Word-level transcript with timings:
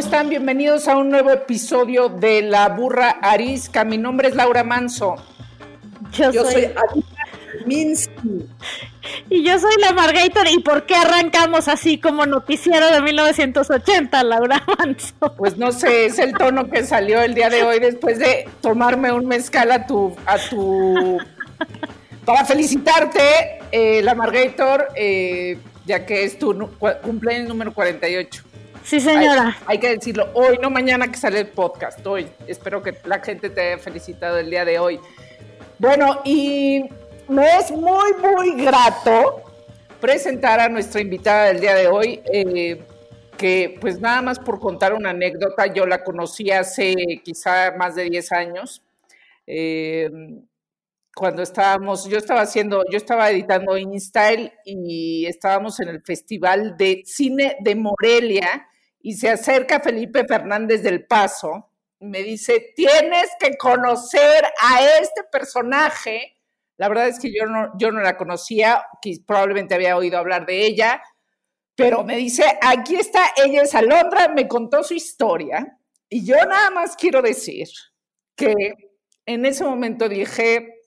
Están? 0.00 0.30
Bienvenidos 0.30 0.88
a 0.88 0.96
un 0.96 1.10
nuevo 1.10 1.30
episodio 1.30 2.08
de 2.08 2.40
La 2.40 2.70
Burra 2.70 3.18
Arisca. 3.20 3.84
Mi 3.84 3.98
nombre 3.98 4.28
es 4.28 4.34
Laura 4.34 4.64
Manso. 4.64 5.16
Yo, 6.12 6.32
Yo 6.32 6.42
soy, 6.42 6.72
soy 6.72 7.04
Minsky. 7.66 8.48
y 9.28 9.44
yo 9.44 9.58
soy 9.58 9.74
la 9.78 9.92
Margator. 9.92 10.48
¿Y 10.50 10.60
por 10.60 10.86
qué 10.86 10.94
arrancamos 10.94 11.68
así 11.68 11.98
como 11.98 12.24
noticiero 12.24 12.90
de 12.90 13.02
1980, 13.02 14.22
Laura 14.24 14.64
Manso? 14.78 15.34
Pues 15.36 15.58
no 15.58 15.70
sé, 15.70 16.06
es 16.06 16.18
el 16.18 16.32
tono 16.32 16.70
que 16.70 16.86
salió 16.86 17.20
el 17.20 17.34
día 17.34 17.50
de 17.50 17.62
hoy 17.62 17.78
después 17.78 18.18
de 18.18 18.48
tomarme 18.62 19.12
un 19.12 19.26
mezcal 19.26 19.70
a 19.70 19.86
tu, 19.86 20.16
a 20.24 20.38
tu, 20.38 21.18
para 22.24 22.46
felicitarte, 22.46 23.20
eh, 23.70 24.00
la 24.02 24.14
Margator, 24.14 24.88
eh, 24.96 25.58
ya 25.84 26.06
que 26.06 26.24
es 26.24 26.38
tu 26.38 26.70
cumpleaños 27.02 27.48
número 27.48 27.74
48. 27.74 28.44
Sí, 28.84 29.00
señora. 29.00 29.56
Hay, 29.66 29.78
que 29.78 29.90
decirlo 29.90 30.30
hoy, 30.34 30.58
no 30.60 30.70
mañana 30.70 31.10
que 31.10 31.18
sale 31.18 31.40
el 31.40 31.48
podcast, 31.48 32.04
hoy. 32.06 32.26
Espero 32.46 32.82
que 32.82 32.96
la 33.04 33.20
gente 33.20 33.50
te 33.50 33.60
haya 33.60 33.78
felicitado 33.78 34.38
el 34.38 34.50
día 34.50 34.64
de 34.64 34.78
hoy. 34.78 35.00
Bueno, 35.78 36.20
y 36.24 36.84
me 37.28 37.56
es 37.58 37.70
muy, 37.70 38.12
muy 38.14 38.62
grato 38.64 39.42
presentar 40.00 40.60
a 40.60 40.68
nuestra 40.68 41.00
invitada 41.00 41.46
del 41.46 41.60
día 41.60 41.74
de 41.74 41.88
hoy, 41.88 42.20
eh, 42.32 42.82
que 43.36 43.78
pues 43.80 44.00
nada 44.00 44.22
más 44.22 44.38
por 44.38 44.58
contar 44.58 44.92
una 44.94 45.10
anécdota, 45.10 45.66
yo 45.66 45.86
la 45.86 46.02
conocí 46.02 46.50
hace 46.50 46.94
quizá 47.22 47.72
más 47.76 47.94
de 47.94 48.04
10 48.04 48.32
años. 48.32 48.82
eh, 49.46 50.10
cuando 51.14 51.42
estábamos, 51.42 52.08
yo 52.08 52.16
estaba 52.16 52.42
haciendo, 52.42 52.84
yo 52.90 52.96
estaba 52.96 53.30
editando 53.30 53.76
InStyle 53.76 54.52
y 54.64 55.26
estábamos 55.26 55.80
en 55.80 55.88
el 55.88 56.00
Festival 56.02 56.76
de 56.78 57.02
Cine 57.04 57.56
de 57.60 57.74
Morelia 57.74 58.68
y 59.02 59.14
se 59.14 59.30
acerca 59.30 59.80
Felipe 59.80 60.24
Fernández 60.26 60.82
del 60.82 61.06
Paso 61.06 61.70
y 61.98 62.06
me 62.06 62.22
dice, 62.22 62.72
tienes 62.74 63.28
que 63.38 63.56
conocer 63.56 64.44
a 64.60 64.82
este 65.00 65.24
personaje. 65.24 66.36
La 66.76 66.88
verdad 66.88 67.08
es 67.08 67.18
que 67.18 67.32
yo 67.32 67.46
no, 67.46 67.72
yo 67.78 67.92
no 67.92 68.00
la 68.00 68.16
conocía, 68.16 68.84
que 69.02 69.18
probablemente 69.26 69.74
había 69.74 69.96
oído 69.96 70.18
hablar 70.18 70.46
de 70.46 70.64
ella, 70.64 71.02
pero 71.74 72.04
me 72.04 72.16
dice, 72.16 72.44
aquí 72.60 72.96
está, 72.96 73.32
ella 73.36 73.62
es 73.62 73.74
Alondra, 73.74 74.28
me 74.28 74.48
contó 74.48 74.82
su 74.82 74.94
historia 74.94 75.78
y 76.08 76.24
yo 76.24 76.36
nada 76.36 76.70
más 76.70 76.96
quiero 76.96 77.22
decir 77.22 77.68
que 78.34 78.54
en 79.26 79.46
ese 79.46 79.64
momento 79.64 80.08
dije, 80.08 80.79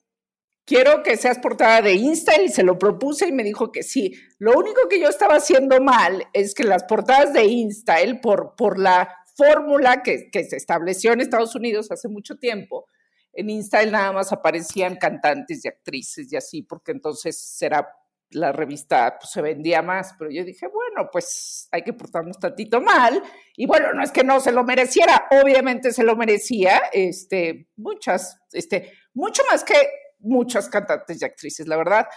quiero 0.66 1.03
que 1.03 1.17
seas 1.17 1.39
portada 1.39 1.81
de 1.81 1.94
Insta 1.94 2.42
y 2.42 2.50
se 2.50 2.64
lo 2.64 2.78
propuse 2.78 3.28
y 3.28 3.31
me 3.31 3.44
dijo 3.44 3.72
que 3.72 3.83
sí. 3.83 4.14
Lo 4.39 4.58
único 4.58 4.88
que 4.89 5.00
yo 5.00 5.09
estaba 5.09 5.36
haciendo 5.36 5.80
mal 5.81 6.28
es 6.33 6.53
que 6.53 6.64
las 6.64 6.83
portadas 6.83 7.33
de 7.33 7.45
Insta, 7.45 7.97
por, 8.22 8.56
por 8.56 8.80
la 8.80 9.16
fórmula 9.36 10.03
que, 10.03 10.30
que 10.31 10.44
se 10.44 10.58
estableció 10.58 11.14
en 11.14 11.22
Estados 11.22 11.56
Unidos 11.56 11.91
hace 11.91 12.08
mucho 12.08 12.38
tiempo, 12.38 12.88
en 13.34 13.50
Insta 13.50 13.84
nada 13.86 14.11
más 14.11 14.31
aparecían 14.31 14.95
cantantes 14.95 15.66
y 15.66 15.67
actrices 15.67 16.31
y 16.31 16.36
así, 16.36 16.61
porque 16.61 16.91
entonces 16.91 17.38
será 17.39 17.88
la 18.30 18.52
revista 18.52 19.17
pues, 19.19 19.31
se 19.31 19.41
vendía 19.41 19.81
más, 19.81 20.16
pero 20.18 20.31
yo 20.31 20.44
dije, 20.44 20.68
bueno, 20.68 21.09
pues 21.12 21.68
hay 21.72 21.84
que 21.84 21.94
portarnos 21.94 22.40
tantito 22.40 22.81
mal, 22.81 23.22
y 23.56 23.66
bueno, 23.66 23.94
no 23.94 24.03
es 24.03 24.12
que 24.12 24.24
no 24.24 24.40
se 24.40 24.51
lo 24.51 24.63
mereciera, 24.63 25.28
obviamente 25.41 25.91
se 25.94 26.03
lo 26.03 26.16
merecía, 26.16 26.81
este, 26.91 27.69
muchas, 27.75 28.40
este, 28.51 28.91
mucho 29.13 29.44
más 29.50 29.63
que 29.63 29.75
muchas 30.23 30.69
cantantes 30.69 31.22
y 31.22 31.25
actrices, 31.25 31.67
la 31.67 31.78
verdad. 31.78 32.07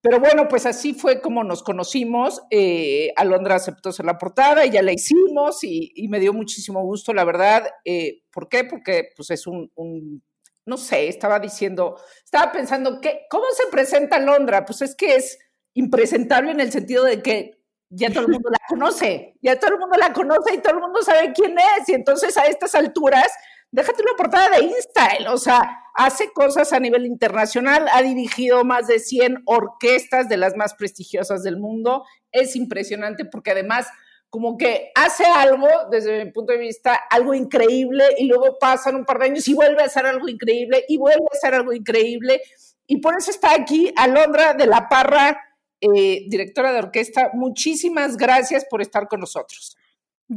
Pero 0.00 0.20
bueno, 0.20 0.48
pues 0.48 0.66
así 0.66 0.92
fue 0.92 1.22
como 1.22 1.42
nos 1.44 1.62
conocimos. 1.62 2.42
Eh, 2.50 3.12
Alondra 3.16 3.56
aceptó 3.56 3.90
ser 3.90 4.04
la 4.04 4.18
portada 4.18 4.66
y 4.66 4.70
ya 4.70 4.82
la 4.82 4.92
hicimos 4.92 5.64
y, 5.64 6.06
me 6.08 6.20
dio 6.20 6.34
muchísimo 6.34 6.82
gusto, 6.82 7.14
la 7.14 7.24
verdad. 7.24 7.66
Eh, 7.84 8.22
¿Por 8.30 8.48
qué? 8.50 8.64
Porque 8.64 9.08
pues 9.16 9.30
es 9.30 9.46
un, 9.46 9.72
un, 9.74 10.22
no 10.66 10.76
sé, 10.76 11.08
estaba 11.08 11.40
diciendo, 11.40 11.98
estaba 12.22 12.52
pensando, 12.52 13.00
que, 13.00 13.22
¿cómo 13.30 13.44
se 13.56 13.70
presenta 13.70 14.16
Alondra? 14.16 14.66
Pues 14.66 14.82
es 14.82 14.94
que 14.94 15.14
es 15.14 15.38
impresentable 15.72 16.50
en 16.50 16.60
el 16.60 16.70
sentido 16.70 17.04
de 17.04 17.22
que 17.22 17.64
ya 17.88 18.10
todo 18.10 18.26
el 18.26 18.32
mundo 18.32 18.50
la 18.50 18.58
conoce, 18.68 19.36
ya 19.40 19.58
todo 19.58 19.72
el 19.72 19.78
mundo 19.78 19.96
la 19.96 20.12
conoce 20.12 20.54
y 20.54 20.58
todo 20.58 20.74
el 20.74 20.80
mundo 20.80 21.02
sabe 21.02 21.32
quién 21.32 21.56
es. 21.58 21.88
Y 21.88 21.94
entonces 21.94 22.36
a 22.36 22.44
estas 22.44 22.74
alturas, 22.74 23.28
déjate 23.74 24.02
una 24.02 24.16
portada 24.16 24.56
de 24.56 24.64
InStyle, 24.64 25.26
o 25.26 25.36
sea, 25.36 25.82
hace 25.94 26.32
cosas 26.32 26.72
a 26.72 26.78
nivel 26.78 27.06
internacional, 27.06 27.88
ha 27.92 28.02
dirigido 28.02 28.64
más 28.64 28.86
de 28.86 29.00
100 29.00 29.42
orquestas 29.46 30.28
de 30.28 30.36
las 30.36 30.56
más 30.56 30.74
prestigiosas 30.74 31.42
del 31.42 31.58
mundo. 31.58 32.04
Es 32.30 32.54
impresionante 32.54 33.24
porque 33.24 33.50
además 33.50 33.88
como 34.30 34.56
que 34.56 34.92
hace 34.94 35.24
algo, 35.24 35.66
desde 35.90 36.24
mi 36.24 36.30
punto 36.30 36.52
de 36.52 36.60
vista, 36.60 36.94
algo 37.10 37.34
increíble 37.34 38.04
y 38.16 38.26
luego 38.28 38.58
pasan 38.60 38.94
un 38.94 39.04
par 39.04 39.18
de 39.18 39.26
años 39.26 39.48
y 39.48 39.54
vuelve 39.54 39.82
a 39.82 39.86
hacer 39.86 40.06
algo 40.06 40.28
increíble 40.28 40.84
y 40.88 40.96
vuelve 40.96 41.24
a 41.32 41.36
hacer 41.36 41.54
algo 41.54 41.72
increíble. 41.72 42.42
Y 42.86 42.98
por 42.98 43.16
eso 43.18 43.32
está 43.32 43.54
aquí 43.54 43.92
Alondra 43.96 44.54
de 44.54 44.66
la 44.66 44.88
Parra, 44.88 45.40
eh, 45.80 46.26
directora 46.28 46.72
de 46.72 46.78
orquesta. 46.78 47.30
Muchísimas 47.34 48.16
gracias 48.16 48.64
por 48.70 48.82
estar 48.82 49.08
con 49.08 49.18
nosotros. 49.18 49.76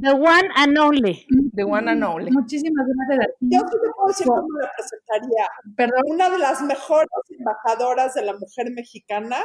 The 0.02 0.14
one 0.14 0.50
and 0.56 0.78
only. 0.78 1.26
The 1.54 1.64
one 1.64 1.90
and 1.90 2.04
only. 2.04 2.32
Muchísimas 2.32 2.86
gracias. 2.88 3.36
Yo 3.40 3.60
sí 3.60 3.78
te 3.82 3.90
puedo 3.96 4.08
decir 4.08 4.28
cómo 4.28 4.48
la 4.62 4.70
presentaría. 4.76 5.48
Perdón. 5.76 6.02
Una 6.08 6.30
de 6.30 6.40
las 6.40 6.62
mejores 6.62 7.10
embajadoras 7.30 8.14
de 8.14 8.24
la 8.24 8.34
mujer 8.34 8.72
mexicana 8.72 9.38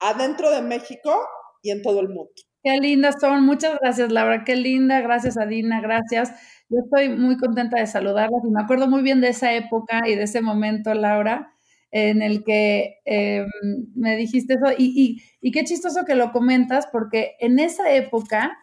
adentro 0.00 0.50
de 0.50 0.62
México 0.62 1.14
y 1.62 1.70
en 1.70 1.82
todo 1.82 2.00
el 2.00 2.08
mundo. 2.08 2.30
Qué 2.62 2.78
lindas 2.78 3.16
son. 3.20 3.44
Muchas 3.44 3.78
gracias, 3.80 4.10
Laura. 4.10 4.44
Qué 4.44 4.56
linda. 4.56 5.00
Gracias, 5.00 5.36
Adina. 5.36 5.80
Gracias. 5.80 6.32
Yo 6.70 6.78
estoy 6.84 7.10
muy 7.10 7.36
contenta 7.36 7.78
de 7.78 7.86
saludarlas 7.86 8.42
y 8.44 8.50
me 8.50 8.62
acuerdo 8.62 8.88
muy 8.88 9.02
bien 9.02 9.20
de 9.20 9.28
esa 9.28 9.52
época 9.52 10.08
y 10.08 10.14
de 10.14 10.22
ese 10.22 10.40
momento, 10.40 10.94
Laura, 10.94 11.54
en 11.90 12.22
el 12.22 12.42
que 12.42 13.00
eh, 13.04 13.46
me 13.94 14.16
dijiste 14.16 14.54
eso. 14.54 14.72
Y, 14.76 14.94
y, 14.96 15.22
y 15.46 15.52
qué 15.52 15.64
chistoso 15.64 16.04
que 16.06 16.14
lo 16.14 16.32
comentas, 16.32 16.86
porque 16.86 17.36
en 17.38 17.58
esa 17.58 17.92
época, 17.92 18.56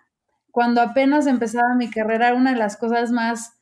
cuando 0.52 0.82
apenas 0.82 1.28
empezaba 1.28 1.76
mi 1.76 1.90
carrera, 1.90 2.34
una 2.34 2.54
de 2.54 2.60
las 2.60 2.78
cosas 2.78 3.12
más 3.12 3.54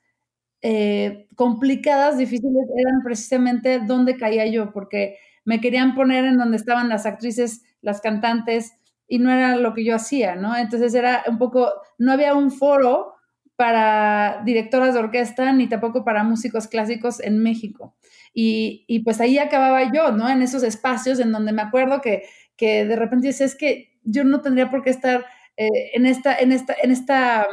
eh, 0.61 1.27
complicadas, 1.35 2.17
difíciles, 2.17 2.67
eran 2.77 3.01
precisamente 3.03 3.79
dónde 3.79 4.17
caía 4.17 4.45
yo, 4.47 4.71
porque 4.71 5.17
me 5.45 5.61
querían 5.61 5.95
poner 5.95 6.25
en 6.25 6.37
donde 6.37 6.57
estaban 6.57 6.89
las 6.89 7.05
actrices, 7.05 7.63
las 7.81 8.01
cantantes, 8.01 8.73
y 9.07 9.19
no 9.19 9.31
era 9.31 9.55
lo 9.55 9.73
que 9.73 9.83
yo 9.83 9.95
hacía, 9.95 10.35
¿no? 10.35 10.55
Entonces 10.55 10.93
era 10.93 11.23
un 11.27 11.37
poco, 11.37 11.71
no 11.97 12.11
había 12.11 12.35
un 12.35 12.51
foro 12.51 13.15
para 13.55 14.41
directoras 14.45 14.93
de 14.93 15.01
orquesta 15.01 15.51
ni 15.51 15.67
tampoco 15.67 16.05
para 16.05 16.23
músicos 16.23 16.67
clásicos 16.67 17.19
en 17.19 17.41
México. 17.43 17.95
Y, 18.33 19.01
pues 19.03 19.19
ahí 19.19 19.37
acababa 19.37 19.91
yo, 19.91 20.11
¿no? 20.11 20.29
En 20.29 20.41
esos 20.41 20.63
espacios 20.63 21.19
en 21.19 21.31
donde 21.31 21.51
me 21.51 21.61
acuerdo 21.61 21.99
que, 21.99 22.23
que 22.55 22.85
de 22.85 22.95
repente 22.95 23.27
dices, 23.27 23.53
es 23.53 23.57
que 23.57 23.97
yo 24.03 24.23
no 24.23 24.41
tendría 24.41 24.69
por 24.69 24.83
qué 24.83 24.91
estar 24.91 25.25
eh, 25.59 25.91
en 25.93 26.05
esta, 26.05 26.37
en 26.37 26.53
esta, 26.53 26.73
en 26.81 26.91
esta, 26.91 27.45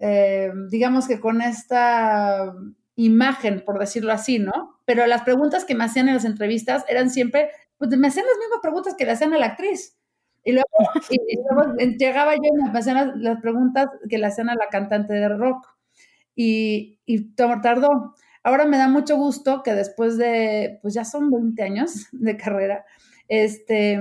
eh, 0.00 0.50
digamos 0.70 1.06
que 1.06 1.20
con 1.20 1.40
esta 1.40 2.52
imagen, 2.96 3.62
por 3.64 3.78
decirlo 3.78 4.12
así, 4.12 4.40
¿no? 4.40 4.80
Pero 4.86 5.06
las 5.06 5.22
preguntas 5.22 5.64
que 5.64 5.76
me 5.76 5.84
hacían 5.84 6.08
en 6.08 6.14
las 6.14 6.24
entrevistas 6.24 6.84
eran 6.88 7.10
siempre, 7.10 7.50
pues 7.78 7.96
me 7.96 8.08
hacían 8.08 8.26
las 8.26 8.38
mismas 8.38 8.58
preguntas 8.60 8.96
que 8.98 9.04
le 9.04 9.12
hacían 9.12 9.32
a 9.34 9.38
la 9.38 9.46
actriz. 9.46 9.96
Y 10.42 10.50
luego, 10.50 10.66
y, 11.10 11.14
y 11.14 11.36
luego 11.36 11.76
llegaba 11.96 12.34
yo 12.34 12.42
y 12.42 12.70
me 12.72 12.76
hacían 12.76 12.96
las, 12.96 13.16
las, 13.16 13.40
preguntas 13.40 13.86
que 14.10 14.18
le 14.18 14.26
hacían 14.26 14.50
a 14.50 14.56
la 14.56 14.66
cantante 14.68 15.14
de 15.14 15.28
rock. 15.28 15.64
Y, 16.34 16.98
y 17.06 17.34
tardó. 17.36 18.16
Ahora 18.42 18.64
me 18.64 18.78
da 18.78 18.88
mucho 18.88 19.16
gusto 19.16 19.62
que 19.62 19.74
después 19.74 20.18
de, 20.18 20.80
pues 20.82 20.94
ya 20.94 21.04
son 21.04 21.30
20 21.30 21.62
años 21.62 22.08
de 22.10 22.36
carrera, 22.36 22.84
este, 23.28 24.00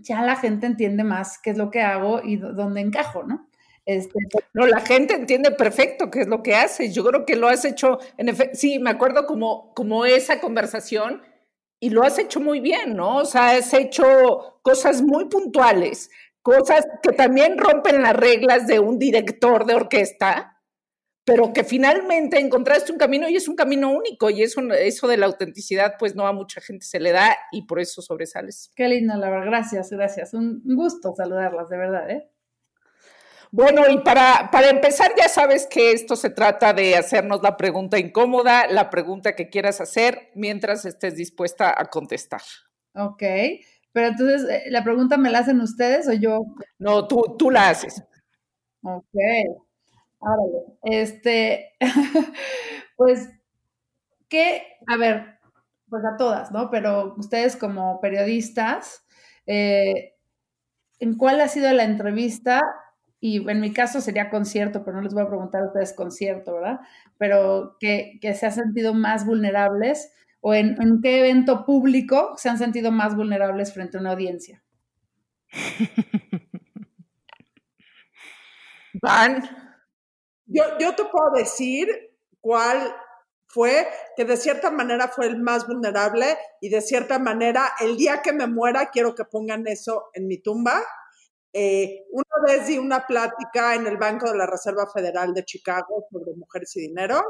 ya 0.00 0.22
la 0.22 0.36
gente 0.36 0.66
entiende 0.66 1.04
más 1.04 1.38
qué 1.38 1.50
es 1.50 1.58
lo 1.58 1.70
que 1.70 1.80
hago 1.80 2.20
y 2.22 2.36
dónde 2.36 2.80
encajo, 2.80 3.22
¿no? 3.22 3.48
Este, 3.86 4.18
no, 4.52 4.66
la 4.66 4.80
gente 4.80 5.14
entiende 5.14 5.50
perfecto 5.50 6.10
qué 6.10 6.20
es 6.20 6.28
lo 6.28 6.42
que 6.42 6.54
haces. 6.54 6.94
Yo 6.94 7.04
creo 7.04 7.24
que 7.24 7.36
lo 7.36 7.48
has 7.48 7.64
hecho, 7.64 7.98
en 8.18 8.36
sí, 8.54 8.78
me 8.78 8.90
acuerdo 8.90 9.26
como, 9.26 9.74
como 9.74 10.04
esa 10.04 10.40
conversación 10.40 11.22
y 11.80 11.90
lo 11.90 12.02
has 12.04 12.18
hecho 12.18 12.40
muy 12.40 12.60
bien, 12.60 12.94
¿no? 12.94 13.16
O 13.16 13.24
sea, 13.24 13.52
has 13.52 13.72
hecho 13.74 14.60
cosas 14.62 15.02
muy 15.02 15.24
puntuales, 15.26 16.10
cosas 16.42 16.86
que 17.02 17.12
también 17.12 17.58
rompen 17.58 18.02
las 18.02 18.14
reglas 18.14 18.66
de 18.66 18.78
un 18.78 18.98
director 18.98 19.64
de 19.64 19.74
orquesta, 19.74 20.59
pero 21.30 21.52
que 21.52 21.62
finalmente 21.62 22.40
encontraste 22.40 22.90
un 22.90 22.98
camino 22.98 23.28
y 23.28 23.36
es 23.36 23.46
un 23.46 23.54
camino 23.54 23.92
único 23.92 24.30
y 24.30 24.42
eso, 24.42 24.60
eso 24.72 25.06
de 25.06 25.16
la 25.16 25.26
autenticidad 25.26 25.94
pues 25.96 26.16
no 26.16 26.26
a 26.26 26.32
mucha 26.32 26.60
gente 26.60 26.84
se 26.84 26.98
le 26.98 27.12
da 27.12 27.36
y 27.52 27.66
por 27.66 27.78
eso 27.78 28.02
sobresales. 28.02 28.72
Qué 28.74 28.88
linda, 28.88 29.16
Laura. 29.16 29.44
Gracias, 29.44 29.90
gracias. 29.90 30.34
Un 30.34 30.60
gusto 30.64 31.14
saludarlas, 31.14 31.68
de 31.68 31.76
verdad, 31.76 32.10
¿eh? 32.10 32.28
Bueno, 33.52 33.82
y 33.88 33.98
para, 33.98 34.50
para 34.50 34.70
empezar, 34.70 35.12
ya 35.16 35.28
sabes 35.28 35.68
que 35.68 35.92
esto 35.92 36.16
se 36.16 36.30
trata 36.30 36.72
de 36.72 36.96
hacernos 36.96 37.40
la 37.42 37.56
pregunta 37.56 37.96
incómoda, 37.96 38.66
la 38.66 38.90
pregunta 38.90 39.36
que 39.36 39.50
quieras 39.50 39.80
hacer 39.80 40.30
mientras 40.34 40.84
estés 40.84 41.14
dispuesta 41.14 41.72
a 41.76 41.84
contestar. 41.86 42.42
Ok, 42.94 43.22
pero 43.92 44.08
entonces, 44.08 44.48
eh, 44.50 44.62
¿la 44.70 44.82
pregunta 44.82 45.16
me 45.16 45.30
la 45.30 45.40
hacen 45.40 45.60
ustedes 45.60 46.08
o 46.08 46.12
yo? 46.12 46.40
No, 46.80 47.06
tú, 47.06 47.36
tú 47.38 47.52
la 47.52 47.68
haces. 47.68 48.02
Ok. 48.82 49.14
Ahora, 50.20 50.42
este, 50.82 51.72
pues, 52.96 53.28
¿qué? 54.28 54.62
A 54.86 54.96
ver, 54.96 55.38
pues 55.88 56.04
a 56.04 56.16
todas, 56.16 56.52
¿no? 56.52 56.70
Pero 56.70 57.14
ustedes 57.18 57.56
como 57.56 58.00
periodistas, 58.00 59.04
eh, 59.46 60.14
¿en 61.00 61.16
cuál 61.16 61.40
ha 61.40 61.48
sido 61.48 61.72
la 61.72 61.84
entrevista? 61.84 62.62
Y 63.20 63.48
en 63.50 63.60
mi 63.60 63.72
caso 63.72 64.00
sería 64.00 64.30
concierto, 64.30 64.84
pero 64.84 64.98
no 64.98 65.02
les 65.04 65.14
voy 65.14 65.24
a 65.24 65.28
preguntar 65.28 65.62
a 65.62 65.66
ustedes 65.68 65.94
concierto, 65.94 66.54
¿verdad? 66.54 66.80
Pero 67.18 67.76
que, 67.80 68.18
que 68.22 68.34
se 68.34 68.46
han 68.46 68.52
sentido 68.52 68.94
más 68.94 69.26
vulnerables 69.26 70.12
o 70.40 70.54
en, 70.54 70.80
en 70.82 71.02
qué 71.02 71.20
evento 71.20 71.66
público 71.66 72.34
se 72.38 72.48
han 72.50 72.58
sentido 72.58 72.92
más 72.92 73.16
vulnerables 73.16 73.72
frente 73.74 73.98
a 73.98 74.00
una 74.00 74.12
audiencia. 74.12 74.62
Van. 79.02 79.42
Yo, 80.52 80.64
yo 80.78 80.94
te 80.94 81.04
puedo 81.04 81.30
decir 81.34 81.88
cuál 82.40 82.94
fue, 83.46 83.86
que 84.16 84.24
de 84.24 84.36
cierta 84.36 84.70
manera 84.70 85.08
fue 85.08 85.26
el 85.26 85.38
más 85.40 85.66
vulnerable 85.66 86.36
y 86.60 86.68
de 86.68 86.80
cierta 86.80 87.18
manera 87.18 87.72
el 87.80 87.96
día 87.96 88.22
que 88.22 88.32
me 88.32 88.46
muera 88.46 88.90
quiero 88.90 89.14
que 89.14 89.24
pongan 89.24 89.66
eso 89.66 90.10
en 90.14 90.26
mi 90.26 90.38
tumba. 90.38 90.82
Eh, 91.52 92.04
una 92.12 92.46
vez 92.46 92.66
di 92.68 92.78
una 92.78 93.06
plática 93.06 93.74
en 93.74 93.86
el 93.86 93.96
Banco 93.96 94.30
de 94.30 94.38
la 94.38 94.46
Reserva 94.46 94.86
Federal 94.92 95.34
de 95.34 95.44
Chicago 95.44 96.06
sobre 96.10 96.36
mujeres 96.36 96.76
y 96.76 96.82
dinero, 96.82 97.22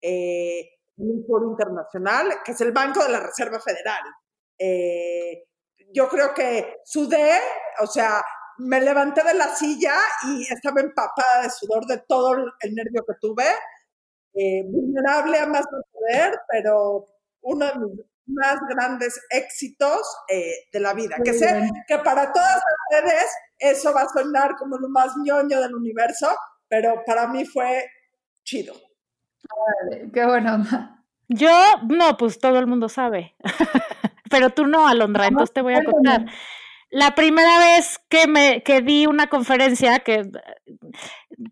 eh, 0.00 0.60
en 0.96 1.10
un 1.10 1.24
foro 1.26 1.50
internacional, 1.50 2.32
que 2.44 2.52
es 2.52 2.60
el 2.60 2.70
Banco 2.72 3.02
de 3.02 3.10
la 3.10 3.20
Reserva 3.20 3.60
Federal. 3.60 4.02
Eh, 4.58 5.46
yo 5.92 6.08
creo 6.08 6.32
que 6.32 6.76
sudé, 6.84 7.40
o 7.80 7.86
sea, 7.86 8.24
me 8.58 8.80
levanté 8.80 9.22
de 9.22 9.34
la 9.34 9.54
silla 9.54 9.94
y 10.28 10.42
estaba 10.52 10.80
empapada 10.80 11.42
de 11.42 11.50
sudor 11.50 11.86
de 11.86 11.98
todo 12.08 12.34
el 12.60 12.74
nervio 12.74 13.04
que 13.06 13.14
tuve. 13.20 13.44
Eh, 14.34 14.64
vulnerable 14.66 15.38
a 15.38 15.46
más 15.46 15.64
no 15.72 15.78
poder, 15.92 16.38
pero 16.48 17.06
uno 17.42 17.66
de 17.66 17.78
mis 17.78 18.06
más 18.26 18.58
grandes 18.68 19.20
éxitos 19.30 20.00
eh, 20.28 20.68
de 20.72 20.80
la 20.80 20.92
vida. 20.94 21.16
Que 21.24 21.32
sé 21.32 21.70
que 21.86 21.98
para 21.98 22.32
todas 22.32 22.60
ustedes 22.90 23.24
eso 23.58 23.94
va 23.94 24.02
a 24.02 24.08
sonar 24.08 24.56
como 24.56 24.76
lo 24.78 24.88
más 24.88 25.12
ñoño 25.16 25.60
del 25.60 25.74
universo, 25.74 26.36
pero 26.68 27.02
para 27.06 27.28
mí 27.28 27.44
fue 27.46 27.86
chido. 28.44 28.74
qué 30.12 30.26
bueno. 30.26 30.64
Yo, 31.28 31.50
no, 31.88 32.16
pues 32.16 32.38
todo 32.38 32.58
el 32.58 32.66
mundo 32.66 32.88
sabe. 32.88 33.34
pero 34.30 34.50
tú 34.50 34.66
no, 34.66 34.86
Alondra, 34.86 35.26
entonces 35.26 35.52
te 35.52 35.62
voy 35.62 35.74
a 35.74 35.84
contar. 35.84 36.26
La 36.90 37.14
primera 37.14 37.58
vez 37.58 37.98
que 38.08 38.26
me 38.28 38.62
que 38.62 38.80
di 38.80 39.06
una 39.06 39.26
conferencia, 39.26 39.98
que 39.98 40.22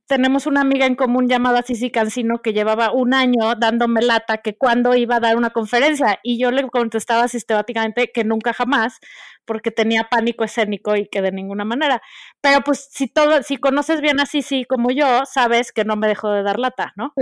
tenemos 0.06 0.46
una 0.46 0.60
amiga 0.60 0.86
en 0.86 0.94
común 0.94 1.28
llamada 1.28 1.62
Cici 1.62 1.90
Cancino 1.90 2.40
que 2.40 2.52
llevaba 2.52 2.92
un 2.92 3.14
año 3.14 3.54
dándome 3.56 4.00
lata 4.00 4.38
que 4.38 4.56
cuando 4.56 4.94
iba 4.94 5.16
a 5.16 5.20
dar 5.20 5.36
una 5.36 5.50
conferencia 5.50 6.20
y 6.22 6.38
yo 6.38 6.50
le 6.50 6.66
contestaba 6.69 7.28
sistemáticamente 7.28 8.10
que 8.12 8.25
nunca 8.25 8.52
jamás 8.52 8.98
porque 9.44 9.70
tenía 9.70 10.04
pánico 10.04 10.44
escénico 10.44 10.96
y 10.96 11.06
que 11.08 11.20
de 11.20 11.32
ninguna 11.32 11.64
manera. 11.64 12.00
Pero 12.40 12.62
pues 12.62 12.88
si 12.90 13.08
todo, 13.08 13.42
si 13.42 13.56
conoces 13.56 14.00
bien 14.00 14.20
a 14.20 14.26
Cici 14.26 14.64
como 14.64 14.90
yo, 14.90 15.25
sabes 15.26 15.72
que 15.72 15.84
no 15.84 15.96
me 15.96 16.06
dejó 16.08 16.30
de 16.30 16.42
dar 16.42 16.58
lata, 16.58 16.92
¿no? 16.96 17.12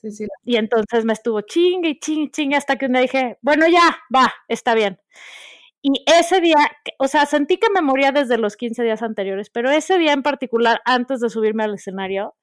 Sí, 0.00 0.10
sí, 0.12 0.26
Y 0.44 0.56
entonces 0.56 1.04
me 1.04 1.12
estuvo 1.12 1.40
chingue 1.42 1.90
y 1.90 1.98
chingue, 1.98 2.30
chingue 2.30 2.56
hasta 2.56 2.76
que 2.76 2.86
un 2.86 2.92
día 2.92 3.02
dije, 3.02 3.38
bueno, 3.42 3.66
ya, 3.66 3.98
va, 4.14 4.32
está 4.48 4.74
bien. 4.74 4.98
Y 5.88 6.02
ese 6.06 6.40
día, 6.40 6.56
o 6.98 7.06
sea, 7.06 7.26
sentí 7.26 7.58
que 7.58 7.70
me 7.72 7.80
moría 7.80 8.10
desde 8.10 8.38
los 8.38 8.56
15 8.56 8.82
días 8.82 9.02
anteriores, 9.04 9.50
pero 9.50 9.70
ese 9.70 9.98
día 9.98 10.12
en 10.12 10.24
particular, 10.24 10.80
antes 10.84 11.20
de 11.20 11.30
subirme 11.30 11.62
al 11.62 11.74
escenario, 11.74 12.34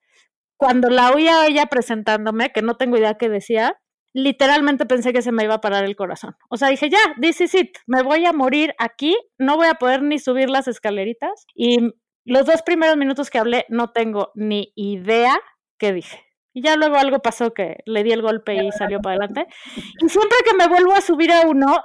cuando 0.56 0.88
la 0.88 1.10
oía 1.10 1.46
ella 1.46 1.66
presentándome, 1.66 2.52
que 2.52 2.62
no 2.62 2.78
tengo 2.78 2.96
idea 2.96 3.18
qué 3.18 3.28
decía, 3.28 3.78
literalmente 4.14 4.86
pensé 4.86 5.12
que 5.12 5.20
se 5.20 5.30
me 5.30 5.44
iba 5.44 5.56
a 5.56 5.60
parar 5.60 5.84
el 5.84 5.94
corazón. 5.94 6.36
O 6.48 6.56
sea, 6.56 6.68
dije, 6.68 6.88
ya, 6.88 6.98
this 7.20 7.42
is 7.42 7.54
it, 7.54 7.76
me 7.86 8.02
voy 8.02 8.24
a 8.24 8.32
morir 8.32 8.74
aquí, 8.78 9.14
no 9.36 9.56
voy 9.56 9.66
a 9.66 9.74
poder 9.74 10.00
ni 10.00 10.18
subir 10.18 10.48
las 10.48 10.66
escaleritas. 10.66 11.44
Y 11.54 11.92
los 12.24 12.46
dos 12.46 12.62
primeros 12.62 12.96
minutos 12.96 13.28
que 13.28 13.40
hablé, 13.40 13.66
no 13.68 13.90
tengo 13.90 14.32
ni 14.34 14.72
idea 14.74 15.38
qué 15.76 15.92
dije. 15.92 16.24
Y 16.54 16.62
ya 16.62 16.76
luego 16.76 16.96
algo 16.96 17.18
pasó 17.18 17.52
que 17.52 17.76
le 17.84 18.04
di 18.04 18.12
el 18.12 18.22
golpe 18.22 18.54
y 18.54 18.72
salió 18.72 19.00
para 19.00 19.16
adelante. 19.16 19.52
Y 20.00 20.08
siempre 20.08 20.38
que 20.46 20.56
me 20.56 20.66
vuelvo 20.66 20.94
a 20.94 21.02
subir 21.02 21.30
a 21.30 21.42
uno, 21.42 21.84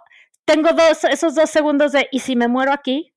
tengo 0.49 0.73
dos, 0.73 1.03
esos 1.03 1.35
dos 1.35 1.49
segundos 1.49 1.91
de, 1.91 2.07
¿y 2.11 2.19
si 2.19 2.35
me 2.35 2.47
muero 2.47 2.73
aquí? 2.73 3.13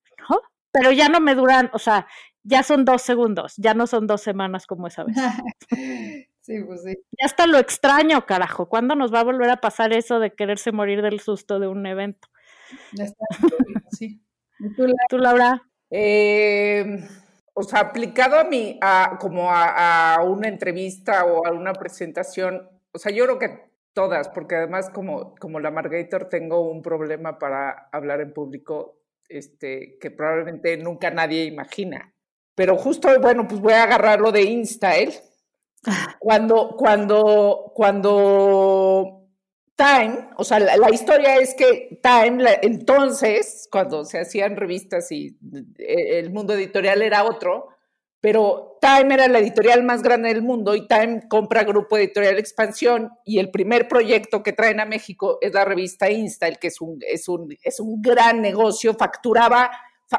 Pero 0.70 0.90
ya 0.90 1.08
no 1.08 1.20
me 1.20 1.34
duran, 1.34 1.70
o 1.72 1.78
sea, 1.78 2.06
ya 2.42 2.62
son 2.62 2.84
dos 2.84 3.02
segundos, 3.02 3.54
ya 3.56 3.74
no 3.74 3.86
son 3.86 4.06
dos 4.06 4.22
semanas 4.22 4.66
como 4.66 4.86
esa 4.86 5.04
vez. 5.04 5.16
sí, 6.40 6.62
pues 6.62 6.82
sí. 6.82 6.94
Ya 7.18 7.26
hasta 7.26 7.46
lo 7.46 7.58
extraño, 7.58 8.26
carajo. 8.26 8.68
¿Cuándo 8.68 8.94
nos 8.94 9.12
va 9.12 9.20
a 9.20 9.24
volver 9.24 9.50
a 9.50 9.60
pasar 9.60 9.92
eso 9.92 10.18
de 10.18 10.34
quererse 10.34 10.72
morir 10.72 11.02
del 11.02 11.20
susto 11.20 11.58
de 11.58 11.68
un 11.68 11.86
evento? 11.86 12.28
Ya 12.92 13.04
está, 13.04 13.24
sí. 13.90 14.20
tú, 15.08 15.18
Laura? 15.18 15.62
Eh, 15.90 17.06
o 17.54 17.62
sea, 17.62 17.80
aplicado 17.80 18.38
a 18.38 18.44
mí, 18.44 18.78
a, 18.80 19.18
como 19.20 19.50
a, 19.50 20.14
a 20.14 20.22
una 20.22 20.48
entrevista 20.48 21.24
o 21.24 21.46
a 21.46 21.52
una 21.52 21.72
presentación, 21.74 22.68
o 22.92 22.98
sea, 22.98 23.12
yo 23.12 23.24
creo 23.24 23.38
que 23.38 23.71
Todas, 23.94 24.28
porque 24.30 24.56
además 24.56 24.88
como, 24.90 25.34
como 25.36 25.60
la 25.60 25.70
Margator 25.70 26.28
tengo 26.28 26.70
un 26.70 26.80
problema 26.80 27.38
para 27.38 27.88
hablar 27.92 28.20
en 28.20 28.32
público 28.32 29.02
este, 29.28 29.98
que 30.00 30.10
probablemente 30.10 30.76
nunca 30.78 31.10
nadie 31.10 31.44
imagina. 31.44 32.14
Pero 32.54 32.76
justo, 32.76 33.08
bueno, 33.20 33.46
pues 33.46 33.60
voy 33.60 33.72
a 33.72 33.84
agarrarlo 33.84 34.32
de 34.32 34.42
InStyle. 34.42 35.12
Cuando, 36.20 36.76
cuando, 36.76 37.72
cuando 37.74 39.22
Time, 39.74 40.28
o 40.36 40.44
sea, 40.44 40.60
la, 40.60 40.90
historia 40.90 41.38
es 41.38 41.54
que 41.54 41.98
Time, 42.00 42.44
entonces, 42.62 43.66
cuando 43.68 44.04
se 44.04 44.20
hacían 44.20 44.54
revistas 44.54 45.10
y 45.10 45.38
eh, 45.78 46.20
el 46.20 46.30
mundo 46.30 46.54
editorial 46.54 47.02
era 47.02 47.24
otro, 47.24 47.68
pero 48.22 48.78
Time 48.80 49.14
era 49.14 49.26
la 49.26 49.40
editorial 49.40 49.82
más 49.82 50.00
grande 50.00 50.28
del 50.28 50.42
mundo 50.42 50.76
y 50.76 50.86
Time 50.86 51.22
compra 51.28 51.64
Grupo 51.64 51.98
Editorial 51.98 52.38
Expansión 52.38 53.10
y 53.24 53.40
el 53.40 53.50
primer 53.50 53.88
proyecto 53.88 54.44
que 54.44 54.52
traen 54.52 54.78
a 54.78 54.84
México 54.84 55.38
es 55.40 55.52
la 55.52 55.64
revista 55.64 56.08
Insta, 56.08 56.50
que 56.52 56.68
es 56.68 56.80
un, 56.80 57.00
es 57.06 57.28
un, 57.28 57.48
es 57.62 57.80
un 57.80 58.00
gran 58.00 58.40
negocio, 58.40 58.94
facturaba, 58.94 59.72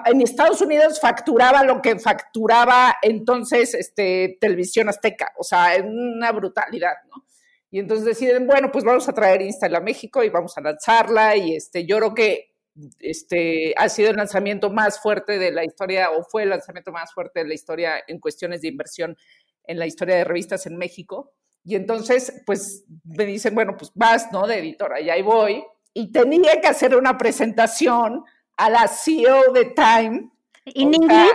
en 0.06 0.22
Estados 0.22 0.60
Unidos 0.60 1.00
facturaba 1.00 1.64
lo 1.64 1.82
que 1.82 1.98
facturaba 1.98 2.98
entonces 3.02 3.74
este, 3.74 4.38
Televisión 4.40 4.90
Azteca, 4.90 5.32
o 5.38 5.44
sea, 5.44 5.82
una 5.82 6.32
brutalidad, 6.34 6.96
¿no? 7.10 7.26
Y 7.72 7.80
entonces 7.80 8.06
deciden, 8.06 8.46
bueno, 8.46 8.70
pues 8.72 8.84
vamos 8.84 9.08
a 9.08 9.14
traer 9.14 9.42
Insta 9.42 9.68
a 9.68 9.80
México 9.80 10.24
y 10.24 10.30
vamos 10.30 10.58
a 10.58 10.62
lanzarla 10.62 11.38
y 11.38 11.56
este, 11.56 11.86
yo 11.86 11.98
creo 11.98 12.14
que 12.14 12.53
este, 13.00 13.74
ha 13.78 13.90
sido 13.90 14.10
el 14.10 14.16
lanzamiento 14.16 14.70
más 14.70 15.00
fuerte 15.00 15.38
de 15.38 15.52
la 15.52 15.64
historia 15.64 16.12
o 16.12 16.24
fue 16.24 16.44
el 16.44 16.50
lanzamiento 16.50 16.92
más 16.92 17.14
fuerte 17.14 17.42
de 17.42 17.48
la 17.48 17.54
historia 17.54 18.04
en 18.08 18.20
cuestiones 18.20 18.62
de 18.62 18.70
inversión 18.70 19.18
en 19.66 19.80
la 19.80 19.86
historia 19.86 20.16
de 20.16 20.24
revistas 20.24 20.66
en 20.66 20.78
México. 20.78 21.34
Y 21.64 21.76
entonces, 21.76 22.42
pues 22.46 22.86
me 23.04 23.26
dicen, 23.26 23.56
bueno, 23.56 23.78
pues 23.78 23.92
vas, 23.94 24.32
¿no? 24.32 24.46
De 24.48 24.58
editora, 24.58 25.00
y 25.00 25.10
ahí 25.10 25.22
voy. 25.22 25.64
Y 25.94 26.12
tenía 26.12 26.60
que 26.60 26.68
hacer 26.68 26.96
una 26.96 27.18
presentación 27.18 28.24
a 28.58 28.70
la 28.70 28.88
CEO 28.88 29.54
de 29.54 29.66
Time. 29.66 30.30
¿En 30.66 30.94
inglés? 30.94 31.32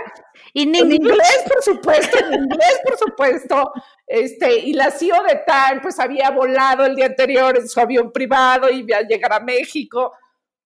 en 0.53 0.75
inglés, 0.75 1.45
por 1.47 1.63
supuesto, 1.63 2.17
en 2.17 2.33
inglés, 2.43 2.79
por 2.83 2.97
supuesto. 2.97 3.71
Este, 4.05 4.57
y 4.59 4.73
la 4.73 4.91
CEO 4.91 5.23
de 5.23 5.41
Time, 5.45 5.81
pues 5.81 5.99
había 5.99 6.29
volado 6.31 6.85
el 6.85 6.95
día 6.95 7.05
anterior 7.05 7.57
en 7.57 7.67
su 7.67 7.79
avión 7.79 8.11
privado 8.11 8.69
y 8.69 8.79
iba 8.79 8.97
a 8.97 9.01
llegar 9.01 9.33
a 9.33 9.39
México 9.39 10.11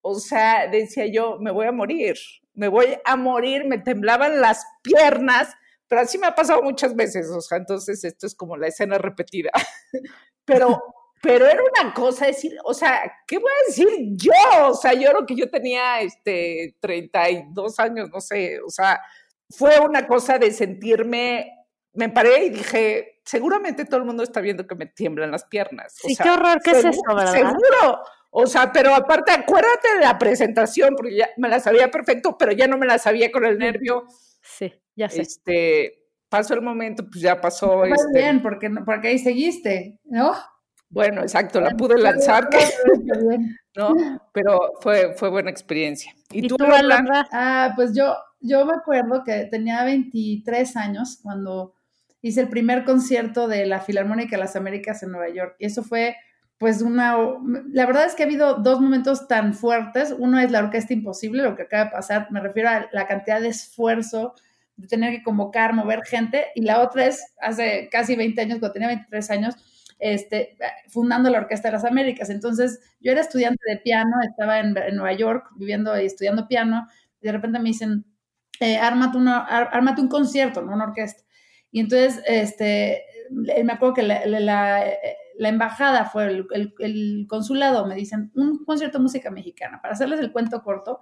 o 0.03 0.19
sea, 0.19 0.67
decía 0.67 1.07
yo, 1.07 1.37
me 1.39 1.49
voy 1.49 1.65
a 1.65 1.71
morir, 1.71 2.15
me 2.53 2.67
voy 2.67 2.97
a 3.05 3.15
morir, 3.15 3.65
me 3.65 3.79
temblaban 3.79 4.41
las 4.41 4.65
piernas, 4.81 5.55
pero 5.87 6.01
así 6.01 6.17
me 6.17 6.27
ha 6.27 6.35
pasado 6.35 6.61
muchas 6.61 6.95
veces, 6.95 7.29
o 7.29 7.41
sea, 7.41 7.57
entonces 7.57 8.03
esto 8.03 8.27
es 8.27 8.35
como 8.35 8.57
la 8.57 8.67
escena 8.67 8.97
repetida. 8.97 9.51
Pero, 10.45 10.83
pero 11.21 11.45
era 11.45 11.61
una 11.61 11.93
cosa 11.93 12.25
decir, 12.25 12.57
o 12.65 12.73
sea, 12.73 13.09
¿qué 13.25 13.37
voy 13.37 13.49
a 13.49 13.67
decir 13.67 13.87
yo? 14.17 14.67
O 14.67 14.73
sea, 14.73 14.91
yo 14.91 15.09
creo 15.09 15.25
que 15.25 15.37
yo 15.37 15.49
tenía 15.49 16.01
este 16.01 16.75
32 16.81 17.79
años, 17.79 18.09
no 18.11 18.19
sé, 18.19 18.59
o 18.59 18.69
sea, 18.69 18.99
fue 19.49 19.79
una 19.79 20.05
cosa 20.05 20.37
de 20.37 20.51
sentirme 20.51 21.63
me 21.93 22.09
paré 22.09 22.45
y 22.45 22.49
dije, 22.49 23.21
seguramente 23.23 23.85
todo 23.85 23.97
el 23.97 24.05
mundo 24.05 24.23
está 24.23 24.41
viendo 24.41 24.65
que 24.65 24.75
me 24.75 24.87
tiemblan 24.87 25.31
las 25.31 25.45
piernas. 25.45 25.93
Sí, 25.95 26.15
qué 26.15 26.29
horror, 26.29 26.59
¿qué 26.63 26.71
es 26.71 26.85
eso, 26.85 27.01
verdad? 27.07 27.31
Seguro. 27.31 28.03
O 28.35 28.47
sea, 28.47 28.71
pero 28.71 28.95
aparte, 28.95 29.31
acuérdate 29.31 29.95
de 29.95 30.03
la 30.03 30.17
presentación, 30.17 30.95
porque 30.95 31.17
ya 31.17 31.29
me 31.37 31.49
la 31.49 31.59
sabía 31.59 31.91
perfecto, 31.91 32.35
pero 32.37 32.51
ya 32.51 32.67
no 32.67 32.77
me 32.79 32.87
la 32.87 32.97
sabía 32.97 33.31
con 33.31 33.45
el 33.45 33.59
nervio. 33.59 34.05
Sí, 34.41 34.73
ya 34.95 35.07
sé. 35.07 35.21
Este, 35.21 36.07
pasó 36.29 36.55
el 36.55 36.63
momento, 36.63 37.05
pues 37.07 37.21
ya 37.21 37.39
pasó. 37.39 37.77
Muy 37.77 37.91
este, 37.91 38.19
bien, 38.19 38.41
porque, 38.41 38.71
porque 38.85 39.09
ahí 39.09 39.19
seguiste, 39.19 39.99
¿no? 40.05 40.33
Bueno, 40.89 41.21
exacto, 41.21 41.61
la 41.61 41.71
pude 41.71 41.99
lanzar, 41.99 42.49
que, 42.49 42.57
¿no? 43.75 43.93
Pero 44.31 44.73
fue, 44.81 45.13
fue 45.13 45.29
buena 45.29 45.51
experiencia. 45.51 46.11
¿Y 46.31 46.47
tú, 46.47 46.55
Lola? 46.57 46.77
Alondra? 46.77 47.27
Ah, 47.31 47.73
pues 47.75 47.95
yo, 47.95 48.15
yo 48.39 48.65
me 48.65 48.73
acuerdo 48.73 49.23
que 49.23 49.45
tenía 49.45 49.83
23 49.83 50.75
años 50.77 51.19
cuando 51.21 51.75
hice 52.21 52.41
el 52.41 52.49
primer 52.49 52.83
concierto 52.83 53.47
de 53.47 53.65
la 53.67 53.79
Filarmónica 53.79 54.37
de 54.37 54.43
las 54.43 54.55
Américas 54.55 55.03
en 55.03 55.11
Nueva 55.11 55.29
York. 55.29 55.55
Y 55.59 55.65
eso 55.65 55.83
fue, 55.83 56.15
pues, 56.63 56.81
una... 56.81 57.17
La 57.71 57.85
verdad 57.85 58.05
es 58.05 58.15
que 58.15 58.23
ha 58.23 58.25
habido 58.25 58.55
dos 58.55 58.79
momentos 58.81 59.27
tan 59.27 59.53
fuertes. 59.53 60.15
Uno 60.17 60.39
es 60.39 60.51
la 60.51 60.59
Orquesta 60.59 60.93
Imposible, 60.93 61.43
lo 61.43 61.55
que 61.55 61.63
acaba 61.63 61.85
de 61.85 61.91
pasar. 61.91 62.27
Me 62.31 62.39
refiero 62.39 62.69
a 62.69 62.87
la 62.91 63.07
cantidad 63.07 63.41
de 63.41 63.49
esfuerzo 63.49 64.35
de 64.75 64.87
tener 64.87 65.11
que 65.11 65.23
convocar, 65.23 65.73
mover 65.73 66.03
gente. 66.05 66.45
Y 66.55 66.61
la 66.63 66.81
otra 66.81 67.05
es, 67.05 67.23
hace 67.41 67.89
casi 67.91 68.15
20 68.15 68.41
años, 68.41 68.59
cuando 68.59 68.73
tenía 68.73 68.87
23 68.87 69.29
años, 69.31 69.55
este, 69.99 70.55
fundando 70.87 71.29
la 71.29 71.39
Orquesta 71.39 71.67
de 71.67 71.73
las 71.73 71.85
Américas. 71.85 72.29
Entonces, 72.29 72.79
yo 72.99 73.11
era 73.11 73.21
estudiante 73.21 73.61
de 73.69 73.77
piano, 73.77 74.11
estaba 74.27 74.59
en, 74.59 74.75
en 74.77 74.95
Nueva 74.95 75.13
York 75.13 75.47
viviendo 75.57 75.99
y 76.01 76.05
estudiando 76.05 76.47
piano, 76.47 76.87
y 77.21 77.25
de 77.27 77.31
repente 77.33 77.59
me 77.59 77.65
dicen, 77.69 78.05
eh, 78.59 78.77
ármate, 78.77 79.17
una, 79.17 79.39
ar- 79.39 79.69
ármate 79.73 80.01
un 80.01 80.07
concierto, 80.09 80.61
no 80.61 80.73
una 80.73 80.85
orquesta. 80.85 81.23
Y 81.71 81.79
entonces, 81.79 82.21
este, 82.27 83.03
me 83.63 83.73
acuerdo 83.73 83.95
que 83.95 84.03
la, 84.03 84.25
la- 84.25 84.39
la- 84.39 84.85
la 85.37 85.49
embajada 85.49 86.05
fue 86.05 86.45
el, 86.51 87.25
consulado, 87.27 87.85
me 87.85 87.95
dicen, 87.95 88.31
un 88.35 88.63
concierto 88.65 88.97
de 88.97 89.03
música 89.03 89.31
mexicana. 89.31 89.81
Para 89.81 89.93
hacerles 89.93 90.19
el 90.19 90.31
cuento 90.31 90.61
corto, 90.63 90.99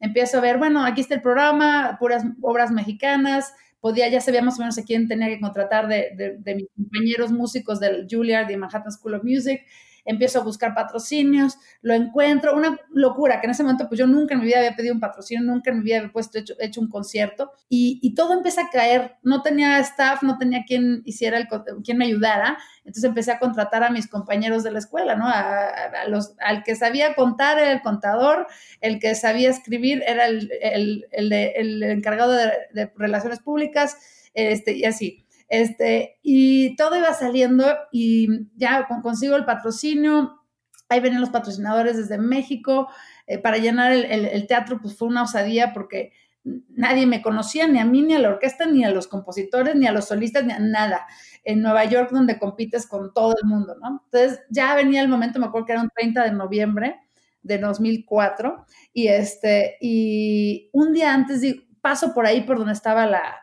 empiezo 0.00 0.38
a 0.38 0.40
ver, 0.40 0.58
bueno, 0.58 0.84
aquí 0.84 1.00
está 1.00 1.14
el 1.14 1.22
programa, 1.22 1.96
puras 1.98 2.24
obras 2.42 2.70
mexicanas, 2.70 3.52
podía, 3.80 4.08
ya 4.08 4.20
sabía 4.20 4.42
más 4.42 4.58
o 4.58 4.60
menos 4.60 4.78
a 4.78 4.84
quién 4.84 5.08
tenía 5.08 5.28
que 5.28 5.40
contratar 5.40 5.88
de, 5.88 6.12
de, 6.16 6.36
de 6.38 6.54
mis 6.54 6.66
compañeros 6.74 7.32
músicos 7.32 7.80
del 7.80 8.06
Juilliard 8.10 8.50
y 8.50 8.56
Manhattan 8.56 8.92
School 8.92 9.14
of 9.14 9.24
Music, 9.24 9.60
empiezo 10.04 10.40
a 10.40 10.44
buscar 10.44 10.74
patrocinios, 10.74 11.56
lo 11.82 11.94
encuentro, 11.94 12.54
una 12.56 12.78
locura, 12.90 13.40
que 13.40 13.46
en 13.46 13.52
ese 13.52 13.62
momento 13.62 13.88
pues 13.88 13.98
yo 13.98 14.06
nunca 14.06 14.34
en 14.34 14.40
mi 14.40 14.46
vida 14.46 14.58
había 14.58 14.76
pedido 14.76 14.94
un 14.94 15.00
patrocinio, 15.00 15.42
nunca 15.44 15.70
en 15.70 15.78
mi 15.78 15.84
vida 15.84 15.98
había 15.98 16.12
puesto, 16.12 16.38
hecho, 16.38 16.54
hecho 16.60 16.80
un 16.80 16.88
concierto, 16.88 17.50
y, 17.68 17.98
y 18.02 18.14
todo 18.14 18.32
empieza 18.34 18.62
a 18.62 18.70
caer, 18.70 19.16
no 19.22 19.42
tenía 19.42 19.78
staff, 19.80 20.22
no 20.22 20.38
tenía 20.38 20.64
quien 20.66 21.02
hiciera, 21.04 21.38
el, 21.38 21.48
quien 21.82 21.98
me 21.98 22.06
ayudara, 22.06 22.58
entonces 22.84 23.04
empecé 23.04 23.32
a 23.32 23.38
contratar 23.38 23.82
a 23.82 23.90
mis 23.90 24.06
compañeros 24.08 24.62
de 24.62 24.70
la 24.72 24.78
escuela, 24.78 25.16
¿no? 25.16 25.26
A, 25.26 25.68
a- 25.68 26.08
los, 26.08 26.34
al 26.38 26.62
que 26.64 26.74
sabía 26.76 27.14
contar 27.14 27.58
era 27.58 27.72
el 27.72 27.82
contador, 27.82 28.46
el 28.80 28.98
que 28.98 29.14
sabía 29.14 29.50
escribir 29.50 30.02
era 30.06 30.26
el, 30.26 30.50
el, 30.60 31.06
el 31.32 31.82
encargado 31.82 32.32
de, 32.32 32.50
de 32.72 32.92
relaciones 32.96 33.40
públicas, 33.40 33.96
este, 34.34 34.72
y 34.76 34.84
así. 34.84 35.23
Este, 35.48 36.18
y 36.22 36.74
todo 36.76 36.96
iba 36.96 37.12
saliendo 37.14 37.66
y 37.92 38.28
ya 38.56 38.86
con- 38.88 39.02
consigo 39.02 39.36
el 39.36 39.44
patrocinio, 39.44 40.40
ahí 40.88 41.00
venían 41.00 41.20
los 41.20 41.30
patrocinadores 41.30 41.96
desde 41.96 42.18
México, 42.18 42.88
eh, 43.26 43.38
para 43.38 43.58
llenar 43.58 43.92
el, 43.92 44.46
teatro 44.46 44.78
pues 44.80 44.96
fue 44.96 45.08
una 45.08 45.22
osadía 45.22 45.72
porque 45.72 46.12
nadie 46.44 47.06
me 47.06 47.22
conocía, 47.22 47.66
ni 47.66 47.78
a 47.78 47.84
mí, 47.86 48.02
ni 48.02 48.14
a 48.14 48.18
la 48.18 48.28
orquesta, 48.28 48.66
ni 48.66 48.84
a 48.84 48.90
los 48.90 49.06
compositores, 49.08 49.74
ni 49.76 49.86
a 49.86 49.92
los 49.92 50.06
solistas, 50.08 50.44
ni 50.44 50.52
a 50.52 50.58
nada. 50.58 51.06
En 51.42 51.62
Nueva 51.62 51.84
York, 51.86 52.10
donde 52.10 52.38
compites 52.38 52.86
con 52.86 53.12
todo 53.14 53.34
el 53.42 53.48
mundo, 53.48 53.76
¿no? 53.80 54.02
Entonces 54.04 54.40
ya 54.50 54.74
venía 54.74 55.00
el 55.00 55.08
momento, 55.08 55.38
me 55.38 55.46
acuerdo 55.46 55.66
que 55.66 55.72
era 55.72 55.82
un 55.82 55.90
30 55.90 56.22
de 56.24 56.32
noviembre 56.32 57.00
de 57.42 57.58
2004, 57.58 58.66
y 58.92 59.08
este, 59.08 59.76
y 59.80 60.68
un 60.72 60.92
día 60.92 61.14
antes 61.14 61.42
paso 61.80 62.14
por 62.14 62.26
ahí 62.26 62.42
por 62.42 62.58
donde 62.58 62.72
estaba 62.72 63.06
la, 63.06 63.42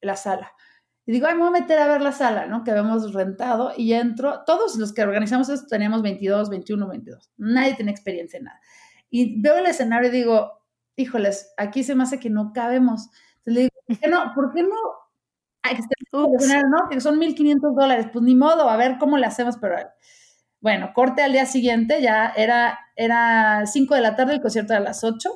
la 0.00 0.16
sala. 0.16 0.52
Y 1.06 1.12
digo, 1.12 1.26
ay, 1.28 1.34
me 1.34 1.40
voy 1.40 1.48
a 1.48 1.60
meter 1.60 1.78
a 1.78 1.86
ver 1.86 2.02
la 2.02 2.10
sala, 2.12 2.46
¿no? 2.46 2.64
Que 2.64 2.72
habíamos 2.72 3.12
rentado 3.14 3.72
y 3.76 3.92
entro. 3.92 4.42
Todos 4.44 4.76
los 4.76 4.92
que 4.92 5.02
organizamos 5.02 5.48
esto 5.48 5.66
teníamos 5.68 6.02
22, 6.02 6.50
21, 6.50 6.88
22. 6.88 7.30
Nadie 7.36 7.74
tenía 7.74 7.92
experiencia 7.92 8.38
en 8.38 8.44
nada. 8.46 8.60
Y 9.08 9.40
veo 9.40 9.56
el 9.58 9.66
escenario 9.66 10.08
y 10.08 10.12
digo, 10.12 10.50
híjoles, 10.96 11.52
aquí 11.56 11.84
se 11.84 11.94
me 11.94 12.02
hace 12.02 12.18
que 12.18 12.28
no 12.28 12.52
cabemos. 12.52 13.08
Entonces 13.38 13.54
le 13.54 13.60
digo, 13.60 13.74
¿por 13.86 13.98
qué 13.98 14.08
no? 14.08 14.34
¿Por 14.34 14.52
qué 14.52 14.62
no? 14.62 14.76
¿no? 16.68 16.88
Que 16.90 17.00
son 17.00 17.18
1.500 17.20 17.74
dólares. 17.76 18.06
Pues 18.12 18.24
ni 18.24 18.34
modo, 18.34 18.68
a 18.68 18.76
ver 18.76 18.98
cómo 18.98 19.16
le 19.16 19.26
hacemos, 19.26 19.56
pero 19.58 19.76
bueno, 20.60 20.90
corte 20.92 21.22
al 21.22 21.30
día 21.32 21.46
siguiente, 21.46 22.02
ya 22.02 22.32
era, 22.36 22.78
era 22.96 23.64
5 23.66 23.94
de 23.94 24.00
la 24.00 24.16
tarde, 24.16 24.34
el 24.34 24.40
concierto 24.40 24.72
era 24.72 24.80
a 24.80 24.84
las 24.84 25.04
8, 25.04 25.30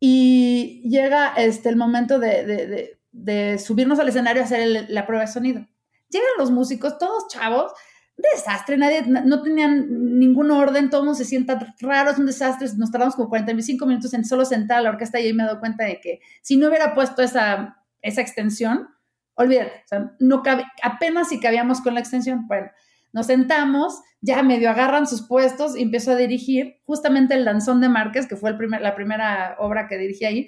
y 0.00 0.82
llega 0.88 1.34
este, 1.36 1.68
el 1.68 1.76
momento 1.76 2.18
de, 2.18 2.44
de- 2.46 2.66
de- 2.66 2.93
de 3.14 3.58
subirnos 3.58 3.98
al 4.00 4.08
escenario 4.08 4.42
a 4.42 4.44
hacer 4.44 4.86
la 4.88 5.06
prueba 5.06 5.24
de 5.24 5.32
sonido. 5.32 5.66
Llegan 6.10 6.28
los 6.36 6.50
músicos, 6.50 6.98
todos 6.98 7.28
chavos, 7.28 7.72
desastre, 8.16 8.76
nadie, 8.76 9.02
no 9.06 9.42
tenían 9.42 10.18
ningún 10.18 10.50
orden, 10.50 10.90
todo 10.90 11.02
el 11.02 11.06
mundo 11.06 11.18
se 11.18 11.24
sienta 11.24 11.74
raro, 11.80 12.10
es 12.10 12.18
un 12.18 12.26
desastre, 12.26 12.68
nos 12.76 12.90
tardamos 12.90 13.16
como 13.16 13.28
45 13.28 13.86
minutos 13.86 14.14
en 14.14 14.24
solo 14.24 14.44
sentar 14.44 14.78
a 14.78 14.82
la 14.82 14.90
orquesta 14.90 15.20
y 15.20 15.26
ahí 15.26 15.32
me 15.32 15.42
he 15.42 15.46
dado 15.46 15.60
cuenta 15.60 15.84
de 15.84 16.00
que 16.00 16.20
si 16.42 16.56
no 16.56 16.68
hubiera 16.68 16.94
puesto 16.94 17.22
esa, 17.22 17.82
esa 18.02 18.20
extensión, 18.20 18.88
olvídate, 19.34 19.84
o 19.92 20.10
no 20.20 20.42
cabe, 20.42 20.64
apenas 20.82 21.28
si 21.28 21.40
cabíamos 21.40 21.80
con 21.80 21.94
la 21.94 22.00
extensión, 22.00 22.46
bueno, 22.46 22.68
nos 23.12 23.26
sentamos, 23.26 24.00
ya 24.20 24.42
medio 24.42 24.70
agarran 24.70 25.06
sus 25.06 25.26
puestos 25.26 25.76
y 25.76 25.82
empiezo 25.82 26.12
a 26.12 26.16
dirigir 26.16 26.80
justamente 26.84 27.34
el 27.34 27.44
Danzón 27.44 27.80
de 27.80 27.88
Márquez, 27.88 28.26
que 28.26 28.36
fue 28.36 28.50
el 28.50 28.56
primer, 28.56 28.80
la 28.80 28.96
primera 28.96 29.56
obra 29.58 29.86
que 29.86 29.98
dirigí 29.98 30.24
ahí, 30.24 30.46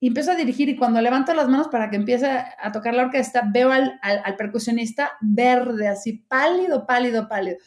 y 0.00 0.08
empiezo 0.08 0.32
a 0.32 0.36
dirigir 0.36 0.68
y 0.68 0.76
cuando 0.76 1.00
levanto 1.00 1.34
las 1.34 1.48
manos 1.48 1.68
para 1.68 1.90
que 1.90 1.96
empiece 1.96 2.26
a 2.26 2.72
tocar 2.72 2.94
la 2.94 3.04
orquesta, 3.04 3.42
veo 3.52 3.72
al, 3.72 3.98
al, 4.02 4.22
al 4.24 4.36
percusionista 4.36 5.12
verde, 5.20 5.88
así 5.88 6.24
pálido, 6.28 6.86
pálido, 6.86 7.28
pálido. 7.28 7.58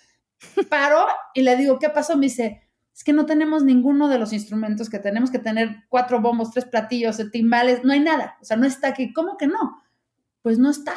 Paro 0.70 1.06
y 1.34 1.42
le 1.42 1.56
digo, 1.58 1.78
¿qué 1.78 1.90
pasó? 1.90 2.16
Me 2.16 2.28
dice, 2.28 2.68
es 2.96 3.04
que 3.04 3.14
no 3.14 3.26
tenemos 3.26 3.64
ninguno 3.64 4.08
de 4.08 4.18
los 4.18 4.34
instrumentos 4.34 4.90
que 4.90 5.00
tenemos 5.00 5.32
que 5.32 5.40
tener 5.40 5.84
cuatro 5.90 6.22
bombos, 6.22 6.52
tres 6.52 6.66
platillos, 6.66 7.22
timbales, 7.32 7.84
no 7.84 7.94
hay 7.94 8.00
nada, 8.00 8.38
o 8.42 8.46
sea, 8.46 8.58
no 8.58 8.66
está 8.66 8.90
aquí. 8.90 9.14
¿Cómo 9.14 9.38
que 9.38 9.48
no? 9.48 9.82
Pues 10.42 10.58
no 10.58 10.70
está. 10.70 10.94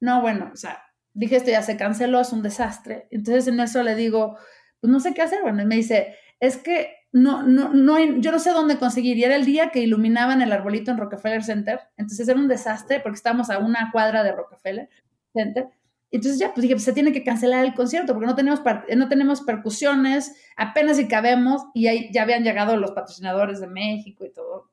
No, 0.00 0.20
bueno, 0.20 0.50
o 0.52 0.56
sea, 0.56 0.82
dije 1.14 1.36
esto 1.36 1.50
ya 1.50 1.62
se 1.62 1.76
canceló, 1.76 2.20
es 2.20 2.32
un 2.32 2.42
desastre. 2.42 3.08
Entonces 3.10 3.48
en 3.48 3.60
eso 3.60 3.82
le 3.82 3.94
digo, 3.94 4.36
pues 4.80 4.90
no 4.90 5.00
sé 5.00 5.14
qué 5.14 5.22
hacer. 5.22 5.42
Bueno, 5.42 5.60
él 5.60 5.66
me 5.66 5.76
dice, 5.76 6.14
es 6.40 6.56
que 6.56 6.97
no, 7.12 7.42
no, 7.42 7.72
no 7.72 7.98
yo 7.98 8.32
no 8.32 8.38
sé 8.38 8.50
dónde 8.50 8.78
conseguir. 8.78 9.16
Y 9.16 9.24
era 9.24 9.36
el 9.36 9.44
día 9.44 9.70
que 9.70 9.80
iluminaban 9.80 10.42
el 10.42 10.52
arbolito 10.52 10.90
en 10.90 10.98
Rockefeller 10.98 11.42
Center. 11.42 11.80
Entonces 11.96 12.28
era 12.28 12.38
un 12.38 12.48
desastre 12.48 13.00
porque 13.00 13.16
estábamos 13.16 13.50
a 13.50 13.58
una 13.58 13.90
cuadra 13.92 14.22
de 14.22 14.32
Rockefeller 14.32 14.88
Center. 15.32 15.68
Entonces 16.10 16.40
ya, 16.40 16.54
pues 16.54 16.62
dije, 16.62 16.74
pues 16.74 16.84
se 16.84 16.92
tiene 16.94 17.12
que 17.12 17.22
cancelar 17.22 17.64
el 17.64 17.74
concierto 17.74 18.14
porque 18.14 18.26
no 18.26 18.34
tenemos, 18.34 18.62
no 18.96 19.08
tenemos 19.08 19.42
percusiones, 19.42 20.34
apenas 20.56 20.96
si 20.96 21.06
cabemos 21.06 21.66
y 21.74 21.86
ahí 21.86 22.10
ya 22.12 22.22
habían 22.22 22.44
llegado 22.44 22.78
los 22.78 22.92
patrocinadores 22.92 23.60
de 23.60 23.66
México 23.66 24.24
y 24.24 24.32
todo. 24.32 24.70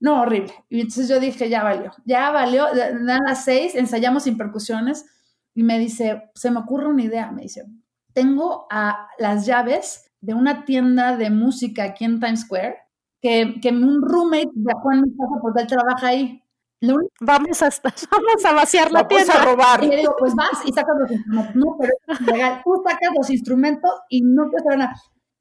No, 0.00 0.22
horrible. 0.22 0.52
Y 0.68 0.80
entonces 0.80 1.08
yo 1.08 1.18
dije, 1.20 1.48
ya 1.48 1.62
valió, 1.62 1.92
ya 2.04 2.30
valió. 2.30 2.66
Dan 2.74 3.20
las 3.26 3.44
seis, 3.44 3.74
ensayamos 3.74 4.24
sin 4.24 4.36
percusiones 4.36 5.06
y 5.54 5.62
me 5.62 5.78
dice, 5.78 6.30
se 6.34 6.50
me 6.50 6.60
ocurre 6.60 6.86
una 6.86 7.02
idea, 7.02 7.32
me 7.32 7.42
dice, 7.42 7.64
tengo 8.12 8.66
a 8.70 9.08
las 9.18 9.46
llaves 9.46 10.07
de 10.20 10.34
una 10.34 10.64
tienda 10.64 11.16
de 11.16 11.30
música 11.30 11.84
aquí 11.84 12.04
en 12.04 12.20
Times 12.20 12.40
Square 12.40 12.76
que, 13.20 13.56
que 13.60 13.68
un 13.70 14.02
roommate 14.02 14.50
dejó 14.54 14.92
en 14.92 15.02
mi 15.02 15.10
casa 15.16 15.40
porque 15.40 15.62
él 15.62 15.66
trabaja 15.66 16.06
ahí. 16.06 16.42
Único... 16.80 17.08
Vamos, 17.20 17.60
a, 17.62 17.66
vamos 18.10 18.44
a 18.44 18.52
vaciar 18.52 18.92
la 18.92 19.02
Vamos 19.02 19.24
tienda. 19.24 19.42
a 19.42 19.44
robar. 19.44 19.82
Y 19.82 19.88
le 19.88 19.96
digo, 19.96 20.14
pues 20.18 20.34
vas 20.34 20.64
y 20.64 20.72
sacas 20.72 20.94
los 20.98 21.10
instrumentos. 21.10 21.56
No, 21.56 21.76
pero 21.78 21.92
es 22.06 22.20
legal. 22.20 22.60
Tú 22.64 22.82
sacas 22.86 23.10
los 23.16 23.30
instrumentos 23.30 23.90
y 24.08 24.22
no 24.22 24.48
te 24.50 24.58
saber 24.62 24.78
nada. 24.78 24.94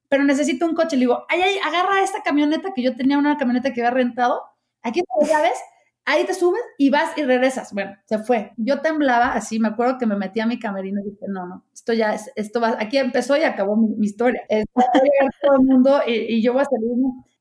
Pero 0.10 0.24
necesito 0.24 0.66
un 0.66 0.74
coche. 0.74 0.96
Le 0.96 1.02
digo, 1.02 1.26
ay, 1.30 1.42
ay, 1.42 1.58
agarra 1.64 2.02
esta 2.02 2.24
camioneta 2.24 2.72
que 2.74 2.82
yo 2.82 2.96
tenía 2.96 3.18
una 3.18 3.38
camioneta 3.38 3.72
que 3.74 3.82
había 3.82 3.92
rentado. 3.92 4.42
Aquí 4.82 5.02
te 5.02 5.28
llaves, 5.28 5.60
ahí 6.08 6.26
te 6.26 6.34
subes 6.34 6.62
y 6.78 6.90
vas 6.90 7.16
y 7.18 7.24
regresas. 7.24 7.74
Bueno, 7.74 7.96
se 8.06 8.20
fue. 8.20 8.54
Yo 8.58 8.82
temblaba 8.82 9.34
así, 9.34 9.60
me 9.60 9.68
acuerdo 9.68 9.98
que 9.98 10.06
me 10.06 10.16
metí 10.16 10.40
a 10.40 10.48
mi 10.48 10.58
camerino 10.58 11.02
y 11.02 11.12
dije, 11.12 11.26
no, 11.28 11.46
no, 11.46 11.66
esto 11.74 11.94
ya 11.94 12.14
es, 12.14 12.32
esto 12.36 12.62
va, 12.62 12.78
aquí 12.80 12.98
empezó 12.98 13.36
y 13.38 13.44
acabó 13.44 13.76
mi, 13.76 13.90
mi 13.90 14.08
historia. 14.08 14.42
Todo 15.42 15.56
el 15.60 15.66
mundo 15.66 16.02
y, 16.08 16.14
y, 16.14 16.42
yo 16.42 16.54
voy 16.54 16.62
a 16.62 16.66
salir. 16.66 16.90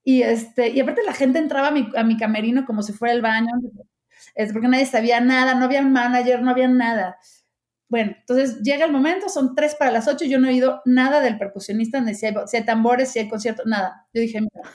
Y, 0.03 0.23
este, 0.23 0.69
y 0.71 0.81
aparte 0.81 1.03
la 1.05 1.15
gente 1.15 1.39
entraba 1.39 1.69
a 1.69 1.71
mi, 1.71 1.89
a 1.97 2.03
mi 2.03 2.17
camerino 2.17 2.67
como 2.67 2.83
si 2.83 2.93
fuera 2.93 3.15
el 3.15 3.23
baño, 3.23 3.51
es 4.35 4.53
porque 4.53 4.69
nadie 4.69 4.87
sabía 4.87 5.21
nada, 5.21 5.55
no 5.55 5.65
había 5.65 5.81
un 5.81 5.93
manager, 5.93 6.43
no 6.43 6.51
había 6.51 6.69
nada. 6.69 7.19
Bueno, 7.89 8.15
entonces 8.19 8.63
llega 8.63 8.85
el 8.85 8.93
momento, 8.93 9.29
son 9.29 9.55
tres 9.55 9.77
para 9.77 9.93
las 9.93 10.09
ocho, 10.09 10.25
yo 10.25 10.41
no 10.41 10.49
he 10.49 10.51
oído 10.51 10.83
nada 10.85 11.21
del 11.21 11.39
percusionista, 11.39 12.01
ni 12.01 12.15
si 12.15 12.27
hay, 12.27 12.35
si 12.47 12.57
hay 12.57 12.65
tambores, 12.65 13.11
si 13.13 13.21
hay 13.21 13.29
concierto, 13.29 13.63
nada. 13.65 14.07
Yo 14.13 14.21
dije, 14.21 14.41
mira, 14.41 14.69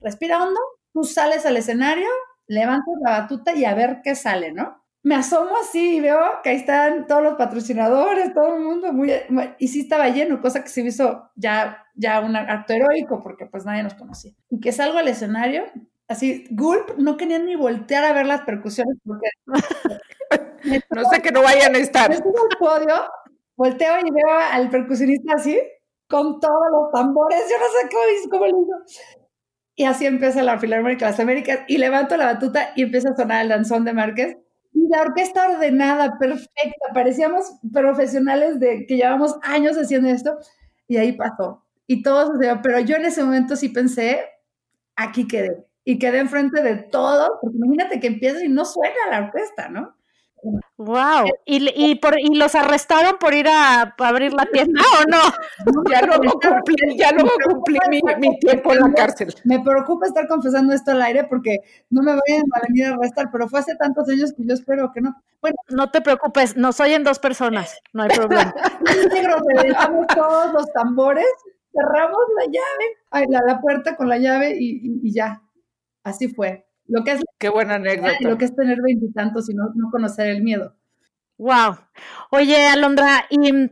respira 0.00 0.42
hondo, 0.42 0.60
tú 0.92 1.04
sales 1.04 1.44
al 1.44 1.58
escenario, 1.58 2.08
levantas 2.48 2.94
la 3.04 3.20
batuta 3.20 3.54
y 3.54 3.64
a 3.64 3.74
ver 3.74 4.00
qué 4.02 4.14
sale, 4.14 4.52
¿no? 4.52 4.86
me 5.06 5.14
asomo 5.14 5.52
así 5.62 5.98
y 5.98 6.00
veo 6.00 6.18
que 6.42 6.50
ahí 6.50 6.56
están 6.56 7.06
todos 7.06 7.22
los 7.22 7.34
patrocinadores, 7.34 8.34
todo 8.34 8.56
el 8.56 8.62
mundo, 8.64 8.92
muy, 8.92 9.12
y 9.56 9.68
sí 9.68 9.82
estaba 9.82 10.08
lleno, 10.08 10.40
cosa 10.40 10.64
que 10.64 10.68
se 10.68 10.82
me 10.82 10.88
hizo 10.88 11.30
ya, 11.36 11.86
ya 11.94 12.18
un 12.18 12.34
acto 12.34 12.72
heroico, 12.72 13.22
porque 13.22 13.46
pues 13.46 13.64
nadie 13.64 13.84
nos 13.84 13.94
conocía. 13.94 14.32
Y 14.50 14.58
que 14.58 14.72
salgo 14.72 14.98
al 14.98 15.06
escenario, 15.06 15.62
así, 16.08 16.48
Gulp, 16.50 16.98
no 16.98 17.16
quería 17.16 17.38
ni 17.38 17.54
voltear 17.54 18.02
a 18.02 18.12
ver 18.14 18.26
las 18.26 18.40
percusiones, 18.40 18.98
porque... 19.04 19.28
no 20.90 21.04
sé 21.08 21.22
que 21.22 21.30
no 21.30 21.40
vayan 21.40 21.76
a 21.76 21.78
estar. 21.78 22.10
Me 22.10 22.16
subo 22.16 22.42
al 22.50 22.58
podio, 22.58 22.94
volteo 23.54 24.00
y 24.00 24.10
veo 24.10 24.38
al 24.50 24.68
percusionista 24.70 25.34
así, 25.36 25.56
con 26.08 26.40
todos 26.40 26.66
los 26.72 26.90
tambores, 26.90 27.44
yo 27.48 27.56
no 27.60 27.66
sé 27.66 27.88
cómo, 27.92 28.30
cómo 28.32 28.46
lo 28.46 28.60
hizo. 28.60 29.25
Y 29.78 29.84
así 29.84 30.06
empieza 30.06 30.42
la 30.42 30.58
Filarmónica 30.58 31.04
de 31.04 31.10
las 31.12 31.20
Américas, 31.20 31.60
y 31.68 31.76
levanto 31.76 32.16
la 32.16 32.26
batuta 32.26 32.70
y 32.74 32.82
empieza 32.82 33.10
a 33.10 33.16
sonar 33.16 33.42
el 33.42 33.50
danzón 33.50 33.84
de 33.84 33.92
Márquez, 33.92 34.38
y 34.72 34.88
la 34.88 35.02
orquesta 35.02 35.50
ordenada, 35.50 36.18
perfecta, 36.18 36.86
parecíamos 36.94 37.44
profesionales 37.72 38.58
de 38.58 38.86
que 38.86 38.96
llevamos 38.96 39.36
años 39.42 39.76
haciendo 39.76 40.08
esto 40.08 40.38
y 40.88 40.96
ahí 40.96 41.12
pasó. 41.12 41.62
Y 41.86 42.02
todo 42.02 42.32
sucedió, 42.32 42.60
pero 42.62 42.80
yo 42.80 42.96
en 42.96 43.04
ese 43.04 43.22
momento 43.22 43.54
sí 43.56 43.68
pensé, 43.68 44.20
aquí 44.96 45.26
quedé. 45.28 45.64
Y 45.84 45.98
quedé 45.98 46.18
enfrente 46.18 46.62
de 46.62 46.76
todo, 46.76 47.38
porque 47.40 47.56
imagínate 47.58 48.00
que 48.00 48.08
empieza 48.08 48.44
y 48.44 48.48
no 48.48 48.64
suena 48.64 48.96
la 49.10 49.26
orquesta, 49.26 49.68
¿no? 49.68 49.94
Wow. 50.76 51.26
¿Y, 51.44 51.68
y, 51.74 51.94
por, 51.96 52.18
¿Y 52.20 52.34
los 52.34 52.54
arrestaron 52.54 53.16
por 53.18 53.34
ir 53.34 53.48
a, 53.48 53.94
abrir 53.98 54.32
la 54.32 54.44
tienda 54.46 54.80
o 55.00 55.10
no? 55.10 55.82
Ya 55.90 56.02
luego 56.02 56.38
cumplí, 56.40 56.96
ya 56.96 57.12
luego 57.12 57.30
cumplí 57.44 57.78
mi, 57.88 58.00
mi, 58.18 58.38
tiempo 58.38 58.72
en 58.72 58.80
la 58.80 58.92
cárcel. 58.92 59.34
Me 59.44 59.60
preocupa 59.60 60.06
estar 60.06 60.28
confesando 60.28 60.74
esto 60.74 60.90
al 60.92 61.02
aire 61.02 61.24
porque 61.24 61.58
no 61.90 62.02
me 62.02 62.12
vayan 62.12 62.44
a 62.54 62.60
venir 62.68 62.86
a 62.86 62.94
arrestar, 62.94 63.30
pero 63.32 63.48
fue 63.48 63.60
hace 63.60 63.74
tantos 63.76 64.08
años 64.08 64.32
que 64.36 64.46
yo 64.46 64.54
espero 64.54 64.92
que 64.92 65.00
no. 65.00 65.16
Bueno, 65.40 65.56
no 65.70 65.90
te 65.90 66.00
preocupes, 66.00 66.56
nos 66.56 66.78
oyen 66.80 67.04
dos 67.04 67.18
personas, 67.18 67.78
no 67.92 68.02
hay 68.02 68.10
problema. 68.10 68.54
Negro, 69.12 69.36
dejamos 69.62 70.06
todos 70.08 70.52
los 70.52 70.72
tambores, 70.72 71.26
cerramos 71.72 72.20
la 72.36 72.44
llave, 72.44 73.28
la, 73.30 73.54
la 73.54 73.60
puerta 73.60 73.96
con 73.96 74.08
la 74.08 74.18
llave 74.18 74.56
y, 74.58 75.00
y 75.02 75.12
ya. 75.12 75.42
Así 76.04 76.28
fue. 76.28 76.65
Lo 76.88 77.04
que 77.04 77.12
es, 77.12 77.24
Qué 77.38 77.48
buena 77.48 77.74
anécdota. 77.74 78.16
Lo 78.20 78.38
que 78.38 78.44
es 78.44 78.54
tener 78.54 78.78
veintitantos 78.82 79.48
y, 79.50 79.54
no, 79.54 79.64
no 79.74 79.90
conocer 79.90 80.28
el 80.28 80.42
miedo. 80.42 80.74
Wow. 81.38 81.78
Oye, 82.30 82.66
Alondra, 82.66 83.26
y 83.28 83.70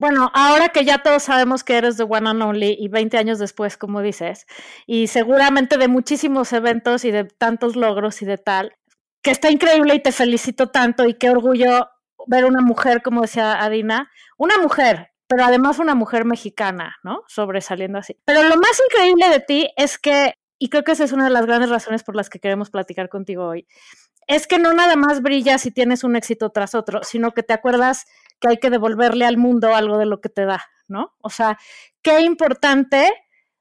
bueno, 0.00 0.30
ahora 0.32 0.70
que 0.70 0.86
ya 0.86 1.02
todos 1.02 1.24
sabemos 1.24 1.62
que 1.62 1.76
eres 1.76 1.98
de 1.98 2.04
One 2.04 2.30
and 2.30 2.42
Only 2.42 2.76
y 2.78 2.88
20 2.88 3.18
años 3.18 3.38
después, 3.38 3.76
como 3.76 4.00
dices, 4.00 4.46
y 4.86 5.08
seguramente 5.08 5.76
de 5.76 5.88
muchísimos 5.88 6.54
eventos 6.54 7.04
y 7.04 7.10
de 7.10 7.24
tantos 7.24 7.76
logros 7.76 8.22
y 8.22 8.24
de 8.24 8.38
tal, 8.38 8.74
que 9.22 9.30
está 9.30 9.50
increíble 9.50 9.94
y 9.94 10.00
te 10.00 10.12
felicito 10.12 10.68
tanto 10.68 11.06
y 11.06 11.14
qué 11.14 11.28
orgullo 11.28 11.90
ver 12.26 12.46
una 12.46 12.62
mujer, 12.62 13.02
como 13.02 13.20
decía 13.20 13.62
Adina, 13.62 14.10
una 14.38 14.56
mujer, 14.56 15.10
pero 15.26 15.44
además 15.44 15.78
una 15.78 15.94
mujer 15.94 16.24
mexicana, 16.24 16.96
¿no? 17.02 17.22
Sobresaliendo 17.28 17.98
así. 17.98 18.16
Pero 18.24 18.42
lo 18.42 18.56
más 18.56 18.80
increíble 18.88 19.28
de 19.28 19.40
ti 19.40 19.70
es 19.76 19.98
que 19.98 20.32
y 20.60 20.68
creo 20.68 20.84
que 20.84 20.92
esa 20.92 21.04
es 21.04 21.12
una 21.12 21.24
de 21.24 21.30
las 21.30 21.46
grandes 21.46 21.70
razones 21.70 22.04
por 22.04 22.14
las 22.14 22.28
que 22.28 22.38
queremos 22.38 22.70
platicar 22.70 23.08
contigo 23.08 23.46
hoy, 23.46 23.66
es 24.26 24.46
que 24.46 24.58
no 24.58 24.74
nada 24.74 24.94
más 24.94 25.22
brillas 25.22 25.62
si 25.62 25.70
tienes 25.70 26.04
un 26.04 26.16
éxito 26.16 26.50
tras 26.50 26.74
otro, 26.74 27.02
sino 27.02 27.32
que 27.32 27.42
te 27.42 27.54
acuerdas 27.54 28.04
que 28.38 28.48
hay 28.48 28.56
que 28.58 28.68
devolverle 28.68 29.24
al 29.24 29.38
mundo 29.38 29.74
algo 29.74 29.96
de 29.96 30.04
lo 30.04 30.20
que 30.20 30.28
te 30.28 30.44
da, 30.44 30.62
¿no? 30.86 31.14
O 31.22 31.30
sea, 31.30 31.58
qué 32.02 32.20
importante 32.20 33.10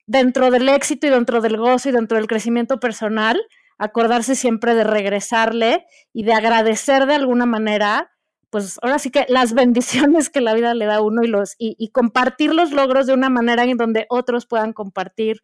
dentro 0.07 0.51
del 0.51 0.67
éxito 0.67 1.07
y 1.07 1.09
dentro 1.09 1.39
del 1.39 1.55
gozo 1.55 1.87
y 1.87 1.93
dentro 1.93 2.17
del 2.17 2.27
crecimiento 2.27 2.81
personal, 2.81 3.41
acordarse 3.77 4.35
siempre 4.35 4.75
de 4.75 4.83
regresarle 4.83 5.85
y 6.11 6.23
de 6.23 6.33
agradecer 6.33 7.05
de 7.05 7.15
alguna 7.15 7.45
manera, 7.45 8.11
pues 8.49 8.77
ahora 8.81 8.99
sí 8.99 9.09
que 9.09 9.25
las 9.29 9.53
bendiciones 9.53 10.29
que 10.29 10.41
la 10.41 10.53
vida 10.53 10.73
le 10.73 10.85
da 10.85 10.95
a 10.95 11.01
uno 11.01 11.23
y 11.23 11.27
los 11.27 11.55
y, 11.57 11.77
y 11.79 11.91
compartir 11.91 12.53
los 12.53 12.71
logros 12.71 13.07
de 13.07 13.13
una 13.13 13.29
manera 13.29 13.63
en 13.63 13.77
donde 13.77 14.05
otros 14.09 14.45
puedan 14.45 14.73
compartir 14.73 15.41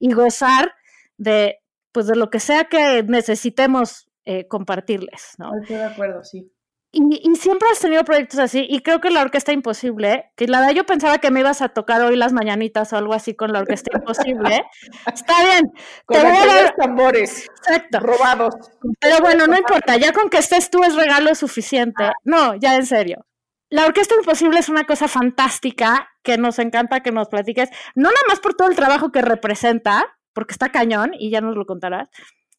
y 0.00 0.12
gozar 0.12 0.74
de, 1.16 1.58
pues 1.92 2.06
de 2.06 2.16
lo 2.16 2.30
que 2.30 2.40
sea 2.40 2.64
que 2.64 3.02
necesitemos 3.02 4.08
eh, 4.24 4.46
compartirles, 4.48 5.34
¿no? 5.38 5.50
Estoy 5.60 5.76
de 5.76 5.84
acuerdo, 5.84 6.24
sí. 6.24 6.52
Y, 6.92 7.30
y, 7.30 7.36
siempre 7.36 7.68
has 7.70 7.80
tenido 7.80 8.04
proyectos 8.04 8.38
así, 8.38 8.66
y 8.68 8.80
creo 8.80 9.00
que 9.00 9.10
la 9.10 9.20
Orquesta 9.20 9.52
Imposible, 9.52 10.32
que 10.34 10.46
la 10.46 10.60
verdad 10.60 10.74
yo 10.74 10.86
pensaba 10.86 11.18
que 11.18 11.30
me 11.30 11.40
ibas 11.40 11.60
a 11.60 11.68
tocar 11.68 12.00
hoy 12.00 12.16
las 12.16 12.32
mañanitas 12.32 12.92
o 12.92 12.96
algo 12.96 13.12
así 13.12 13.34
con 13.34 13.52
la 13.52 13.58
Orquesta 13.60 13.90
Imposible. 13.98 14.64
Está 15.12 15.44
bien. 15.44 15.72
Con 16.06 16.22
los 16.22 16.74
tambores 16.76 17.48
Exacto. 17.58 18.00
robados. 18.00 18.54
Pero 18.98 19.18
bueno, 19.20 19.46
no 19.46 19.58
importa, 19.58 19.96
ya 19.96 20.12
con 20.12 20.30
que 20.30 20.38
estés 20.38 20.70
tú 20.70 20.82
es 20.84 20.94
regalo 20.94 21.34
suficiente. 21.34 22.10
No, 22.24 22.54
ya 22.54 22.76
en 22.76 22.86
serio. 22.86 23.26
La 23.68 23.84
Orquesta 23.84 24.14
Imposible 24.14 24.60
es 24.60 24.68
una 24.68 24.84
cosa 24.84 25.08
fantástica 25.08 26.08
que 26.22 26.38
nos 26.38 26.58
encanta 26.58 27.00
que 27.00 27.12
nos 27.12 27.28
platiques, 27.28 27.68
no 27.94 28.10
nada 28.10 28.22
más 28.28 28.40
por 28.40 28.54
todo 28.54 28.68
el 28.68 28.76
trabajo 28.76 29.12
que 29.12 29.22
representa, 29.22 30.15
porque 30.36 30.52
está 30.52 30.68
cañón 30.68 31.12
y 31.18 31.30
ya 31.30 31.40
nos 31.40 31.56
lo 31.56 31.64
contarás, 31.64 32.10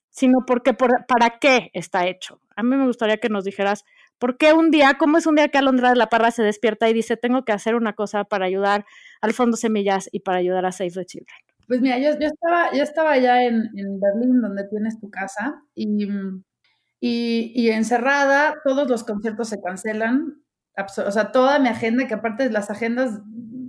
sino 0.10 0.40
porque 0.48 0.74
por, 0.74 1.06
para 1.06 1.38
qué 1.38 1.70
está 1.74 2.08
hecho. 2.08 2.42
A 2.56 2.64
mí 2.64 2.76
me 2.76 2.88
gustaría 2.88 3.18
que 3.18 3.30
nos 3.30 3.44
dijeras 3.44 3.86
por 4.18 4.40
qué 4.40 4.52
un 4.52 4.72
día, 4.72 4.96
cómo 4.98 5.20
es 5.20 5.28
un 5.28 5.36
día 5.36 5.50
que 5.50 5.60
Alondra 5.60 5.92
de 5.92 5.96
la 5.96 6.08
Parra 6.08 6.32
se 6.32 6.42
despierta 6.42 6.90
y 6.90 6.94
dice, 6.94 7.18
tengo 7.18 7.46
que 7.46 7.52
hacer 7.52 7.76
una 7.76 7.94
cosa 7.94 8.24
para 8.24 8.48
ayudar 8.48 8.84
al 9.22 9.34
Fondo 9.34 9.58
Semillas 9.58 10.10
y 10.12 10.22
para 10.22 10.40
ayudar 10.40 10.66
a 10.66 10.72
Save 10.72 10.90
the 10.90 11.06
Children. 11.06 11.38
Pues 11.68 11.80
mira, 11.80 12.00
yo, 12.00 12.18
yo 12.20 12.26
estaba, 12.26 12.72
yo 12.74 12.82
estaba 12.82 13.16
en, 13.16 13.70
en, 13.76 14.00
Berlín, 14.00 14.42
donde 14.42 14.68
tienes 14.68 15.00
tu 15.00 15.12
casa, 15.12 15.62
y, 15.76 16.08
y, 17.00 17.52
y 17.54 17.70
encerrada, 17.70 18.56
todos 18.64 18.90
los 18.90 19.04
conciertos 19.04 19.50
se 19.50 19.62
cancelan, 19.62 20.42
o 21.06 21.12
sea, 21.12 21.32
toda 21.32 21.60
mi 21.60 21.70
agenda, 21.70 22.08
que 22.08 22.16
aparte 22.16 22.50
las 22.50 22.72
agendas 22.72 23.20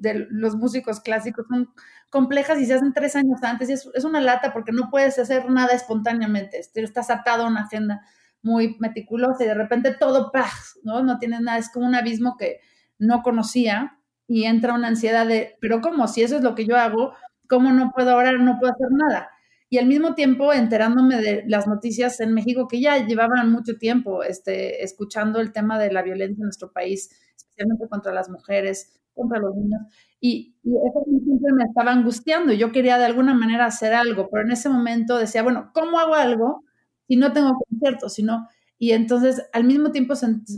de 0.01 0.27
los 0.31 0.57
músicos 0.57 1.01
clásicos 1.01 1.47
son 1.49 1.69
complejas 2.11 2.59
y 2.61 2.67
se 2.67 2.75
hacen 2.75 2.93
tres 2.93 3.17
años 3.17 3.43
antes. 3.43 3.69
Y 3.69 3.73
es, 3.73 3.89
es 3.95 4.05
una 4.05 4.21
lata 4.21 4.53
porque 4.53 4.73
no 4.73 4.91
puedes 4.91 5.19
hacer 5.19 5.51
nada 5.51 5.75
espontáneamente. 5.75 6.61
Estás 6.75 7.11
atado 7.11 7.45
a 7.45 7.49
una 7.49 7.63
agenda 7.63 8.03
muy 8.43 8.77
meticulosa 8.79 9.45
y 9.45 9.47
de 9.47 9.55
repente 9.55 9.95
todo, 9.95 10.31
¡pah! 10.33 10.51
¿no? 10.83 11.03
No 11.03 11.19
tienes 11.19 11.41
nada. 11.41 11.59
Es 11.59 11.71
como 11.71 11.87
un 11.87 11.95
abismo 11.95 12.37
que 12.39 12.61
no 12.99 13.23
conocía 13.23 13.99
y 14.27 14.45
entra 14.45 14.75
una 14.75 14.89
ansiedad 14.89 15.27
de, 15.27 15.57
pero 15.61 15.81
¿cómo? 15.81 16.07
Si 16.09 16.23
eso 16.23 16.37
es 16.37 16.43
lo 16.43 16.55
que 16.55 16.67
yo 16.67 16.77
hago, 16.77 17.15
¿cómo 17.49 17.73
no 17.73 17.93
puedo 17.95 18.17
orar? 18.17 18.39
No 18.41 18.59
puedo 18.59 18.73
hacer 18.73 18.89
nada. 18.91 19.31
Y 19.71 19.79
al 19.79 19.87
mismo 19.87 20.15
tiempo 20.15 20.53
enterándome 20.53 21.21
de 21.21 21.45
las 21.47 21.67
noticias 21.67 22.21
en 22.21 22.33
México 22.33 22.69
que 22.69 22.81
ya 22.81 23.07
llevaban 23.07 23.51
mucho 23.51 23.77
tiempo 23.77 24.23
este, 24.23 24.83
escuchando 24.83 25.41
el 25.41 25.53
tema 25.53 25.79
de 25.79 25.93
la 25.93 26.03
violencia 26.03 26.41
en 26.41 26.45
nuestro 26.45 26.73
país, 26.73 27.11
especialmente 27.37 27.89
contra 27.89 28.13
las 28.13 28.31
mujeres, 28.31 28.98
contra 29.19 29.39
los 29.39 29.55
niños. 29.57 29.83
Y, 30.21 30.57
y 30.63 30.71
eso 30.71 31.05
siempre 31.05 31.53
me 31.53 31.65
estaba 31.65 31.93
angustiando. 31.93 32.55
Yo 32.55 32.73
quería 32.73 32.97
de 32.97 33.05
alguna 33.05 33.35
manera 33.35 33.67
hacer 33.67 33.93
algo, 33.93 34.31
pero 34.31 34.45
en 34.45 34.53
ese 34.53 34.71
momento 34.71 35.19
decía, 35.19 35.43
bueno, 35.43 35.71
¿cómo 35.75 35.99
hago 35.99 36.15
algo 36.15 36.65
si 37.07 37.17
no 37.17 37.33
tengo 37.33 37.53
conciertos? 37.69 38.15
Si 38.15 38.23
no... 38.23 38.49
Y 38.81 38.93
entonces 38.93 39.43
al 39.53 39.65
mismo 39.65 39.91
tiempo 39.91 40.15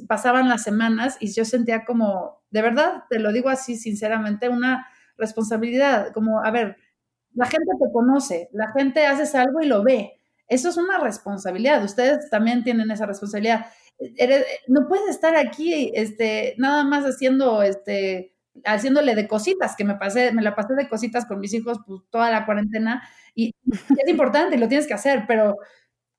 pasaban 0.07 0.47
las 0.51 0.63
semanas 0.63 1.17
y 1.21 1.33
yo 1.33 1.47
sentía 1.47 1.87
como, 1.87 2.43
de 2.51 2.61
verdad, 2.61 3.05
te 3.09 3.19
lo 3.19 3.33
digo 3.33 3.49
así 3.49 3.77
sinceramente, 3.77 4.51
una 4.51 4.87
responsabilidad, 5.17 6.13
como, 6.13 6.45
a 6.45 6.51
ver, 6.51 6.77
la 7.33 7.47
gente 7.47 7.73
te 7.81 7.91
conoce, 7.91 8.51
la 8.53 8.73
gente 8.73 9.07
haces 9.07 9.35
algo 9.35 9.63
y 9.63 9.67
lo 9.67 9.83
ve. 9.83 10.21
Eso 10.49 10.69
es 10.69 10.77
una 10.77 10.99
responsabilidad. 10.99 11.83
Ustedes 11.83 12.29
también 12.29 12.63
tienen 12.63 12.91
esa 12.91 13.07
responsabilidad. 13.07 13.65
Eres, 14.17 14.45
no 14.69 14.87
puedes 14.87 15.09
estar 15.09 15.35
aquí, 15.37 15.91
este, 15.95 16.55
nada 16.59 16.85
más 16.85 17.05
haciendo, 17.05 17.63
este, 17.63 18.35
haciéndole 18.65 19.15
de 19.15 19.29
cositas, 19.29 19.77
que 19.77 19.85
me 19.85 19.95
pasé, 19.95 20.33
me 20.33 20.43
la 20.43 20.55
pasé 20.55 20.75
de 20.75 20.89
cositas 20.89 21.27
con 21.27 21.41
mis 21.41 21.55
hijos 21.55 21.79
pues, 21.87 22.03
toda 22.11 22.31
la 22.31 22.47
cuarentena 22.47 23.03
y 23.35 23.55
es 23.71 24.09
importante 24.09 24.57
y 24.57 24.59
lo 24.59 24.69
tienes 24.69 24.87
que 24.87 24.95
hacer, 24.95 25.25
pero 25.27 25.57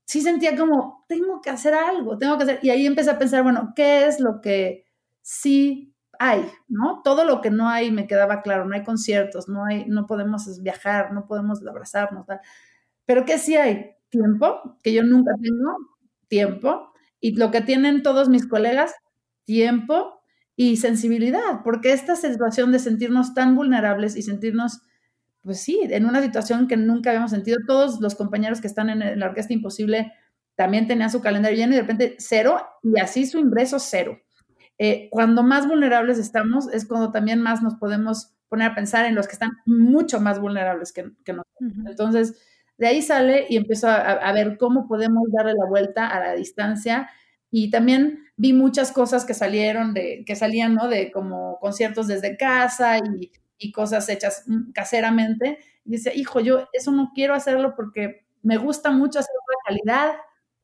sí 0.05 0.21
sentía 0.21 0.57
como, 0.57 1.05
tengo 1.07 1.41
que 1.41 1.49
hacer 1.49 1.73
algo, 1.73 2.17
tengo 2.17 2.37
que 2.37 2.43
hacer, 2.43 2.59
y 2.61 2.69
ahí 2.69 2.85
empecé 2.85 3.11
a 3.11 3.19
pensar, 3.19 3.43
bueno, 3.43 3.73
¿qué 3.75 4.07
es 4.07 4.19
lo 4.19 4.41
que 4.41 4.85
sí 5.21 5.95
hay? 6.19 6.45
¿No? 6.67 7.01
Todo 7.03 7.23
lo 7.23 7.41
que 7.41 7.49
no 7.49 7.69
hay 7.69 7.91
me 7.91 8.07
quedaba 8.07 8.41
claro, 8.41 8.65
no 8.65 8.75
hay 8.75 8.83
conciertos, 8.83 9.47
no 9.47 9.65
hay, 9.65 9.85
no 9.85 10.07
podemos 10.07 10.61
viajar, 10.61 11.13
no 11.13 11.27
podemos 11.27 11.65
abrazarnos, 11.65 12.25
pero 13.05 13.25
¿qué 13.25 13.37
sí 13.37 13.55
hay? 13.55 13.91
Tiempo, 14.09 14.77
que 14.83 14.93
yo 14.93 15.03
nunca 15.03 15.31
tengo, 15.41 15.77
tiempo, 16.27 16.91
y 17.21 17.35
lo 17.35 17.51
que 17.51 17.61
tienen 17.61 18.03
todos 18.03 18.27
mis 18.29 18.47
colegas, 18.47 18.93
tiempo, 19.45 20.20
y 20.55 20.77
sensibilidad, 20.77 21.63
porque 21.63 21.93
esta 21.93 22.15
situación 22.15 22.71
de 22.71 22.79
sentirnos 22.79 23.33
tan 23.33 23.55
vulnerables 23.55 24.15
y 24.15 24.21
sentirnos, 24.21 24.81
pues 25.43 25.59
sí, 25.59 25.79
en 25.83 26.05
una 26.05 26.21
situación 26.21 26.67
que 26.67 26.77
nunca 26.77 27.09
habíamos 27.09 27.31
sentido, 27.31 27.57
todos 27.65 27.99
los 28.01 28.15
compañeros 28.15 28.61
que 28.61 28.67
están 28.67 28.89
en 28.89 29.19
la 29.19 29.25
Orquesta 29.25 29.53
Imposible 29.53 30.13
también 30.55 30.87
tenían 30.87 31.09
su 31.09 31.21
calendario 31.21 31.57
lleno 31.57 31.73
y 31.73 31.75
de 31.77 31.81
repente 31.81 32.15
cero 32.19 32.61
y 32.83 32.99
así 32.99 33.25
su 33.25 33.39
ingreso 33.39 33.79
cero. 33.79 34.19
Eh, 34.77 35.09
cuando 35.11 35.43
más 35.43 35.67
vulnerables 35.67 36.17
estamos 36.17 36.71
es 36.73 36.85
cuando 36.85 37.11
también 37.11 37.41
más 37.41 37.61
nos 37.61 37.75
podemos 37.75 38.33
poner 38.49 38.71
a 38.71 38.75
pensar 38.75 39.05
en 39.05 39.15
los 39.15 39.27
que 39.27 39.33
están 39.33 39.51
mucho 39.65 40.19
más 40.19 40.39
vulnerables 40.39 40.91
que, 40.91 41.11
que 41.23 41.33
nosotros. 41.33 41.71
Entonces, 41.85 42.41
de 42.77 42.87
ahí 42.87 43.01
sale 43.01 43.45
y 43.47 43.57
empiezo 43.57 43.87
a, 43.87 43.95
a, 43.95 44.33
ver 44.33 44.57
cómo 44.57 44.87
podemos 44.87 45.23
darle 45.31 45.53
la 45.53 45.65
vuelta 45.69 46.07
a 46.07 46.19
la 46.19 46.33
distancia 46.33 47.09
Y 47.51 47.69
también 47.69 48.25
vi 48.37 48.53
muchas 48.53 48.91
cosas 48.91 49.25
que 49.25 49.33
salieron 49.33 49.93
de, 49.93 50.23
que 50.25 50.35
salían, 50.35 50.73
¿no? 50.73 50.87
De 50.87 51.11
como 51.11 51.59
conciertos 51.59 52.07
desde 52.07 52.37
casa 52.37 52.97
y, 52.97 53.31
cosas 53.73 54.09
hechas 54.09 54.43
mm, 54.47 54.71
caseramente. 54.71 55.59
Y 55.85 55.91
dice, 55.91 56.13
hijo, 56.15 56.39
yo 56.39 56.67
eso 56.73 56.91
no 56.91 57.11
quiero 57.13 57.35
hacerlo 57.35 57.75
porque 57.75 58.25
me 58.41 58.57
gusta 58.57 58.89
mucho 58.89 59.19
hacer 59.19 59.35
la 59.35 59.75
calidad, 59.75 60.15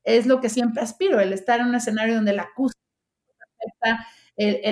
es 0.02 0.26
lo 0.26 0.40
que 0.40 0.48
siempre 0.48 0.82
aspiro, 0.82 1.20
el 1.20 1.32
estar 1.32 1.60
en 1.60 1.66
un 1.66 1.74
escenario 1.76 2.16
donde 2.16 2.32
la 2.32 2.42
acústica 2.42 2.82
perfecta, 3.36 4.06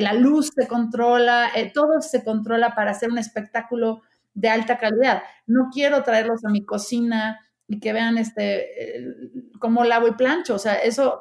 la 0.01 0.13
luz 0.15 0.51
se 0.57 0.67
controla, 0.67 1.51
eh, 1.55 1.71
todo 1.73 2.01
se 2.01 2.25
controla 2.25 2.75
para 2.75 2.93
hacer 2.93 3.11
un 3.11 3.19
espectáculo 3.19 4.03
de 4.35 4.49
alta 4.49 4.79
calidad. 4.79 5.23
No 5.47 5.69
quiero 5.73 6.03
traerlos 6.03 6.45
a 6.45 6.51
mi 6.51 6.65
cocina 6.65 7.41
y 7.69 7.81
que 7.81 7.93
vean 7.93 8.19
este 8.19 8.99
eh, 8.99 9.15
cómo 9.59 9.85
lavo 9.85 10.09
y 10.09 10.13
plancho, 10.13 10.55
o 10.55 10.59
sea, 10.59 10.75
eso 10.75 11.21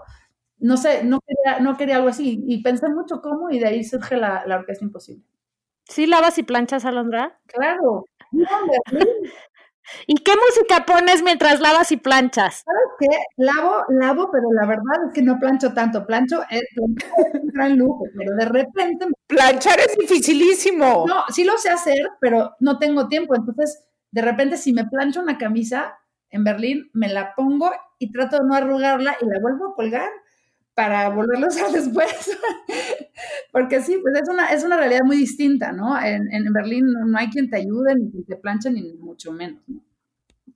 no 0.65 0.78
sé, 0.78 1.04
no 1.04 1.19
quería, 1.21 1.60
no 1.60 1.78
quería 1.78 1.97
algo 1.97 2.08
así 2.08 2.43
y 2.47 2.63
pensé 2.63 2.89
mucho 2.89 3.21
cómo 3.21 3.51
y 3.51 3.60
de 3.60 3.67
ahí 3.67 3.84
surge 3.84 4.17
la, 4.17 4.43
la 4.47 4.56
orquesta 4.56 4.84
imposible. 4.84 5.23
¿Sí 5.88 6.08
lavas 6.08 6.39
y 6.39 6.43
planchas, 6.43 6.86
Alondra? 6.86 7.39
Claro. 7.45 8.06
¿Y 10.08 10.15
qué 10.23 10.32
música 10.32 10.84
pones 10.88 11.21
mientras 11.21 11.60
lavas 11.60 11.91
y 11.91 11.97
planchas? 11.97 12.63
¿Sabes 12.65 12.89
qué? 12.99 13.15
Lavo, 13.38 13.84
lavo, 13.89 14.32
pero 14.32 14.51
la 14.60 14.65
verdad 14.65 15.06
es 15.08 15.13
que 15.13 15.21
no 15.21 15.38
plancho 15.38 15.71
tanto. 15.75 16.08
Plancho 16.08 16.41
es, 16.49 16.63
un 16.78 16.95
gran 17.54 17.78
lujo, 17.78 18.04
pero 18.17 18.36
de 18.36 18.45
repente... 18.45 19.06
Planchar 19.28 19.80
es 19.80 19.95
dificilísimo. 19.99 21.06
No, 21.08 21.25
sí 21.30 21.43
lo 21.43 21.60
sé 21.60 21.69
hacer, 21.69 22.10
pero 22.19 22.56
no 22.60 22.80
tengo 22.80 23.08
tiempo. 23.08 23.36
Entonces, 23.36 23.86
de 24.10 24.23
repente, 24.23 24.58
si 24.58 24.73
me 24.73 24.86
plancho 24.86 25.21
una 25.21 25.38
camisa 25.38 25.99
en 26.32 26.43
Berlín, 26.43 26.89
me 26.93 27.10
la 27.10 27.36
pongo 27.36 27.71
y 27.99 28.12
trato 28.12 28.38
de 28.38 28.45
no 28.47 28.56
arrugarla 28.56 29.15
y 29.21 29.25
la 29.25 29.39
vuelvo 29.39 29.67
a 29.67 29.75
colgar 29.75 30.10
para 30.75 31.09
volverlo 31.09 31.45
a 31.45 31.49
usar 31.49 31.71
después. 31.71 32.38
Porque 33.51 33.81
sí, 33.81 33.97
pues 34.01 34.21
es 34.21 34.29
una, 34.29 34.51
es 34.51 34.63
una 34.63 34.77
realidad 34.77 35.03
muy 35.03 35.17
distinta, 35.17 35.71
¿no? 35.71 35.99
En, 35.99 36.31
en 36.31 36.53
Berlín 36.53 36.85
no, 36.85 37.17
hay 37.17 37.29
quien 37.29 37.49
te 37.49 37.57
ayude, 37.57 37.95
ni 37.95 38.11
quien 38.11 38.25
te 38.25 38.35
planche, 38.35 38.69
ni 38.69 38.93
mucho 38.97 39.31
menos. 39.31 39.63
¿no? 39.67 39.81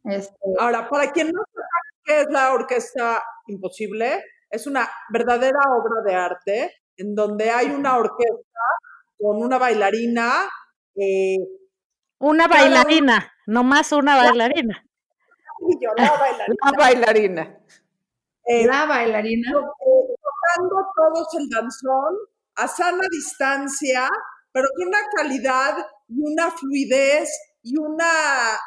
Este... 0.03 0.36
Ahora, 0.60 0.88
para 0.88 1.12
quien 1.12 1.27
no 1.32 1.41
sabe 1.53 1.65
qué 2.03 2.21
es 2.21 2.27
la 2.29 2.53
Orquesta 2.53 3.23
Imposible, 3.47 4.23
es 4.49 4.67
una 4.67 4.88
verdadera 5.10 5.60
obra 5.71 6.01
de 6.05 6.15
arte 6.15 6.73
en 6.97 7.15
donde 7.15 7.49
hay 7.49 7.67
una 7.67 7.97
orquesta 7.97 8.60
con 9.17 9.41
una 9.41 9.58
bailarina. 9.58 10.49
Eh, 10.95 11.38
una 12.19 12.47
bailarina, 12.47 13.32
no 13.47 13.63
más 13.63 13.91
una 13.91 14.17
bailarina. 14.17 14.86
Yo, 15.82 15.91
la 15.95 16.12
bailarina. 16.17 16.55
La 16.63 16.77
bailarina. 16.77 17.60
Eh, 18.45 18.65
la 18.65 18.86
bailarina. 18.86 19.51
Eh, 19.51 20.09
tocando 20.56 20.86
todos 20.96 21.28
el 21.40 21.50
danzón 21.50 22.16
a 22.56 22.68
sana 22.68 23.08
distancia, 23.12 24.10
pero 24.52 24.68
con 24.76 24.88
una 24.88 25.00
calidad 25.16 25.78
y 26.08 26.22
una 26.22 26.52
fluidez 26.52 27.30
y 27.62 27.78
una 27.78 28.58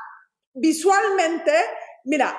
visualmente, 0.55 1.53
mira, 2.05 2.39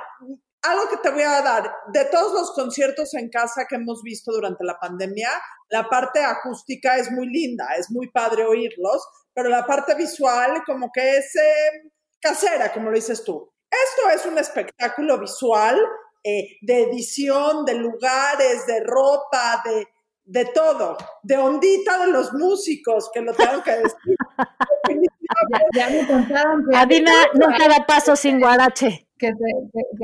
algo 0.61 0.87
que 0.89 0.97
te 0.97 1.09
voy 1.09 1.23
a 1.23 1.41
dar, 1.41 1.71
de 1.91 2.05
todos 2.05 2.33
los 2.33 2.51
conciertos 2.53 3.13
en 3.15 3.29
casa 3.29 3.65
que 3.67 3.75
hemos 3.75 4.01
visto 4.01 4.31
durante 4.31 4.63
la 4.63 4.79
pandemia, 4.79 5.29
la 5.69 5.89
parte 5.89 6.23
acústica 6.23 6.97
es 6.97 7.11
muy 7.11 7.27
linda, 7.27 7.67
es 7.77 7.91
muy 7.91 8.09
padre 8.09 8.45
oírlos, 8.45 9.05
pero 9.33 9.49
la 9.49 9.65
parte 9.65 9.95
visual 9.95 10.63
como 10.65 10.89
que 10.93 11.17
es 11.17 11.35
eh, 11.35 11.91
casera, 12.19 12.71
como 12.71 12.89
lo 12.89 12.95
dices 12.95 13.23
tú. 13.23 13.51
Esto 13.69 14.09
es 14.09 14.25
un 14.25 14.37
espectáculo 14.37 15.19
visual 15.19 15.79
eh, 16.23 16.57
de 16.61 16.83
edición, 16.83 17.65
de 17.65 17.75
lugares, 17.75 18.65
de 18.65 18.79
ropa, 18.81 19.61
de, 19.65 19.87
de 20.25 20.45
todo, 20.45 20.97
de 21.21 21.37
ondita 21.37 22.05
de 22.05 22.11
los 22.11 22.33
músicos, 22.33 23.09
que 23.13 23.21
lo 23.21 23.33
tengo 23.33 23.61
que 23.61 23.71
decir. 23.71 24.15
ya, 25.75 25.89
me 25.89 26.07
contaron 26.07 26.65
que... 26.69 26.77
Adina 26.77 27.11
nunca 27.33 27.67
da 27.67 27.85
paso 27.85 28.15
sin 28.15 28.39
guarache. 28.39 29.07
Que 29.17 29.31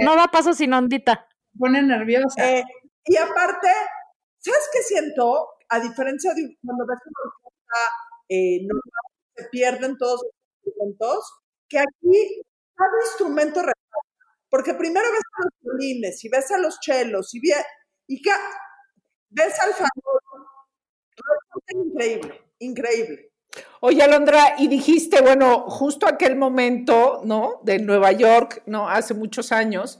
no 0.03 0.15
da 0.15 0.27
paso 0.27 0.53
sin 0.53 0.73
ondita. 0.73 1.25
Pone 1.57 1.81
nerviosa. 1.81 2.49
Eh, 2.49 2.63
y 3.05 3.17
aparte, 3.17 3.69
¿sabes 4.37 4.69
qué 4.73 4.81
siento? 4.83 5.47
A 5.69 5.79
diferencia 5.79 6.33
de 6.33 6.57
cuando 6.65 6.85
ves 6.85 6.99
una 7.05 7.31
orquesta 7.31 7.79
eh, 8.29 8.67
se 9.35 9.49
pierden 9.49 9.97
todos 9.97 10.21
los 10.21 10.31
instrumentos, 10.65 11.33
que 11.67 11.79
aquí 11.79 12.41
cada 12.75 12.97
instrumento 13.05 13.61
porque 14.49 14.73
primero 14.73 15.05
ves 15.11 15.21
a 15.21 15.43
los 15.43 15.53
violines 15.61 16.23
y 16.23 16.29
ves 16.29 16.51
a 16.51 16.57
los 16.57 16.79
chelos 16.79 17.33
y, 17.33 17.41
y 18.07 18.21
que, 18.21 18.31
ves 19.29 19.59
al 19.59 19.73
favor. 19.73 20.21
Increíble, 21.73 22.41
increíble. 22.59 23.31
Oye, 23.81 24.01
Alondra, 24.01 24.55
y 24.57 24.67
dijiste, 24.67 25.21
bueno, 25.21 25.69
justo 25.69 26.07
aquel 26.07 26.35
momento, 26.35 27.21
¿no? 27.25 27.61
De 27.63 27.79
Nueva 27.79 28.11
York, 28.11 28.63
¿no? 28.65 28.89
Hace 28.89 29.13
muchos 29.13 29.51
años, 29.51 29.99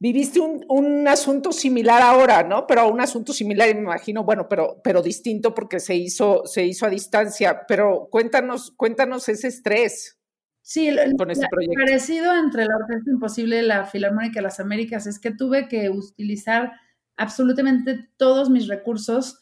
viviste 0.00 0.40
un, 0.40 0.64
un, 0.68 1.08
asunto 1.08 1.52
similar 1.52 2.02
ahora, 2.02 2.42
¿no? 2.42 2.66
Pero 2.66 2.88
un 2.88 3.00
asunto 3.00 3.32
similar, 3.32 3.74
me 3.74 3.82
imagino, 3.82 4.24
bueno, 4.24 4.48
pero, 4.48 4.80
pero 4.82 5.00
distinto 5.00 5.54
porque 5.54 5.80
se 5.80 5.94
hizo, 5.94 6.44
se 6.44 6.64
hizo 6.64 6.86
a 6.86 6.90
distancia. 6.90 7.64
Pero 7.66 8.08
cuéntanos, 8.10 8.72
cuéntanos 8.76 9.28
ese 9.28 9.48
estrés. 9.48 10.18
Sí, 10.62 10.88
con 11.18 11.30
este 11.30 11.46
proyecto. 11.50 11.74
parecido 11.84 12.34
entre 12.36 12.64
la 12.64 12.76
Orquesta 12.76 13.10
Imposible 13.10 13.58
y 13.58 13.66
la 13.66 13.84
Filarmónica 13.84 14.34
de 14.36 14.42
las 14.42 14.60
Américas 14.60 15.06
es 15.06 15.18
que 15.18 15.32
tuve 15.32 15.68
que 15.68 15.90
utilizar 15.90 16.72
absolutamente 17.16 18.08
todos 18.16 18.48
mis 18.48 18.68
recursos, 18.68 19.40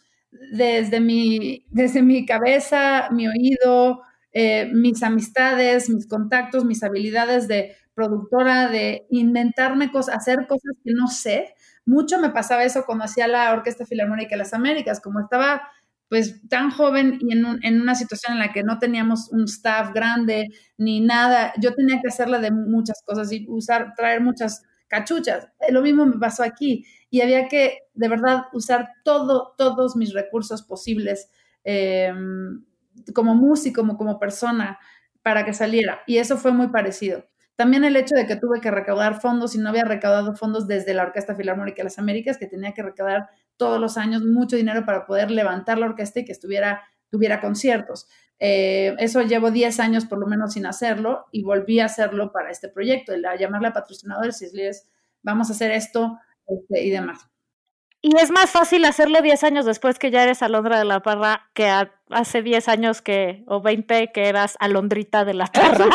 desde 0.52 1.00
mi, 1.00 1.66
desde 1.70 2.02
mi 2.02 2.24
cabeza, 2.24 3.08
mi 3.10 3.28
oído, 3.28 4.02
eh, 4.32 4.70
mis 4.72 5.02
amistades, 5.02 5.90
mis 5.90 6.06
contactos, 6.06 6.64
mis 6.64 6.82
habilidades 6.82 7.48
de 7.48 7.76
productora, 7.94 8.68
de 8.68 9.06
inventarme 9.10 9.90
cosas, 9.90 10.16
hacer 10.16 10.46
cosas 10.46 10.74
que 10.82 10.92
no 10.94 11.08
sé. 11.08 11.54
Mucho 11.84 12.18
me 12.18 12.30
pasaba 12.30 12.64
eso 12.64 12.84
cuando 12.86 13.04
hacía 13.04 13.26
la 13.26 13.52
Orquesta 13.52 13.84
Filarmónica 13.84 14.30
de 14.30 14.38
las 14.38 14.54
Américas, 14.54 15.00
como 15.00 15.20
estaba 15.20 15.62
pues 16.10 16.46
tan 16.48 16.72
joven 16.72 17.18
y 17.20 17.32
en, 17.32 17.46
en, 17.62 17.80
una 17.80 17.94
situación 17.94 18.32
en 18.32 18.40
la 18.40 18.52
que 18.52 18.64
no 18.64 18.80
teníamos 18.80 19.30
un 19.30 19.44
staff 19.44 19.92
grande 19.94 20.48
ni 20.76 21.00
nada, 21.00 21.52
yo 21.62 21.72
tenía 21.72 22.00
que 22.02 22.08
hacerle 22.08 22.40
de 22.40 22.50
muchas 22.50 23.00
cosas 23.06 23.30
y 23.30 23.46
usar, 23.48 23.94
traer 23.94 24.20
muchas 24.20 24.64
cachuchas. 24.88 25.48
Eh, 25.60 25.72
lo 25.72 25.82
mismo 25.82 26.04
me 26.04 26.18
pasó 26.18 26.42
aquí 26.42 26.84
y 27.10 27.20
había 27.20 27.46
que 27.46 27.78
de 27.94 28.08
verdad 28.08 28.46
usar 28.52 28.90
todo, 29.04 29.54
todos 29.56 29.94
mis 29.94 30.12
recursos 30.12 30.62
posibles 30.62 31.30
em, 31.62 32.64
como 33.14 33.36
músico, 33.36 33.82
como, 33.82 33.96
como 33.96 34.18
persona 34.18 34.80
para 35.22 35.44
que 35.44 35.52
saliera. 35.52 36.00
Y 36.08 36.18
eso 36.18 36.36
fue 36.36 36.50
muy 36.50 36.68
parecido. 36.68 37.24
También 37.54 37.84
el 37.84 37.94
hecho 37.94 38.16
de 38.16 38.26
que 38.26 38.34
tuve 38.34 38.60
que 38.60 38.72
recaudar 38.72 39.20
fondos 39.20 39.54
y 39.54 39.58
no 39.58 39.68
había 39.68 39.84
recaudado 39.84 40.34
fondos 40.34 40.66
desde 40.66 40.92
la 40.92 41.04
Orquesta 41.04 41.36
Filarmónica 41.36 41.76
de 41.76 41.84
las 41.84 42.00
Américas, 42.00 42.36
que 42.36 42.46
tenía 42.46 42.72
que 42.72 42.82
recaudar 42.82 43.28
todos 43.60 43.78
los 43.78 43.98
años 43.98 44.22
mucho 44.24 44.56
dinero 44.56 44.86
para 44.86 45.04
poder 45.04 45.30
levantar 45.30 45.78
la 45.78 45.84
orquesta 45.84 46.20
y 46.20 46.24
que 46.24 46.32
estuviera, 46.32 46.82
tuviera 47.10 47.42
conciertos. 47.42 48.08
Eh, 48.38 48.96
eso 48.98 49.20
llevo 49.20 49.50
10 49.50 49.80
años 49.80 50.06
por 50.06 50.18
lo 50.18 50.26
menos 50.26 50.54
sin 50.54 50.64
hacerlo 50.64 51.26
y 51.30 51.42
volví 51.42 51.78
a 51.78 51.84
hacerlo 51.84 52.32
para 52.32 52.50
este 52.50 52.70
proyecto, 52.70 53.12
el, 53.12 53.26
a 53.26 53.36
llamarle 53.36 53.68
a 53.68 53.74
patrocinadores 53.74 54.40
y 54.40 54.46
decirles, 54.46 54.88
vamos 55.22 55.50
a 55.50 55.52
hacer 55.52 55.72
esto 55.72 56.18
este, 56.46 56.82
y 56.82 56.90
demás. 56.90 57.28
Y 58.00 58.16
es 58.16 58.30
más 58.30 58.50
fácil 58.50 58.86
hacerlo 58.86 59.20
10 59.20 59.44
años 59.44 59.66
después 59.66 59.98
que 59.98 60.10
ya 60.10 60.22
eres 60.22 60.42
Alondra 60.42 60.78
de 60.78 60.86
la 60.86 61.00
Parra 61.00 61.50
que 61.52 61.70
hace 62.08 62.40
10 62.40 62.66
años 62.68 63.02
que, 63.02 63.44
o 63.46 63.60
20 63.60 64.10
que 64.10 64.28
eras 64.30 64.56
Alondrita 64.58 65.26
de 65.26 65.34
la 65.34 65.46
Parra. 65.46 65.84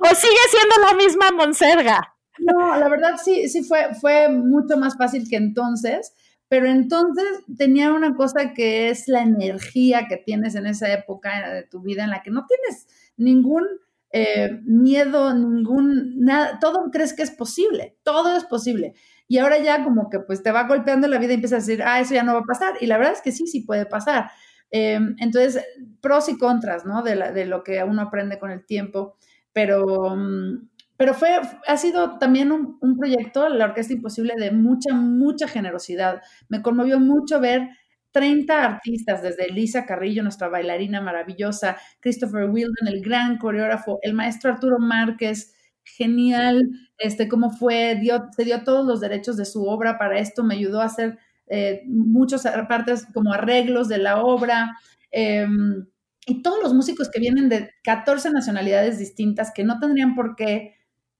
O 0.00 0.14
sigue 0.14 0.44
siendo 0.50 0.86
la 0.86 0.94
misma 0.94 1.30
Monserga. 1.30 2.17
No, 2.40 2.76
la 2.76 2.88
verdad 2.88 3.16
sí, 3.22 3.48
sí 3.48 3.62
fue, 3.64 3.94
fue 4.00 4.28
mucho 4.28 4.76
más 4.76 4.96
fácil 4.96 5.28
que 5.28 5.36
entonces, 5.36 6.12
pero 6.48 6.66
entonces 6.66 7.24
tenía 7.56 7.92
una 7.92 8.14
cosa 8.14 8.54
que 8.54 8.88
es 8.90 9.08
la 9.08 9.22
energía 9.22 10.06
que 10.08 10.16
tienes 10.16 10.54
en 10.54 10.66
esa 10.66 10.92
época 10.92 11.50
de 11.52 11.62
tu 11.64 11.80
vida 11.82 12.04
en 12.04 12.10
la 12.10 12.22
que 12.22 12.30
no 12.30 12.46
tienes 12.46 12.86
ningún 13.16 13.66
eh, 14.10 14.60
miedo, 14.64 15.34
ningún, 15.34 16.20
nada, 16.20 16.58
todo 16.60 16.90
crees 16.90 17.12
que 17.12 17.22
es 17.22 17.30
posible, 17.30 17.96
todo 18.02 18.36
es 18.36 18.44
posible. 18.44 18.94
Y 19.26 19.38
ahora 19.38 19.58
ya 19.58 19.84
como 19.84 20.08
que 20.08 20.20
pues 20.20 20.42
te 20.42 20.52
va 20.52 20.66
golpeando 20.66 21.06
la 21.08 21.18
vida 21.18 21.32
y 21.32 21.34
empiezas 21.34 21.64
a 21.64 21.66
decir, 21.66 21.82
ah, 21.84 22.00
eso 22.00 22.14
ya 22.14 22.22
no 22.22 22.32
va 22.34 22.40
a 22.40 22.44
pasar. 22.44 22.74
Y 22.80 22.86
la 22.86 22.96
verdad 22.96 23.12
es 23.14 23.20
que 23.20 23.32
sí, 23.32 23.46
sí 23.46 23.60
puede 23.60 23.84
pasar. 23.84 24.30
Em, 24.70 25.16
entonces, 25.18 25.62
pros 26.00 26.28
y 26.30 26.38
contras, 26.38 26.86
¿no? 26.86 27.02
De, 27.02 27.14
la, 27.14 27.32
de 27.32 27.44
lo 27.46 27.62
que 27.62 27.82
uno 27.84 28.00
aprende 28.02 28.38
con 28.38 28.50
el 28.50 28.64
tiempo. 28.64 29.16
Pero, 29.52 30.14
mm, 30.16 30.68
pero 30.98 31.14
fue, 31.14 31.40
ha 31.68 31.76
sido 31.76 32.18
también 32.18 32.50
un, 32.50 32.96
proyecto, 32.98 33.48
la 33.48 33.66
Orquesta 33.66 33.92
Imposible, 33.92 34.34
de 34.36 34.50
mucha, 34.50 34.92
mucha 34.94 35.46
generosidad. 35.46 36.22
Me 36.48 36.60
conmovió 36.60 36.98
mucho 36.98 37.38
ver 37.38 37.68
30 38.10 38.64
artistas, 38.64 39.22
desde 39.22 39.46
Elisa 39.46 39.86
Carrillo, 39.86 40.24
nuestra 40.24 40.48
bailarina 40.48 41.00
maravillosa, 41.00 41.76
Christopher 42.00 42.50
Wilden, 42.50 42.88
el 42.88 43.00
gran 43.00 43.38
coreógrafo, 43.38 44.00
el 44.02 44.12
maestro 44.12 44.50
Arturo 44.50 44.80
Márquez, 44.80 45.54
genial, 45.84 46.68
este, 46.98 47.28
cómo 47.28 47.50
fue, 47.50 47.94
dio, 47.94 48.28
se 48.36 48.44
dio 48.44 48.64
todos 48.64 48.84
los 48.84 49.00
derechos 49.00 49.36
de 49.36 49.44
su 49.44 49.66
obra 49.66 49.98
para 49.98 50.18
esto, 50.18 50.42
me 50.42 50.56
ayudó 50.56 50.80
a 50.80 50.86
hacer 50.86 51.16
eh, 51.46 51.82
muchas 51.86 52.42
partes 52.68 53.06
como 53.14 53.32
arreglos 53.32 53.86
de 53.86 53.98
la 53.98 54.20
obra. 54.20 54.76
Em, 55.12 55.86
y 56.26 56.42
todos 56.42 56.60
los 56.60 56.74
músicos 56.74 57.08
que 57.08 57.20
vienen 57.20 57.48
de 57.48 57.70
14 57.84 58.30
nacionalidades 58.30 58.98
distintas 58.98 59.52
que 59.54 59.62
no 59.62 59.78
tendrían 59.78 60.16
por 60.16 60.34
qué 60.34 60.74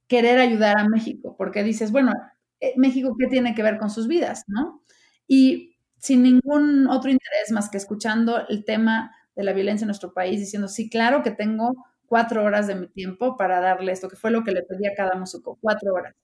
querer 0.08 0.38
ayudar 0.38 0.78
a 0.78 0.88
México, 0.88 1.36
porque 1.36 1.62
dices, 1.62 1.92
bueno, 1.92 2.12
eh, 2.60 2.74
México, 2.76 3.14
¿qué 3.18 3.26
tiene 3.26 3.54
que 3.54 3.62
ver 3.62 3.78
con 3.78 3.90
sus 3.90 4.08
vidas? 4.08 4.44
¿no? 4.48 4.82
Y 5.26 5.76
sin 5.98 6.22
ningún 6.22 6.88
otro 6.88 7.10
interés 7.10 7.52
más 7.52 7.68
que 7.70 7.76
escuchando 7.76 8.46
el 8.48 8.64
tema 8.64 9.14
de 9.36 9.44
la 9.44 9.52
violencia 9.52 9.84
en 9.84 9.88
nuestro 9.88 10.12
país, 10.12 10.40
diciendo, 10.40 10.68
sí, 10.68 10.90
claro 10.90 11.22
que 11.22 11.30
tengo 11.30 11.72
cuatro 12.06 12.42
horas 12.44 12.66
de 12.66 12.74
mi 12.74 12.88
tiempo 12.88 13.36
para 13.36 13.60
darle 13.60 13.92
esto, 13.92 14.08
que 14.08 14.16
fue 14.16 14.30
lo 14.30 14.42
que 14.42 14.52
le 14.52 14.62
pedí 14.62 14.86
a 14.86 14.94
cada 14.96 15.14
músico, 15.16 15.58
cuatro 15.60 15.92
horas. 15.94 16.14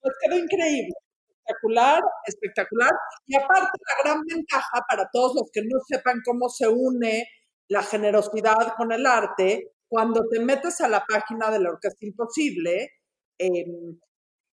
Pues 0.00 0.14
quedó 0.22 0.38
increíble, 0.38 0.92
espectacular, 1.28 2.02
espectacular. 2.26 2.92
Y 3.26 3.36
aparte 3.36 3.78
la 3.96 4.02
gran 4.04 4.22
ventaja 4.22 4.82
para 4.88 5.08
todos 5.12 5.34
los 5.34 5.50
que 5.52 5.62
no 5.62 5.78
sepan 5.86 6.20
cómo 6.24 6.48
se 6.48 6.68
une 6.68 7.26
la 7.68 7.82
generosidad 7.82 8.74
con 8.76 8.92
el 8.92 9.06
arte, 9.06 9.72
cuando 9.88 10.26
te 10.28 10.40
metes 10.40 10.80
a 10.80 10.88
la 10.88 11.04
página 11.06 11.50
de 11.50 11.60
la 11.60 11.70
Orquesta 11.70 12.06
Imposible, 12.06 12.90
em, 13.38 13.98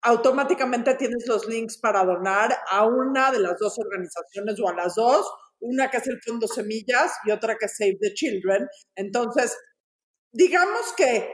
automáticamente 0.03 0.95
tienes 0.95 1.27
los 1.27 1.47
links 1.47 1.79
para 1.79 2.05
donar 2.05 2.57
a 2.71 2.87
una 2.87 3.33
de 3.33 3.41
las 3.41 3.59
dos 3.59 3.79
organizaciones 3.79 4.59
o 4.61 4.69
a 4.69 4.75
las 4.75 4.95
dos, 4.95 5.27
una 5.61 5.91
que 5.91 5.99
es 5.99 6.07
el 6.07 6.21
Fondo 6.25 6.47
Semillas 6.47 7.13
y 7.25 7.31
otra 7.31 7.57
que 7.57 7.67
es 7.67 7.77
Save 7.77 7.99
the 8.01 8.15
Children. 8.15 8.67
Entonces, 8.95 9.57
digamos 10.33 10.93
que 10.97 11.33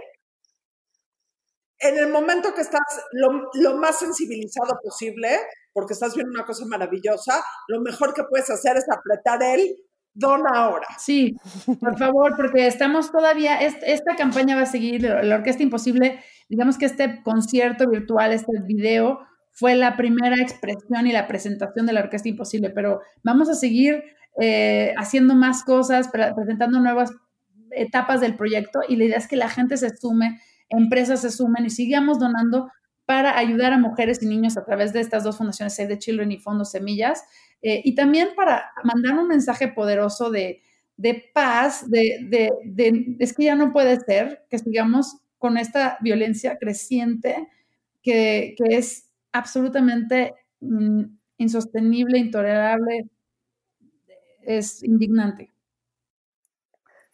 en 1.78 1.98
el 1.98 2.09
momento 2.09 2.54
que 2.54 2.62
estás 2.62 2.80
lo, 3.12 3.50
lo, 3.54 3.76
más 3.76 3.98
sensibilizado 3.98 4.78
posible, 4.83 5.38
porque 5.72 5.92
estás 5.92 6.14
viendo 6.14 6.33
una 6.33 6.46
cosa 6.46 6.64
maravillosa, 6.66 7.44
lo 7.68 7.80
mejor 7.80 8.14
que 8.14 8.22
puedes 8.24 8.48
hacer 8.48 8.76
es 8.76 8.87
apretar 8.88 9.42
el 9.42 9.76
dona 10.14 10.50
ahora. 10.55 10.87
Sí, 10.98 11.37
por 11.81 11.98
favor, 11.98 12.35
porque 12.37 12.66
estamos 12.66 13.11
todavía, 13.11 13.59
esta 13.59 14.16
campaña 14.16 14.57
va 14.57 14.62
a 14.62 14.66
seguir, 14.66 15.03
la 15.03 15.37
Orquesta 15.37 15.62
Imposible, 15.62 16.20
digamos 16.48 16.79
que 16.79 16.87
este 16.87 17.22
concierto 17.22 17.88
virtual, 17.88 18.33
este 18.33 18.53
video, 18.64 19.20
fue 19.53 19.77
la 19.77 19.96
primera 19.96 20.37
expresión 20.40 21.07
y 21.07 21.12
la 21.12 21.29
presentación 21.29 21.87
de 21.87 21.92
la 21.92 22.00
Orquesta 22.00 22.29
Imposible, 22.29 22.70
pero 22.70 23.00
vamos 23.22 23.48
a 23.48 23.55
seguir 23.55 24.03
eh, 24.40 24.94
haciendo 24.98 25.35
más 25.35 25.62
cosas, 25.62 26.09
presentando 26.09 26.81
nuevas 26.81 27.12
etapas 27.70 28.20
del 28.20 28.37
proyecto 28.37 28.81
y 28.88 28.96
la 28.96 29.05
idea 29.05 29.18
es 29.18 29.29
que 29.29 29.37
la 29.37 29.48
gente 29.48 29.77
se 29.77 29.96
sume, 29.96 30.40
empresas 30.68 31.20
se 31.20 31.31
sumen 31.31 31.66
y 31.66 31.70
sigamos 31.70 32.18
donando 32.18 32.68
para 33.07 33.37
ayudar 33.38 33.72
a 33.72 33.79
mujeres 33.79 34.22
y 34.22 34.27
niños 34.27 34.57
a 34.57 34.64
través 34.64 34.92
de 34.92 35.00
estas 35.00 35.24
dos 35.24 35.37
fundaciones, 35.37 35.77
Save 35.77 35.88
the 35.88 35.98
Children 35.98 36.33
y 36.33 36.38
Fondo 36.38 36.64
Semillas, 36.64 37.22
eh, 37.66 37.81
y 37.83 37.94
también 37.94 38.29
para 38.37 38.72
mandar 38.85 39.18
un 39.18 39.27
mensaje 39.27 39.68
poderoso 39.68 40.31
de, 40.31 40.61
paz, 41.33 41.90
de, 41.90 43.16
es 43.18 43.33
que 43.33 43.44
ya 43.44 43.55
no 43.55 43.72
puede 43.72 43.98
ser 44.00 44.44
que 44.50 44.59
sigamos 44.59 45.16
con 45.38 45.57
esta 45.57 45.96
violencia 46.03 46.59
creciente 46.59 47.48
que, 48.03 48.55
es 48.68 49.09
absolutamente 49.33 50.35
mm, 50.61 51.05
insostenible, 51.38 52.18
intolerable, 52.18 53.07
es 54.42 54.83
indignante. 54.83 55.50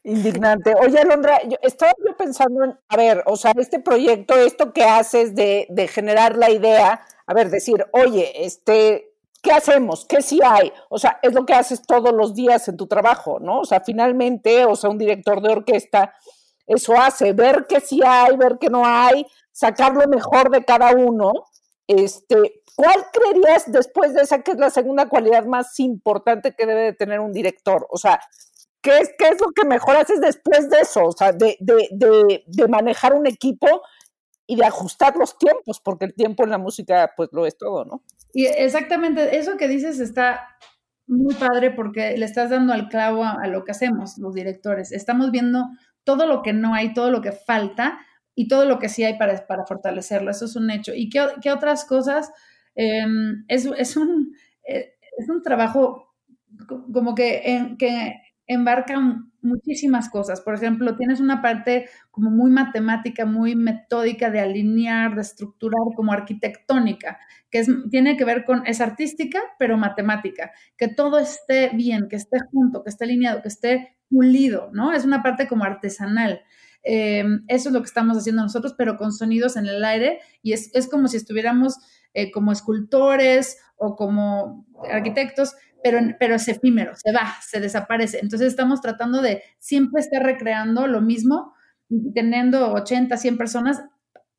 Indignante. 0.02 0.74
Oye, 0.82 0.98
Alondra, 0.98 1.44
yo, 1.44 1.58
estaba 1.62 1.92
yo 2.04 2.16
pensando 2.16 2.64
en, 2.64 2.74
a 2.88 2.96
ver, 2.96 3.22
o 3.26 3.36
sea, 3.36 3.52
este 3.56 3.78
proyecto, 3.78 4.34
esto 4.34 4.72
que 4.72 4.82
haces 4.82 5.36
de, 5.36 5.68
de 5.70 5.86
generar 5.86 6.36
la 6.36 6.50
idea, 6.50 7.02
a 7.24 7.34
ver, 7.34 7.50
decir, 7.50 7.86
oye, 7.92 8.44
este, 8.44 9.09
¿qué 9.42 9.52
hacemos? 9.52 10.04
¿Qué 10.06 10.22
sí 10.22 10.40
hay? 10.44 10.72
O 10.88 10.98
sea, 10.98 11.18
es 11.22 11.32
lo 11.34 11.44
que 11.46 11.54
haces 11.54 11.82
todos 11.82 12.12
los 12.12 12.34
días 12.34 12.68
en 12.68 12.76
tu 12.76 12.86
trabajo, 12.86 13.38
¿no? 13.40 13.60
O 13.60 13.64
sea, 13.64 13.80
finalmente, 13.80 14.64
o 14.64 14.76
sea, 14.76 14.90
un 14.90 14.98
director 14.98 15.40
de 15.42 15.52
orquesta, 15.52 16.14
eso 16.66 16.94
hace, 16.96 17.32
ver 17.32 17.66
qué 17.68 17.80
sí 17.80 18.00
hay, 18.04 18.36
ver 18.36 18.58
qué 18.60 18.68
no 18.68 18.84
hay, 18.84 19.26
sacar 19.50 19.94
lo 19.94 20.06
mejor 20.08 20.50
de 20.50 20.64
cada 20.64 20.92
uno. 20.92 21.32
Este, 21.86 22.62
¿Cuál 22.76 23.06
creerías 23.12 23.70
después 23.70 24.14
de 24.14 24.22
esa 24.22 24.42
que 24.42 24.52
es 24.52 24.58
la 24.58 24.70
segunda 24.70 25.08
cualidad 25.08 25.44
más 25.44 25.78
importante 25.80 26.54
que 26.54 26.66
debe 26.66 26.82
de 26.82 26.92
tener 26.92 27.20
un 27.20 27.32
director? 27.32 27.86
O 27.90 27.98
sea, 27.98 28.20
¿qué 28.80 28.98
es, 28.98 29.10
qué 29.18 29.28
es 29.28 29.40
lo 29.40 29.48
que 29.48 29.66
mejor 29.66 29.96
haces 29.96 30.20
después 30.20 30.70
de 30.70 30.80
eso? 30.80 31.04
O 31.04 31.12
sea, 31.12 31.32
de, 31.32 31.56
de, 31.60 31.88
de, 31.90 32.44
de 32.46 32.68
manejar 32.68 33.14
un 33.14 33.26
equipo 33.26 33.66
y 34.46 34.56
de 34.56 34.64
ajustar 34.64 35.16
los 35.16 35.36
tiempos, 35.38 35.80
porque 35.80 36.06
el 36.06 36.14
tiempo 36.14 36.44
en 36.44 36.50
la 36.50 36.58
música, 36.58 37.12
pues 37.16 37.28
lo 37.32 37.46
es 37.46 37.56
todo, 37.56 37.84
¿no? 37.84 38.02
Y 38.32 38.46
exactamente, 38.46 39.38
eso 39.38 39.56
que 39.56 39.68
dices 39.68 40.00
está 40.00 40.46
muy 41.06 41.34
padre 41.34 41.72
porque 41.72 42.16
le 42.16 42.24
estás 42.24 42.50
dando 42.50 42.72
al 42.72 42.88
clavo 42.88 43.24
a, 43.24 43.46
lo 43.48 43.64
que 43.64 43.72
hacemos 43.72 44.16
los 44.18 44.34
directores. 44.34 44.92
Estamos 44.92 45.32
viendo 45.32 45.66
todo 46.04 46.26
lo 46.26 46.42
que 46.42 46.52
no 46.52 46.74
hay, 46.74 46.94
todo 46.94 47.10
lo 47.10 47.20
que 47.20 47.32
falta 47.32 47.98
y 48.34 48.46
todo 48.46 48.64
lo 48.64 48.78
que 48.78 48.88
sí 48.88 49.02
hay 49.02 49.18
para, 49.18 49.46
para 49.46 49.66
fortalecerlo. 49.66 50.30
Eso 50.30 50.44
es 50.44 50.54
un 50.54 50.70
hecho. 50.70 50.92
¿Y 50.94 51.10
qué, 51.10 51.26
qué 51.42 51.50
otras 51.50 51.84
cosas? 51.84 52.30
Em, 52.76 53.44
es, 53.48 53.66
es, 53.76 53.96
un, 53.96 54.32
eh, 54.64 54.94
es 55.18 55.28
un 55.28 55.42
trabajo 55.42 56.14
como 56.92 57.14
que, 57.14 57.74
que 57.78 58.14
embarca 58.46 58.98
muchísimas 59.42 60.08
cosas. 60.08 60.40
Por 60.40 60.54
ejemplo, 60.54 60.96
tienes 60.96 61.20
una 61.20 61.42
parte 61.42 61.88
como 62.10 62.30
muy 62.30 62.50
matemática, 62.50 63.26
muy 63.26 63.54
metódica 63.56 64.30
de 64.30 64.40
alinear, 64.40 65.14
de 65.14 65.22
estructurar, 65.22 65.80
como 65.96 66.12
arquitectónica, 66.12 67.18
que 67.50 67.64
tiene 67.90 68.16
que 68.16 68.24
ver 68.24 68.44
con, 68.44 68.66
es 68.66 68.80
artística, 68.80 69.40
pero 69.58 69.76
matemática, 69.76 70.52
que 70.76 70.88
todo 70.88 71.18
esté 71.18 71.70
bien, 71.74 72.08
que 72.08 72.16
esté 72.16 72.38
junto, 72.52 72.82
que 72.82 72.90
esté 72.90 73.04
alineado, 73.04 73.42
que 73.42 73.48
esté 73.48 73.96
pulido, 74.08 74.70
¿no? 74.72 74.92
Es 74.92 75.04
una 75.04 75.22
parte 75.22 75.46
como 75.46 75.64
artesanal. 75.64 76.42
Eh, 76.82 77.24
eso 77.48 77.68
es 77.68 77.72
lo 77.72 77.80
que 77.80 77.86
estamos 77.86 78.16
haciendo 78.16 78.42
nosotros, 78.42 78.74
pero 78.76 78.96
con 78.96 79.12
sonidos 79.12 79.56
en 79.56 79.66
el 79.66 79.84
aire 79.84 80.20
y 80.42 80.52
es, 80.52 80.88
como 80.90 81.08
si 81.08 81.16
estuviéramos 81.16 81.76
eh, 82.14 82.30
como 82.30 82.52
escultores 82.52 83.58
o 83.76 83.96
como 83.96 84.66
arquitectos 84.90 85.54
pero, 85.82 85.98
pero 86.18 86.34
es 86.34 86.48
efímero, 86.48 86.94
se 86.96 87.12
va, 87.12 87.34
se 87.42 87.60
desaparece. 87.60 88.18
Entonces 88.20 88.48
estamos 88.48 88.80
tratando 88.80 89.22
de 89.22 89.42
siempre 89.58 90.00
estar 90.00 90.22
recreando 90.22 90.86
lo 90.86 91.00
mismo 91.00 91.54
teniendo 92.14 92.72
80, 92.72 93.16
100 93.16 93.36
personas 93.36 93.82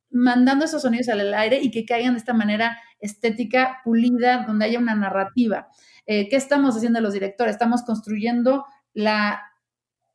mandando 0.10 0.66
esos 0.66 0.82
sonidos 0.82 1.10
al 1.10 1.34
aire 1.34 1.60
y 1.62 1.72
que 1.72 1.86
caigan 1.86 2.14
de 2.14 2.20
esta 2.20 2.34
manera 2.34 2.78
estética, 3.00 3.80
pulida, 3.84 4.46
donde 4.46 4.66
haya 4.66 4.80
una 4.80 4.96
narrativa. 4.96 5.70
Eh, 6.06 6.28
¿Qué 6.30 6.36
estamos 6.36 6.76
haciendo 6.76 7.00
los 7.02 7.14
directores? 7.14 7.54
Estamos 7.54 7.84
construyendo 7.84 8.66
la, 8.94 9.42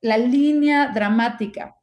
la 0.01 0.19
línea 0.19 0.89
dramática, 0.89 1.77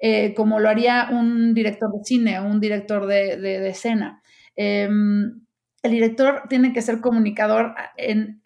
eh, 0.00 0.34
como 0.34 0.58
lo 0.58 0.68
haría 0.68 1.08
un 1.10 1.54
director 1.54 1.90
de 1.92 2.04
cine 2.04 2.40
o 2.40 2.44
un 2.44 2.60
director 2.60 3.06
de, 3.06 3.36
de, 3.36 3.68
escena. 3.68 4.22
Em, 4.56 5.43
el 5.84 5.90
director 5.90 6.44
tiene 6.48 6.72
que 6.72 6.80
ser 6.80 7.02
comunicador 7.02 7.74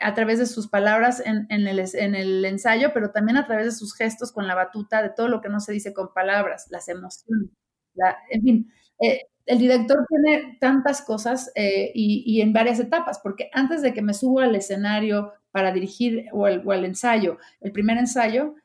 a 0.00 0.14
través 0.14 0.40
de 0.40 0.46
sus 0.46 0.66
palabras 0.66 1.22
en, 1.24 1.46
el, 1.48 2.44
ensayo, 2.44 2.90
pero 2.92 3.12
también 3.12 3.36
a 3.36 3.46
través 3.46 3.66
de 3.66 3.70
sus 3.70 3.94
gestos 3.94 4.32
con 4.32 4.48
la 4.48 4.56
batuta, 4.56 5.04
de 5.04 5.10
todo 5.10 5.28
lo 5.28 5.40
que 5.40 5.48
no 5.48 5.60
se 5.60 5.72
dice 5.72 5.94
con 5.94 6.12
palabras, 6.12 6.66
las 6.70 6.88
emociones. 6.88 7.50
en 8.30 8.42
fin, 8.42 8.72
eh, 9.00 9.20
el 9.46 9.60
director 9.60 10.04
tiene 10.08 10.58
tantas 10.60 11.00
cosas 11.00 11.52
eh, 11.54 11.92
y, 11.94 12.40
en 12.40 12.52
varias 12.52 12.80
etapas, 12.80 13.20
porque 13.22 13.50
antes 13.52 13.82
de 13.82 13.94
que 13.94 14.02
me 14.02 14.14
subo 14.14 14.40
al 14.40 14.56
escenario 14.56 15.32
para 15.52 15.70
dirigir 15.70 16.26
o 16.32 16.48
el 16.48 16.84
ensayo, 16.84 17.38
el 17.60 17.70
primer 17.70 17.98
ensayo, 17.98 18.56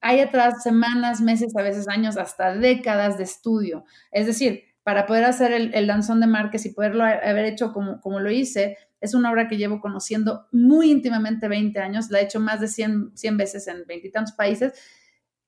hay 0.00 0.20
atrás 0.20 0.62
semanas, 0.62 1.20
meses, 1.20 1.54
a 1.56 1.62
veces 1.62 1.88
años, 1.88 2.16
hasta 2.16 2.56
décadas 2.56 3.18
de 3.18 3.24
estudio. 3.24 3.84
Es 4.12 4.26
decir, 4.26 4.64
para 4.84 5.06
poder 5.06 5.24
hacer 5.24 5.52
el, 5.52 5.86
danzón 5.86 6.20
de 6.20 6.26
Márquez 6.26 6.66
y 6.66 6.74
poderlo 6.74 7.04
haber 7.04 7.46
hecho 7.46 7.72
como, 7.72 8.00
como 8.00 8.20
lo 8.20 8.30
hice, 8.30 8.76
es 9.00 9.14
una 9.14 9.30
obra 9.30 9.48
que 9.48 9.56
llevo 9.56 9.80
conociendo 9.80 10.46
muy 10.52 10.90
íntimamente 10.90 11.48
20 11.48 11.78
años, 11.80 12.10
la 12.10 12.20
he 12.20 12.24
hecho 12.24 12.38
más 12.38 12.60
de 12.60 12.68
100, 12.68 13.16
100 13.16 13.36
veces 13.36 13.66
en 13.66 13.86
veintitantos 13.86 14.34
países. 14.34 14.74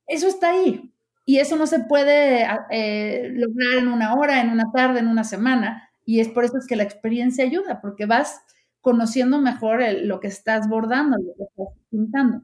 Eso 0.06 0.26
está 0.26 0.50
ahí. 0.50 0.92
Y 1.26 1.38
eso 1.38 1.56
no 1.56 1.66
se 1.66 1.80
puede 1.80 2.46
eh, 2.70 3.30
lograr 3.34 3.74
en 3.78 3.88
una 3.88 4.14
hora, 4.14 4.40
en 4.40 4.50
una 4.50 4.70
tarde, 4.72 5.00
en 5.00 5.08
una 5.08 5.24
semana. 5.24 5.90
Y 6.04 6.20
es 6.20 6.28
por 6.28 6.44
eso 6.44 6.56
es 6.56 6.66
que 6.66 6.76
la 6.76 6.84
experiencia 6.84 7.44
ayuda, 7.44 7.80
porque 7.82 8.06
vas 8.06 8.40
conociendo 8.80 9.38
mejor 9.38 9.82
lo 10.02 10.20
que 10.20 10.28
estás 10.28 10.68
bordando, 10.68 11.18
lo 11.18 11.34
que 11.36 11.42
estás 11.42 11.68
pintando 11.90 12.42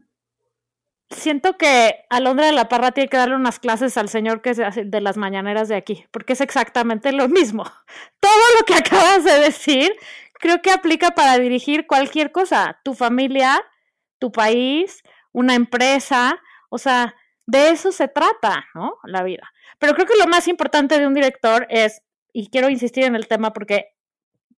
siento 1.12 1.56
que 1.56 2.04
Alondra 2.10 2.46
de 2.46 2.52
la 2.52 2.68
Parra 2.68 2.92
tiene 2.92 3.08
que 3.08 3.16
darle 3.16 3.36
unas 3.36 3.58
clases 3.58 3.96
al 3.96 4.08
señor 4.08 4.42
que 4.42 4.50
es 4.50 4.58
de 4.58 5.00
las 5.00 5.16
mañaneras 5.16 5.68
de 5.68 5.76
aquí, 5.76 6.06
porque 6.10 6.32
es 6.32 6.40
exactamente 6.40 7.12
lo 7.12 7.28
mismo. 7.28 7.64
Todo 8.20 8.42
lo 8.58 8.64
que 8.66 8.74
acabas 8.74 9.24
de 9.24 9.38
decir 9.40 9.92
creo 10.42 10.60
que 10.60 10.72
aplica 10.72 11.12
para 11.12 11.38
dirigir 11.38 11.86
cualquier 11.86 12.32
cosa, 12.32 12.80
tu 12.82 12.94
familia, 12.94 13.62
tu 14.18 14.32
país, 14.32 15.02
una 15.32 15.54
empresa, 15.54 16.40
o 16.68 16.78
sea, 16.78 17.14
de 17.46 17.70
eso 17.70 17.92
se 17.92 18.08
trata, 18.08 18.66
¿no? 18.74 18.98
La 19.04 19.22
vida. 19.22 19.52
Pero 19.78 19.94
creo 19.94 20.06
que 20.06 20.18
lo 20.18 20.26
más 20.26 20.48
importante 20.48 20.98
de 20.98 21.06
un 21.06 21.14
director 21.14 21.66
es, 21.70 22.02
y 22.32 22.50
quiero 22.50 22.70
insistir 22.70 23.04
en 23.04 23.14
el 23.14 23.28
tema 23.28 23.52
porque 23.52 23.94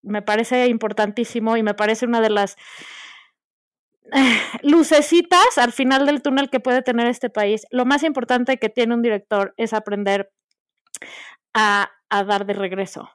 me 0.01 0.21
parece 0.21 0.67
importantísimo 0.67 1.55
y 1.57 1.63
me 1.63 1.73
parece 1.73 2.05
una 2.05 2.21
de 2.21 2.29
las 2.29 2.57
lucecitas 4.63 5.57
al 5.57 5.71
final 5.71 6.05
del 6.05 6.21
túnel 6.21 6.49
que 6.49 6.59
puede 6.59 6.81
tener 6.81 7.07
este 7.07 7.29
país. 7.29 7.65
Lo 7.71 7.85
más 7.85 8.03
importante 8.03 8.57
que 8.57 8.69
tiene 8.69 8.93
un 8.93 9.01
director 9.01 9.53
es 9.57 9.73
aprender 9.73 10.31
a, 11.53 11.91
a 12.09 12.23
dar 12.23 12.45
de 12.45 12.53
regreso 12.53 13.09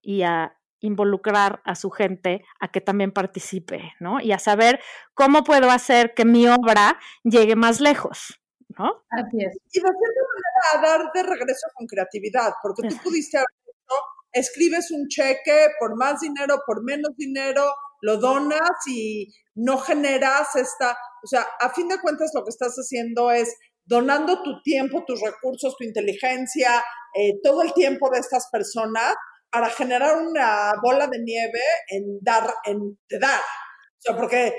y 0.00 0.22
a 0.22 0.56
involucrar 0.80 1.62
a 1.64 1.74
su 1.74 1.90
gente 1.90 2.44
a 2.60 2.68
que 2.68 2.80
también 2.80 3.12
participe, 3.12 3.92
¿no? 4.00 4.20
Y 4.20 4.32
a 4.32 4.38
saber 4.38 4.80
cómo 5.14 5.44
puedo 5.44 5.70
hacer 5.70 6.12
que 6.14 6.24
mi 6.24 6.48
obra 6.48 6.98
llegue 7.22 7.54
más 7.54 7.80
lejos, 7.80 8.40
¿no? 8.76 9.04
Así 9.10 9.38
es. 9.44 9.56
Y 9.72 9.80
de 9.80 9.88
cierta 9.88 10.20
manera 10.34 10.52
a 10.74 10.82
dar 10.82 11.12
de 11.12 11.22
regreso 11.22 11.68
con 11.74 11.86
creatividad, 11.86 12.52
porque 12.62 12.88
tú 12.88 12.96
pudiste 13.04 13.38
haber 13.38 13.46
hecho, 13.64 13.94
escribes 14.32 14.90
un 14.90 15.06
cheque 15.06 15.68
por 15.78 15.96
más 15.96 16.20
dinero, 16.20 16.56
por 16.66 16.82
menos 16.82 17.16
dinero, 17.16 17.72
lo 18.02 18.18
donas 18.18 18.70
y 18.86 19.28
no 19.54 19.78
generas 19.78 20.54
esta, 20.56 20.92
o 21.24 21.26
sea, 21.26 21.46
a 21.60 21.70
fin 21.70 21.88
de 21.88 22.00
cuentas 22.00 22.32
lo 22.34 22.44
que 22.44 22.50
estás 22.50 22.74
haciendo 22.76 23.30
es 23.30 23.54
donando 23.84 24.42
tu 24.42 24.62
tiempo, 24.62 25.04
tus 25.06 25.20
recursos, 25.20 25.76
tu 25.78 25.84
inteligencia, 25.84 26.84
eh, 27.14 27.34
todo 27.42 27.62
el 27.62 27.72
tiempo 27.74 28.10
de 28.10 28.20
estas 28.20 28.48
personas 28.52 29.14
para 29.50 29.70
generar 29.70 30.18
una 30.18 30.72
bola 30.82 31.06
de 31.08 31.18
nieve 31.20 31.60
en 31.88 32.18
dar, 32.22 32.52
en 32.64 32.98
dar. 33.20 33.40
O 33.40 34.00
sea, 34.00 34.16
porque 34.16 34.54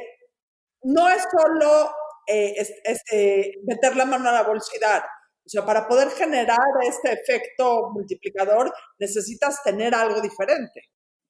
no 0.83 1.09
es 1.09 1.23
solo 1.31 1.91
eh, 2.27 2.53
es- 2.57 2.73
este, 2.85 3.53
meter 3.65 3.95
la 3.97 4.05
mano 4.05 4.29
a 4.29 4.33
la 4.33 4.43
bolsa 4.43 4.71
y 4.75 4.79
dar. 4.79 5.03
O 5.45 5.49
sea, 5.49 5.65
para 5.65 5.87
poder 5.87 6.09
generar 6.11 6.57
este 6.87 7.11
efecto 7.13 7.89
multiplicador 7.93 8.73
necesitas 8.99 9.61
tener 9.63 9.93
algo 9.93 10.21
diferente. 10.21 10.81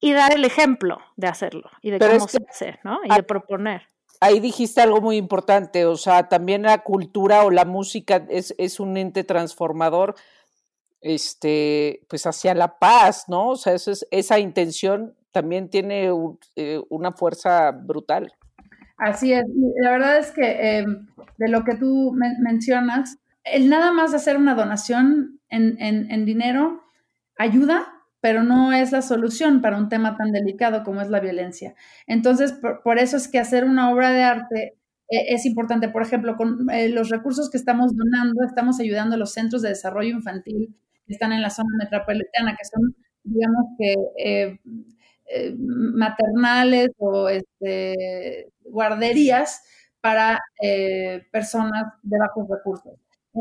Y 0.04 0.12
dar 0.12 0.34
el 0.34 0.44
ejemplo 0.44 0.98
de 1.16 1.26
hacerlo 1.28 1.70
y 1.80 1.90
de 1.90 1.98
Pero 1.98 2.12
cómo 2.18 2.28
se 2.28 2.38
hace, 2.48 2.78
¿no? 2.84 2.98
Y 3.04 3.14
de 3.14 3.22
proponer. 3.22 3.82
Ahí 4.20 4.40
dijiste 4.40 4.80
algo 4.80 5.00
muy 5.00 5.16
importante, 5.16 5.84
o 5.86 5.96
sea, 5.96 6.28
también 6.28 6.62
la 6.62 6.78
cultura 6.82 7.44
o 7.44 7.50
la 7.50 7.64
música 7.64 8.24
es, 8.28 8.54
es 8.58 8.80
un 8.80 8.96
ente 8.96 9.24
transformador, 9.24 10.14
este, 11.00 12.00
pues 12.08 12.26
hacia 12.26 12.54
la 12.54 12.78
paz, 12.78 13.24
¿no? 13.28 13.50
O 13.50 13.56
sea, 13.56 13.74
eso 13.74 13.90
es- 13.90 14.06
esa 14.10 14.38
intención 14.38 15.14
también 15.32 15.68
tiene 15.68 16.12
un- 16.12 16.38
eh, 16.56 16.80
una 16.88 17.12
fuerza 17.12 17.72
brutal. 17.72 18.32
Así 18.96 19.32
es. 19.32 19.44
Y 19.48 19.80
La 19.82 19.90
verdad 19.90 20.18
es 20.18 20.30
que 20.30 20.78
eh, 20.78 20.86
de 21.38 21.48
lo 21.48 21.64
que 21.64 21.74
tú 21.74 22.12
men- 22.14 22.40
mencionas, 22.40 23.18
el 23.42 23.68
nada 23.68 23.92
más 23.92 24.14
hacer 24.14 24.36
una 24.36 24.54
donación 24.54 25.40
en, 25.50 25.76
en- 25.80 26.10
en 26.10 26.24
dinero 26.24 26.84
ayuda, 27.36 27.93
pero 28.24 28.42
no 28.42 28.72
es 28.72 28.90
la 28.90 29.02
solución 29.02 29.60
para 29.60 29.76
un 29.76 29.90
tema 29.90 30.16
tan 30.16 30.32
delicado 30.32 30.82
como 30.82 31.02
es 31.02 31.10
la 31.10 31.20
violencia. 31.20 31.74
Entonces, 32.06 32.54
por, 32.82 32.98
eso 32.98 33.18
es 33.18 33.28
que 33.28 33.38
hacer 33.38 33.64
una 33.64 33.92
obra 33.92 34.12
de 34.12 34.22
arte 34.22 34.78
eh, 35.10 35.26
es 35.28 35.44
importante. 35.44 35.90
Por 35.90 36.00
ejemplo, 36.00 36.34
con 36.34 36.70
eh, 36.70 36.88
los 36.88 37.10
recursos 37.10 37.50
que 37.50 37.58
estamos 37.58 37.94
donando, 37.94 38.42
estamos 38.42 38.80
ayudando 38.80 39.16
a 39.16 39.18
los 39.18 39.34
centros 39.34 39.60
de 39.60 39.68
desarrollo 39.68 40.08
infantil 40.08 40.74
que 41.06 41.12
están 41.12 41.34
en 41.34 41.42
la 41.42 41.50
zona 41.50 41.68
metropolitana, 41.78 42.56
que 42.56 42.64
son, 42.64 42.96
digamos 43.24 43.66
que, 43.78 43.94
eh, 44.16 44.58
maternales 45.92 46.92
o 46.96 47.28
este, 47.28 48.48
guarderías 48.62 49.64
para 50.00 50.40
personas 51.30 51.92
de 52.02 52.18
bajos 52.18 52.48
recursos. 52.48 52.94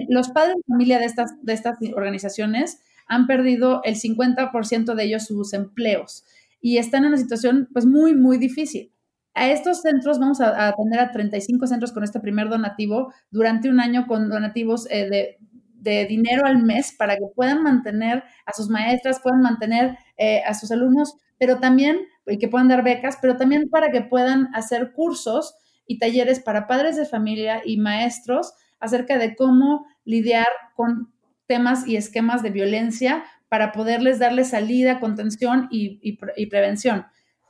Los 0.10 0.28
padres 0.28 0.56
de 0.58 0.64
familia 0.68 1.00
de 1.00 1.06
estas, 1.06 1.42
de 1.42 1.54
estas 1.54 1.78
organizaciones 1.96 2.84
han 3.08 3.28
perdido 3.28 3.82
el 3.84 3.96
50% 3.96 4.96
de 4.96 5.04
ellos 5.04 5.26
sus 5.26 5.54
empleos 5.54 6.26
y 6.62 6.78
están 6.78 7.04
en 7.04 7.10
una 7.10 7.18
situación 7.18 7.68
pues 7.74 7.86
muy, 7.86 8.16
muy 8.16 8.38
difícil. 8.38 8.92
A 9.34 9.50
estos 9.50 9.82
centros 9.82 10.20
vamos 10.20 10.42
a, 10.42 10.50
a 10.50 10.68
atender 10.70 11.00
a 11.00 11.12
35 11.12 11.68
centros 11.68 11.92
con 11.92 12.04
este 12.04 12.20
primer 12.20 12.50
donativo 12.50 13.14
durante 13.32 13.70
un 13.70 13.80
año 13.80 14.06
con 14.08 14.30
donativos 14.30 14.88
eh, 14.90 15.10
de, 15.10 15.38
de 15.84 16.06
dinero 16.06 16.46
al 16.46 16.64
mes 16.64 16.96
para 16.98 17.16
que 17.16 17.26
puedan 17.36 17.62
mantener 17.62 18.24
a 18.46 18.54
sus 18.54 18.70
maestras, 18.70 19.20
puedan 19.22 19.42
mantener 19.42 19.98
eh, 20.18 20.42
a 20.46 20.54
sus 20.54 20.72
alumnos, 20.72 21.16
pero 21.38 21.60
también, 21.60 22.00
y 22.26 22.38
que 22.38 22.48
puedan 22.48 22.70
dar 22.70 22.84
becas, 22.84 23.18
pero 23.22 23.36
también 23.36 23.70
para 23.70 23.92
que 23.92 24.02
puedan 24.02 24.50
hacer 24.56 24.94
cursos 24.94 25.56
y 25.86 26.00
talleres 26.00 26.40
para 26.40 26.68
padres 26.68 26.96
de 26.96 27.06
familia 27.06 27.62
y 27.66 27.78
maestros 27.78 28.54
acerca 28.80 29.18
de 29.18 29.36
cómo 29.36 29.86
lidiar 30.06 30.48
con 30.76 31.13
temas 31.48 31.88
y 31.88 31.98
esquemas 31.98 32.44
de 32.44 32.50
violencia 32.50 33.24
para 33.50 33.72
poderles 33.72 34.20
darle 34.20 34.46
salida, 34.46 35.00
contención 35.00 35.68
y, 35.70 36.00
y, 36.02 36.46
prevención. 36.48 37.06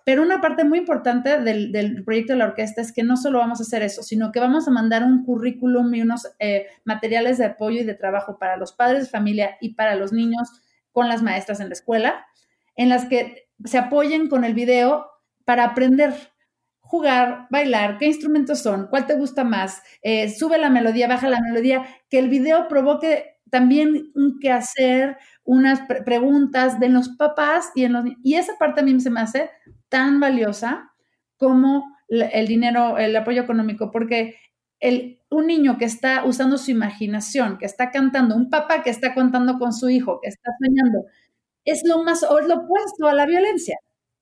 Pero 0.05 0.21
una 0.21 0.41
parte 0.41 0.65
muy 0.65 0.79
importante 0.79 1.39
del, 1.39 1.71
del, 1.71 2.03
proyecto 2.03 2.33
de 2.33 2.39
la 2.39 2.45
orquesta 2.45 2.81
es 2.81 2.91
que 2.91 3.03
no 3.03 3.15
solo 3.15 3.39
vamos 3.39 3.61
a 3.61 3.63
hacer 3.63 3.83
eso, 3.83 4.03
sino 4.03 4.33
que 4.33 4.41
vamos 4.41 4.67
a 4.67 4.71
mandar 4.71 5.03
un 5.03 5.23
currículum 5.23 5.93
y 5.93 6.01
unos 6.01 6.27
eh, 6.39 6.67
materiales 6.83 7.37
de 7.37 7.45
apoyo 7.45 7.79
y 7.79 7.85
de 7.85 7.93
trabajo 7.93 8.37
para 8.37 8.57
los 8.57 8.73
padres 8.73 9.03
de 9.03 9.09
familia 9.09 9.55
y 9.61 9.75
para 9.75 9.95
los 9.95 10.11
niños 10.11 10.49
con 10.91 11.07
las 11.07 11.21
maestras 11.21 11.61
en 11.61 11.69
la 11.69 11.73
escuela, 11.73 12.25
en 12.75 12.89
las 12.89 13.05
que 13.05 13.47
se 13.63 13.77
apoyen 13.77 14.27
con 14.27 14.43
el 14.43 14.53
video 14.53 15.07
para 15.45 15.63
aprender, 15.63 16.13
jugar, 16.81 17.47
bailar, 17.49 17.97
qué 17.97 18.07
instrumentos 18.07 18.59
son, 18.59 18.87
cuál 18.87 19.07
te 19.07 19.15
gusta 19.15 19.43
más, 19.43 19.81
eh, 20.01 20.29
sube 20.29 20.57
la 20.57 20.69
melodía, 20.69 21.07
baja 21.07 21.29
la 21.29 21.39
melodía, 21.39 21.85
que 22.09 22.19
el 22.19 22.29
video 22.29 22.67
provoque 22.67 23.32
también 23.53 24.11
un 24.15 24.39
quehacer, 24.39 25.17
unas 25.43 25.81
pre 25.81 26.01
preguntas 26.01 26.79
de 26.79 26.89
los 26.89 27.09
papás 27.09 27.69
y 27.75 27.83
en 27.83 27.93
los 27.93 28.03
y 28.23 28.33
esa 28.33 28.57
parte 28.57 28.81
a 28.81 28.83
mí 28.83 28.99
se 28.99 29.11
me 29.11 29.19
hace 29.19 29.51
tan 29.89 30.19
valiosa 30.19 30.91
como 31.37 31.85
el 32.09 32.47
dinero, 32.47 32.97
el 32.97 33.15
apoyo 33.15 33.43
económico, 33.43 33.91
porque 33.91 34.37
el, 34.79 35.19
un 35.29 35.45
niño 35.47 35.77
que 35.77 35.85
está 35.85 36.25
usando 36.25 36.57
su 36.57 36.71
imaginación, 36.71 37.59
que 37.59 37.65
está 37.67 37.91
cantando, 37.91 38.35
un 38.35 38.49
papá 38.49 38.81
que 38.83 38.89
está 38.89 39.13
contando 39.13 39.59
con 39.59 39.71
su 39.71 39.89
hijo, 39.89 40.19
que 40.21 40.29
está 40.29 40.49
soñando, 40.59 41.05
es 41.65 41.83
lo 41.87 42.03
más, 42.03 42.23
o 42.23 42.39
es 42.39 42.47
lo 42.47 42.55
opuesto 42.55 43.07
a 43.07 43.13
la 43.13 43.25
violencia. 43.27 43.77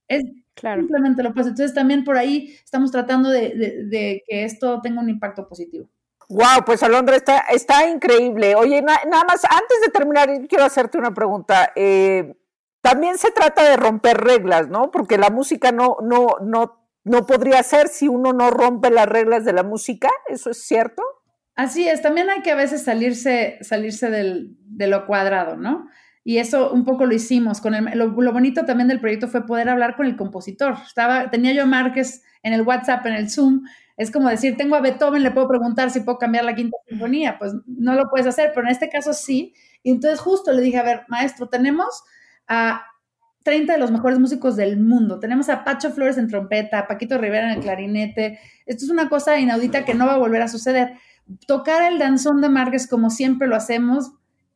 Es 0.10 0.24
claro. 0.56 0.82
simplemente 0.82 1.24
lo 1.24 1.30
opuesto. 1.32 1.52
Entonces 1.52 1.74
también 1.76 2.04
por 2.04 2.18
ahí 2.18 2.56
estamos 2.66 2.92
tratando 2.92 3.30
de, 3.30 3.50
de, 3.56 3.86
de 3.86 4.24
que 4.28 4.44
esto 4.46 4.82
tenga 4.82 5.02
un 5.02 5.10
impacto 5.10 5.48
positivo. 5.48 5.90
Wow, 6.32 6.64
pues 6.66 6.82
Alondra, 6.82 7.18
está, 7.18 7.40
está 7.50 7.90
increíble. 7.90 8.56
Oye, 8.56 8.82
na, 8.82 8.98
nada 9.10 9.26
más, 9.28 9.44
antes 9.44 9.82
de 9.86 9.92
terminar, 9.92 10.30
quiero 10.48 10.64
hacerte 10.64 10.98
una 10.98 11.14
pregunta. 11.14 11.74
Eh, 11.76 12.36
también 12.82 13.18
se 13.18 13.32
trata 13.32 13.70
de 13.70 13.76
romper 13.76 14.18
reglas, 14.18 14.70
¿no? 14.70 14.92
Porque 14.92 15.18
la 15.18 15.30
música 15.30 15.74
no, 15.74 15.98
no, 16.02 16.38
no, 16.42 16.88
no 17.04 17.26
podría 17.26 17.62
ser 17.64 17.90
si 17.90 18.08
uno 18.08 18.32
no 18.32 18.50
rompe 18.50 18.90
las 18.90 19.08
reglas 19.08 19.44
de 19.44 19.52
la 19.52 19.64
música, 19.64 20.10
¿eso 20.30 20.52
es 20.52 20.64
cierto? 20.64 21.04
Así 21.56 21.88
es, 21.88 22.02
también 22.02 22.30
hay 22.30 22.42
que 22.42 22.52
a 22.52 22.56
veces 22.56 22.82
salirse, 22.84 23.58
salirse 23.60 24.10
del, 24.10 24.56
de 24.62 24.88
lo 24.88 25.06
cuadrado, 25.06 25.58
¿no? 25.58 25.90
Y 26.24 26.38
eso 26.38 26.72
un 26.72 26.86
poco 26.86 27.06
lo 27.06 27.14
hicimos. 27.14 27.60
Con 27.60 27.76
el, 27.76 27.98
lo, 27.98 28.08
lo, 28.08 28.32
bonito 28.32 28.64
también 28.64 28.88
del 28.88 29.02
proyecto 29.02 29.28
fue 29.28 29.46
poder 29.46 29.68
hablar 29.68 29.98
con 29.98 30.06
el 30.06 30.16
compositor. 30.16 30.76
Estaba, 30.86 31.30
tenía 31.30 31.52
yo 31.52 31.64
a 31.64 31.66
Márquez 31.66 32.24
en 32.42 32.54
el 32.54 32.62
WhatsApp, 32.62 33.06
en 33.06 33.14
el 33.14 33.30
Zoom. 33.30 33.64
Es 33.98 34.12
como 34.12 34.30
decir, 34.30 34.58
tengo 34.58 34.76
a 34.76 34.82
Beethoven, 34.82 35.24
le 35.24 35.32
puedo 35.32 35.48
preguntar 35.48 35.92
si 35.92 36.02
puedo 36.02 36.18
cambiar 36.18 36.46
la 36.46 36.56
quinta 36.56 36.78
sinfonía. 36.88 37.38
Pues 37.38 37.54
no 37.66 37.94
lo 37.96 38.10
puedes 38.10 38.28
hacer, 38.28 38.52
pero 38.54 38.68
en 38.68 38.72
este 38.72 38.90
caso 38.90 39.14
sí. 39.14 39.54
Y 39.84 39.92
entonces 39.92 40.20
justo 40.20 40.52
le 40.52 40.62
dije, 40.62 40.78
a 40.78 40.84
ver, 40.84 41.04
maestro, 41.08 41.50
tenemos 41.50 42.04
a 42.48 42.84
30 43.44 43.74
de 43.74 43.80
los 43.80 43.92
mejores 43.92 44.20
músicos 44.20 44.56
del 44.56 44.80
mundo. 44.80 45.20
Tenemos 45.20 45.50
a 45.50 45.64
Pacho 45.64 45.92
Flores 45.92 46.18
en 46.18 46.28
trompeta, 46.28 46.80
a 46.80 46.88
Paquito 46.88 47.18
Rivera 47.18 47.52
en 47.52 47.58
el 47.58 47.64
clarinete. 47.64 48.40
Esto 48.66 48.86
es 48.86 48.92
una 48.92 49.10
cosa 49.10 49.40
inaudita 49.40 49.84
que 49.86 49.94
no 49.94 50.06
va 50.06 50.14
a 50.14 50.18
volver 50.18 50.42
a 50.42 50.48
suceder. 50.48 50.94
Tocar 51.48 51.92
el 51.92 51.98
danzón 51.98 52.42
de 52.42 52.50
Márquez 52.50 52.88
como 52.88 53.10
siempre 53.10 53.48
lo 53.48 53.56
hacemos, 53.56 54.12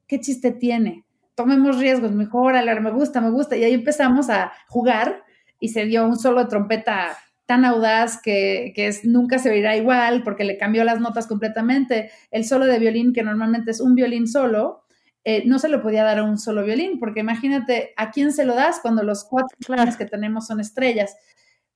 ¿qué 0.08 0.20
chiste 0.20 0.52
tiene? 0.52 1.06
Tomemos 1.34 1.80
riesgos, 1.80 2.12
mejor, 2.12 2.54
me 2.82 2.92
gusta, 2.92 3.22
me 3.22 3.32
gusta. 3.32 3.58
Y 3.58 3.64
ahí 3.64 3.74
empezamos 3.74 4.30
a 4.30 4.52
jugar 4.68 5.24
y 5.60 5.70
se 5.70 5.86
dio 5.86 6.06
un 6.06 6.18
solo 6.18 6.44
de 6.44 6.50
trompeta 6.50 7.18
tan 7.46 7.66
audaz 7.66 8.20
que, 8.22 8.74
que 8.76 8.88
es, 8.88 9.06
nunca 9.06 9.40
se 9.40 9.50
oirá 9.50 9.76
igual 9.78 10.24
porque 10.24 10.44
le 10.44 10.58
cambió 10.58 10.84
las 10.84 11.00
notas 11.00 11.28
completamente. 11.28 12.12
El 12.32 12.46
solo 12.46 12.66
de 12.66 12.80
violín, 12.80 13.14
que 13.14 13.24
normalmente 13.24 13.72
es 13.72 13.82
un 13.82 13.96
violín 13.96 14.28
solo, 14.28 14.84
eh, 15.24 15.44
no 15.46 15.58
se 15.58 15.70
lo 15.70 15.82
podía 15.82 16.04
dar 16.04 16.20
a 16.20 16.24
un 16.24 16.38
solo 16.38 16.64
violín, 16.64 17.00
porque 17.00 17.22
imagínate 17.22 17.94
a 17.98 18.12
quién 18.12 18.32
se 18.32 18.46
lo 18.46 18.54
das 18.54 18.80
cuando 18.80 19.02
los 19.02 19.24
cuatro 19.24 19.58
violines 19.68 19.98
que 19.98 20.06
tenemos 20.06 20.46
son 20.48 20.60
estrellas. 20.60 21.16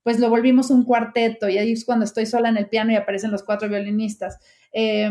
Pues 0.02 0.18
lo 0.18 0.30
volvimos 0.30 0.70
un 0.70 0.84
cuarteto 0.84 1.48
y 1.48 1.58
ahí 1.58 1.72
es 1.72 1.84
cuando 1.84 2.04
estoy 2.04 2.26
sola 2.26 2.48
en 2.48 2.56
el 2.56 2.68
piano 2.68 2.92
y 2.92 2.96
aparecen 2.96 3.32
los 3.32 3.42
cuatro 3.42 3.68
violinistas. 3.68 4.38
Eh, 4.72 5.10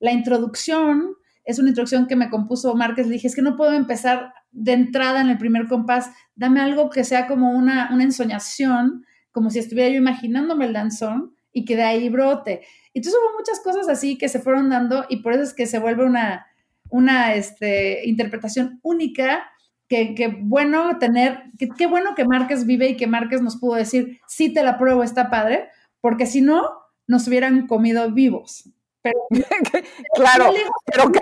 la 0.00 0.12
introducción 0.12 1.14
es 1.44 1.58
una 1.58 1.70
introducción 1.70 2.06
que 2.06 2.16
me 2.16 2.28
compuso 2.28 2.74
Márquez. 2.74 3.06
Le 3.06 3.14
dije, 3.14 3.28
es 3.28 3.34
que 3.34 3.42
no 3.42 3.56
puedo 3.56 3.72
empezar 3.72 4.34
de 4.50 4.72
entrada 4.72 5.20
en 5.20 5.30
el 5.30 5.38
primer 5.38 5.66
compás. 5.66 6.10
Dame 6.34 6.60
algo 6.60 6.90
que 6.90 7.04
sea 7.04 7.26
como 7.26 7.52
una, 7.52 7.90
una 7.92 8.04
ensoñación, 8.04 9.06
como 9.32 9.50
si 9.50 9.58
estuviera 9.58 9.90
yo 9.90 9.96
imaginándome 9.96 10.66
el 10.66 10.72
danzón 10.72 11.34
y 11.52 11.64
que 11.64 11.76
de 11.76 11.82
ahí 11.82 12.08
brote. 12.08 12.62
Entonces 12.94 13.20
hubo 13.20 13.38
muchas 13.38 13.60
cosas 13.60 13.88
así 13.88 14.18
que 14.18 14.28
se 14.28 14.40
fueron 14.40 14.70
dando 14.70 15.04
y 15.08 15.22
por 15.22 15.32
eso 15.32 15.42
es 15.42 15.54
que 15.54 15.66
se 15.66 15.78
vuelve 15.78 16.04
una, 16.04 16.46
una 16.90 17.34
este, 17.34 18.06
interpretación 18.08 18.80
única. 18.82 19.50
Que, 19.88 20.14
que 20.14 20.28
bueno 20.28 20.98
tener, 20.98 21.44
qué 21.78 21.86
bueno 21.86 22.14
que 22.14 22.26
Márquez 22.26 22.66
vive 22.66 22.90
y 22.90 22.96
que 22.98 23.06
Márquez 23.06 23.40
nos 23.40 23.56
pudo 23.56 23.76
decir, 23.76 24.20
sí 24.28 24.52
te 24.52 24.62
la 24.62 24.76
pruebo, 24.76 25.02
está 25.02 25.30
padre, 25.30 25.70
porque 26.02 26.26
si 26.26 26.42
no, 26.42 26.68
nos 27.06 27.26
hubieran 27.26 27.66
comido 27.66 28.12
vivos. 28.12 28.68
Pero, 29.02 29.18
claro, 30.14 30.52
pero 30.84 31.10
que, 31.10 31.20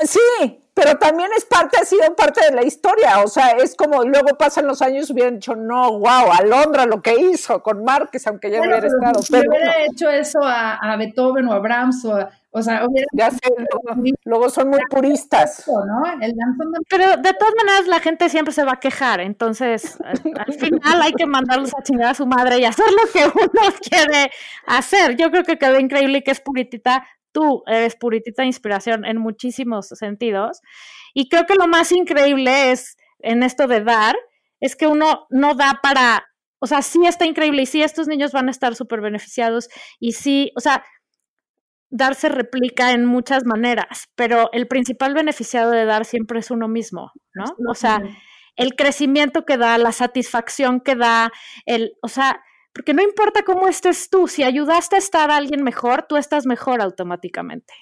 sí, 0.00 0.62
pero 0.78 0.96
también 0.96 1.28
es 1.36 1.44
parte, 1.44 1.76
ha 1.80 1.84
sido 1.84 2.14
parte 2.14 2.40
de 2.40 2.54
la 2.54 2.64
historia, 2.64 3.22
o 3.24 3.26
sea, 3.26 3.50
es 3.50 3.74
como 3.74 4.04
luego 4.04 4.38
pasan 4.38 4.66
los 4.66 4.80
años 4.80 5.10
y 5.10 5.12
hubieran 5.12 5.34
dicho, 5.34 5.56
no, 5.56 5.98
wow, 5.98 6.30
Alondra 6.38 6.86
lo 6.86 7.02
que 7.02 7.18
hizo 7.18 7.62
con 7.62 7.82
Márquez, 7.82 8.26
aunque 8.28 8.50
ya 8.50 8.60
hubiera 8.60 8.86
estado. 8.86 9.20
Si 9.20 9.32
pero 9.32 9.50
hubiera 9.50 9.84
hecho 9.84 10.08
eso 10.08 10.38
a, 10.42 10.96
Beethoven 10.96 11.48
o 11.48 11.52
a 11.52 11.58
Brahms 11.58 12.04
o 12.04 12.14
a, 12.14 12.30
o 12.50 12.62
sea, 12.62 12.86
ya 13.12 13.30
sé, 13.30 13.38
luego, 14.24 14.48
son 14.50 14.70
muy 14.70 14.80
puristas. 14.88 15.68
Pero 16.88 17.16
de 17.16 17.32
todas 17.34 17.54
maneras 17.56 17.86
la 17.88 18.00
gente 18.00 18.28
siempre 18.28 18.54
se 18.54 18.64
va 18.64 18.72
a 18.74 18.80
quejar, 18.80 19.20
entonces 19.20 19.98
al 20.02 20.54
final 20.54 21.02
hay 21.02 21.12
que 21.12 21.26
mandarlos 21.26 21.72
a 21.74 21.82
chingar 21.82 22.10
a 22.10 22.14
su 22.14 22.26
madre 22.26 22.58
y 22.58 22.64
hacer 22.64 22.86
lo 22.86 23.12
que 23.12 23.24
uno 23.26 23.62
quiere 23.82 24.30
hacer. 24.66 25.16
Yo 25.16 25.30
creo 25.30 25.42
que 25.42 25.58
quedó 25.58 25.78
increíble 25.78 26.22
que 26.22 26.30
es 26.30 26.40
puritita 26.40 27.04
tú 27.38 27.62
eres 27.68 27.94
puritita 27.94 28.44
inspiración 28.44 29.04
en 29.04 29.18
muchísimos 29.18 29.86
sentidos. 29.86 30.60
Y 31.14 31.28
creo 31.28 31.46
que 31.46 31.54
lo 31.54 31.68
más 31.68 31.92
increíble 31.92 32.72
es 32.72 32.96
en 33.20 33.44
esto 33.44 33.68
de 33.68 33.80
dar, 33.80 34.16
es 34.58 34.74
que 34.74 34.88
uno 34.88 35.26
no 35.30 35.54
da 35.54 35.78
para, 35.80 36.26
o 36.58 36.66
sea, 36.66 36.82
sí 36.82 37.06
está 37.06 37.26
increíble 37.26 37.62
y 37.62 37.66
sí 37.66 37.80
estos 37.80 38.08
niños 38.08 38.32
van 38.32 38.48
a 38.48 38.50
estar 38.50 38.74
súper 38.74 39.00
beneficiados 39.00 39.68
y 40.00 40.12
sí, 40.12 40.50
o 40.56 40.60
sea, 40.60 40.84
dar 41.90 42.16
se 42.16 42.28
replica 42.28 42.90
en 42.90 43.06
muchas 43.06 43.44
maneras, 43.44 44.08
pero 44.16 44.50
el 44.52 44.66
principal 44.66 45.14
beneficiado 45.14 45.70
de 45.70 45.84
dar 45.84 46.04
siempre 46.04 46.40
es 46.40 46.50
uno 46.50 46.66
mismo, 46.66 47.12
¿no? 47.34 47.44
O 47.70 47.74
sea, 47.74 48.02
el 48.56 48.74
crecimiento 48.74 49.44
que 49.44 49.56
da, 49.58 49.78
la 49.78 49.92
satisfacción 49.92 50.80
que 50.80 50.96
da, 50.96 51.30
el, 51.66 51.92
o 52.02 52.08
sea, 52.08 52.42
porque 52.78 52.94
no 52.94 53.02
importa 53.02 53.42
cómo 53.42 53.66
estés 53.66 54.08
tú, 54.08 54.28
si 54.28 54.44
ayudaste 54.44 54.94
a 54.94 54.98
estar 55.00 55.32
a 55.32 55.36
alguien 55.36 55.64
mejor, 55.64 56.06
tú 56.08 56.16
estás 56.16 56.46
mejor 56.46 56.80
automáticamente. 56.80 57.74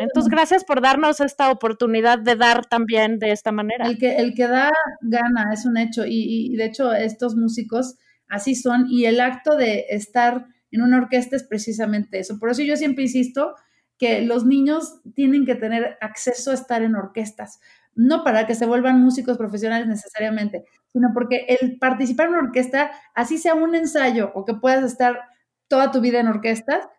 Entonces, 0.00 0.28
gracias 0.28 0.64
por 0.64 0.80
darnos 0.80 1.20
esta 1.20 1.52
oportunidad 1.52 2.18
de 2.18 2.34
dar 2.34 2.66
también 2.66 3.20
de 3.20 3.30
esta 3.30 3.52
manera. 3.52 3.86
El 3.86 3.96
que, 3.96 4.16
el 4.16 4.34
que 4.34 4.48
da, 4.48 4.72
gana, 5.02 5.52
es 5.52 5.66
un 5.66 5.76
hecho. 5.76 6.02
Y, 6.04 6.56
de 6.56 6.64
hecho, 6.64 6.92
estos 6.92 7.36
músicos 7.36 7.94
así 8.26 8.56
son. 8.56 8.86
Y 8.90 9.04
el 9.04 9.20
acto 9.20 9.56
de 9.56 9.86
estar 9.90 10.46
en 10.72 10.82
una 10.82 10.98
orquesta 10.98 11.36
es 11.36 11.44
precisamente 11.44 12.18
eso. 12.18 12.40
Por 12.40 12.50
eso 12.50 12.62
yo 12.62 12.76
siempre 12.76 13.04
insisto 13.04 13.54
que 13.98 14.22
los 14.22 14.44
niños 14.44 15.00
tienen 15.14 15.46
que 15.46 15.54
tener 15.54 15.96
acceso 16.00 16.50
a 16.50 16.54
estar 16.54 16.82
en 16.82 16.96
orquestas, 16.96 17.60
no 17.94 18.24
para 18.24 18.48
que 18.48 18.56
se 18.56 18.66
vuelvan 18.66 19.00
músicos 19.00 19.38
profesionales 19.38 19.86
necesariamente, 19.86 20.64
sino 20.92 21.10
porque 21.14 21.46
el 21.60 21.78
participar 21.78 22.26
en 22.26 22.34
una 22.34 22.42
orquesta, 22.42 22.90
así 23.14 23.38
sea 23.38 23.54
un 23.54 23.74
ensayo 23.74 24.32
o 24.34 24.44
que 24.44 24.54
puedas 24.54 24.84
estar 24.84 25.20
toda 25.68 25.90
tu 25.90 26.00
vida 26.00 26.20
en 26.20 26.28
orquesta, 26.28 26.90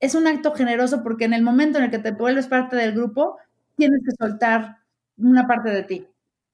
es 0.00 0.14
un 0.14 0.26
acto 0.26 0.52
generoso 0.52 1.02
porque 1.02 1.24
en 1.24 1.32
el 1.34 1.42
momento 1.42 1.78
en 1.78 1.84
el 1.84 1.90
que 1.90 1.98
te 1.98 2.10
vuelves 2.10 2.48
parte 2.48 2.76
del 2.76 2.92
grupo, 2.92 3.38
tienes 3.76 4.00
que 4.04 4.12
soltar 4.18 4.78
una 5.16 5.46
parte 5.46 5.70
de 5.70 5.82
ti 5.84 6.06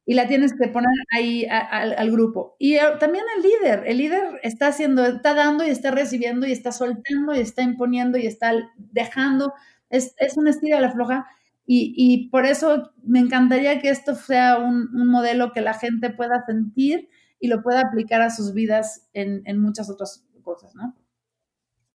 y 0.05 0.14
la 0.14 0.26
tienes 0.26 0.53
que 0.55 0.68
poner 0.68 0.90
ahí 1.16 1.47
al 1.49 2.11
grupo. 2.11 2.57
Y 2.59 2.76
eh, 2.76 2.80
también 2.99 3.24
el 3.36 3.43
líder, 3.43 3.84
el 3.86 3.99
líder 3.99 4.40
está 4.43 4.68
haciendo, 4.68 5.05
está 5.07 5.34
dando 5.34 5.64
y 5.64 5.70
está 5.70 5.90
recibiendo 5.93 6.47
y 6.47 6.53
está 6.53 6.72
soltando 6.72 7.34
y 7.34 7.38
está 7.38 7.62
imponiendo 7.62 8.18
y 8.18 8.26
está 8.26 8.53
dejando. 8.76 9.55
Es, 9.90 10.14
es 10.18 10.36
un 10.36 10.49
estilo 10.49 10.76
de 10.76 10.82
la 10.82 10.93
floja 10.93 11.26
y, 11.64 12.28
por 12.30 12.44
eso 12.44 12.92
me 13.04 13.20
encantaría 13.20 13.80
que 13.80 13.88
esto 13.88 14.14
sea 14.14 14.58
un, 14.58 14.88
modelo 14.92 15.52
que 15.52 15.60
la 15.60 15.74
gente 15.74 16.10
pueda 16.10 16.44
sentir 16.46 17.08
y 17.38 17.48
lo 17.48 17.62
pueda 17.62 17.80
aplicar 17.80 18.20
a 18.20 18.30
sus 18.30 18.52
vidas 18.52 19.08
en, 19.12 19.60
muchas 19.60 19.88
otras 19.88 20.26
cosas, 20.42 20.74
¿no? 20.74 20.96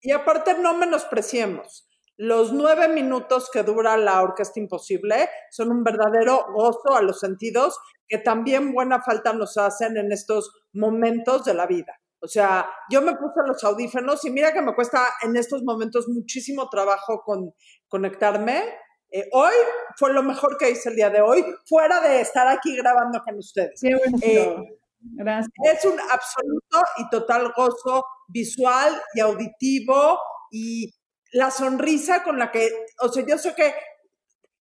Y 0.00 0.12
aparte 0.12 0.56
no 0.58 0.76
menospreciemos. 0.76 1.88
Los 2.16 2.52
nueve 2.52 2.88
minutos 2.88 3.50
que 3.52 3.62
dura 3.62 3.96
la 3.96 4.22
Orquesta 4.22 4.60
Imposible 4.60 5.28
son 5.50 5.70
un 5.70 5.84
verdadero 5.84 6.46
gozo 6.54 6.96
a 6.96 7.02
los 7.02 7.20
sentidos 7.20 7.78
que 8.08 8.18
también 8.18 8.72
buena 8.72 9.02
falta 9.02 9.32
nos 9.32 9.58
hacen 9.58 9.96
en 9.96 10.12
estos 10.12 10.52
momentos 10.72 11.44
de 11.44 11.54
la 11.54 11.66
vida. 11.66 12.00
O 12.20 12.28
sea, 12.28 12.68
yo 12.90 13.02
me 13.02 13.14
puse 13.14 13.40
los 13.46 13.62
audífonos 13.62 14.24
y 14.24 14.30
mira 14.30 14.52
que 14.52 14.62
me 14.62 14.74
cuesta 14.74 15.06
en 15.22 15.36
estos 15.36 15.62
momentos 15.62 16.08
muchísimo 16.08 16.68
trabajo 16.70 17.22
con 17.24 17.52
conectarme, 17.88 18.62
eh, 19.10 19.28
hoy 19.32 19.54
fue 19.96 20.12
lo 20.12 20.22
mejor 20.22 20.56
que 20.58 20.70
hice 20.70 20.90
el 20.90 20.96
día 20.96 21.10
de 21.10 21.20
hoy, 21.20 21.44
fuera 21.66 22.00
de 22.00 22.20
estar 22.20 22.46
aquí 22.48 22.76
grabando 22.76 23.20
con 23.24 23.38
ustedes. 23.38 23.80
Eh, 24.22 24.56
Gracias. 25.00 25.52
Es 25.62 25.84
un 25.84 25.98
absoluto 26.00 26.82
y 26.98 27.08
total 27.10 27.52
gozo 27.56 28.04
visual 28.28 29.00
y 29.14 29.20
auditivo 29.20 30.18
y 30.50 30.92
la 31.32 31.50
sonrisa 31.50 32.24
con 32.24 32.38
la 32.38 32.50
que, 32.50 32.86
o 33.00 33.08
sea, 33.08 33.24
yo 33.26 33.38
sé 33.38 33.54
que 33.54 33.74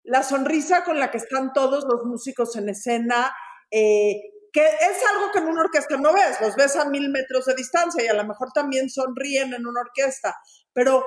la 0.02 0.22
sonrisa 0.22 0.84
con 0.84 0.98
la 0.98 1.10
que 1.10 1.18
están 1.18 1.52
todos 1.52 1.84
los 1.84 2.04
músicos 2.04 2.56
en 2.56 2.68
escena, 2.68 3.34
eh, 3.70 4.20
que 4.52 4.66
es 4.66 5.02
algo 5.14 5.32
que 5.32 5.38
en 5.38 5.48
una 5.48 5.62
orquesta 5.62 5.96
no 5.96 6.12
ves, 6.12 6.40
los 6.40 6.54
ves 6.56 6.76
a 6.76 6.84
mil 6.84 7.10
metros 7.10 7.46
de 7.46 7.54
distancia 7.54 8.04
y 8.04 8.08
a 8.08 8.14
lo 8.14 8.24
mejor 8.24 8.52
también 8.52 8.90
sonríen 8.90 9.54
en 9.54 9.66
una 9.66 9.80
orquesta, 9.80 10.36
pero 10.72 11.04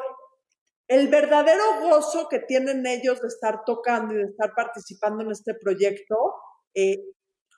el 0.88 1.08
verdadero 1.10 1.82
gozo 1.82 2.28
que 2.30 2.40
tienen 2.40 2.86
ellos 2.86 3.22
de 3.22 3.28
estar 3.28 3.64
tocando 3.66 4.14
y 4.14 4.18
de 4.18 4.30
estar 4.30 4.54
participando 4.56 5.24
en 5.24 5.32
este 5.32 5.54
proyecto, 5.54 6.16
eh, 6.74 6.98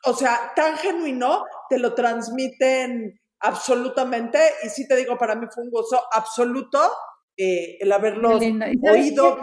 o 0.05 0.13
sea, 0.13 0.51
tan 0.55 0.77
genuino, 0.77 1.43
te 1.69 1.77
lo 1.77 1.93
transmiten 1.93 3.19
absolutamente. 3.39 4.39
Y 4.63 4.69
sí 4.69 4.87
te 4.87 4.95
digo, 4.95 5.17
para 5.17 5.35
mí 5.35 5.45
fue 5.53 5.63
un 5.63 5.69
gozo 5.69 5.99
absoluto 6.11 6.79
eh, 7.41 7.77
el 7.79 7.91
haberlos 7.93 8.41
oído. 8.91 9.37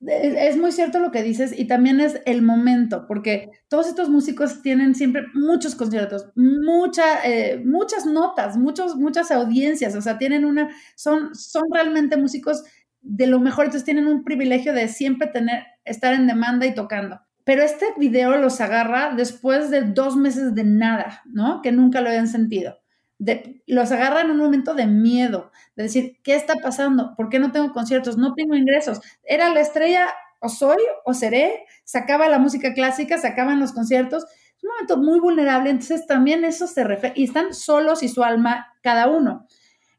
Es, 0.00 0.56
muy 0.56 0.72
cierto 0.72 0.98
lo 0.98 1.12
que 1.12 1.22
dices 1.22 1.56
y 1.56 1.66
también 1.66 2.00
es 2.00 2.20
el 2.24 2.42
momento, 2.42 3.06
porque 3.06 3.48
todos 3.68 3.86
estos 3.86 4.08
músicos 4.08 4.60
tienen 4.60 4.96
siempre 4.96 5.22
muchos 5.34 5.76
conciertos, 5.76 6.30
mucha, 6.34 7.24
eh, 7.24 7.62
muchas 7.64 8.06
notas, 8.06 8.56
muchos, 8.56 8.96
muchas 8.96 9.30
audiencias, 9.30 9.94
o 9.94 10.00
sea, 10.00 10.18
tienen 10.18 10.44
una, 10.44 10.74
son, 10.96 11.32
son 11.34 11.64
realmente 11.72 12.16
músicos 12.16 12.64
de 13.08 13.26
lo 13.26 13.40
mejor, 13.40 13.64
entonces 13.64 13.86
tienen 13.86 14.06
un 14.06 14.22
privilegio 14.22 14.74
de 14.74 14.86
siempre 14.86 15.28
tener, 15.28 15.64
estar 15.86 16.12
en 16.12 16.26
demanda 16.26 16.66
y 16.66 16.74
tocando. 16.74 17.20
Pero 17.42 17.62
este 17.62 17.86
video 17.96 18.36
los 18.36 18.60
agarra 18.60 19.14
después 19.16 19.70
de 19.70 19.80
dos 19.80 20.14
meses 20.16 20.54
de 20.54 20.64
nada, 20.64 21.22
¿no? 21.24 21.62
Que 21.62 21.72
nunca 21.72 22.02
lo 22.02 22.10
habían 22.10 22.28
sentido. 22.28 22.78
De, 23.18 23.62
los 23.66 23.90
agarra 23.92 24.20
en 24.20 24.30
un 24.30 24.36
momento 24.36 24.74
de 24.74 24.86
miedo, 24.86 25.50
de 25.74 25.84
decir, 25.84 26.18
¿qué 26.22 26.34
está 26.34 26.56
pasando? 26.56 27.14
¿Por 27.16 27.30
qué 27.30 27.38
no 27.38 27.50
tengo 27.50 27.72
conciertos? 27.72 28.18
No 28.18 28.34
tengo 28.34 28.54
ingresos. 28.54 29.00
Era 29.24 29.48
la 29.54 29.60
estrella, 29.60 30.08
o 30.40 30.50
soy, 30.50 30.76
o 31.06 31.14
seré. 31.14 31.64
Sacaba 31.84 32.28
la 32.28 32.38
música 32.38 32.74
clásica, 32.74 33.16
sacaban 33.16 33.58
los 33.58 33.72
conciertos. 33.72 34.24
Es 34.24 34.64
un 34.64 34.70
momento 34.70 34.98
muy 34.98 35.18
vulnerable, 35.18 35.70
entonces 35.70 36.06
también 36.06 36.44
eso 36.44 36.66
se 36.66 36.84
refiere. 36.84 37.14
Y 37.18 37.24
están 37.24 37.54
solos 37.54 38.02
y 38.02 38.08
su 38.08 38.22
alma 38.22 38.66
cada 38.82 39.08
uno. 39.08 39.46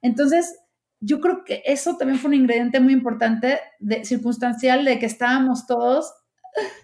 Entonces, 0.04 0.60
yo 1.02 1.20
creo 1.20 1.44
que 1.44 1.62
eso 1.66 1.98
también 1.98 2.20
fue 2.20 2.30
un 2.30 2.36
ingrediente 2.36 2.80
muy 2.80 2.94
importante, 2.94 3.60
de, 3.80 4.04
circunstancial, 4.06 4.86
de 4.86 5.00
que 5.00 5.06
estábamos 5.06 5.66
todos 5.66 6.14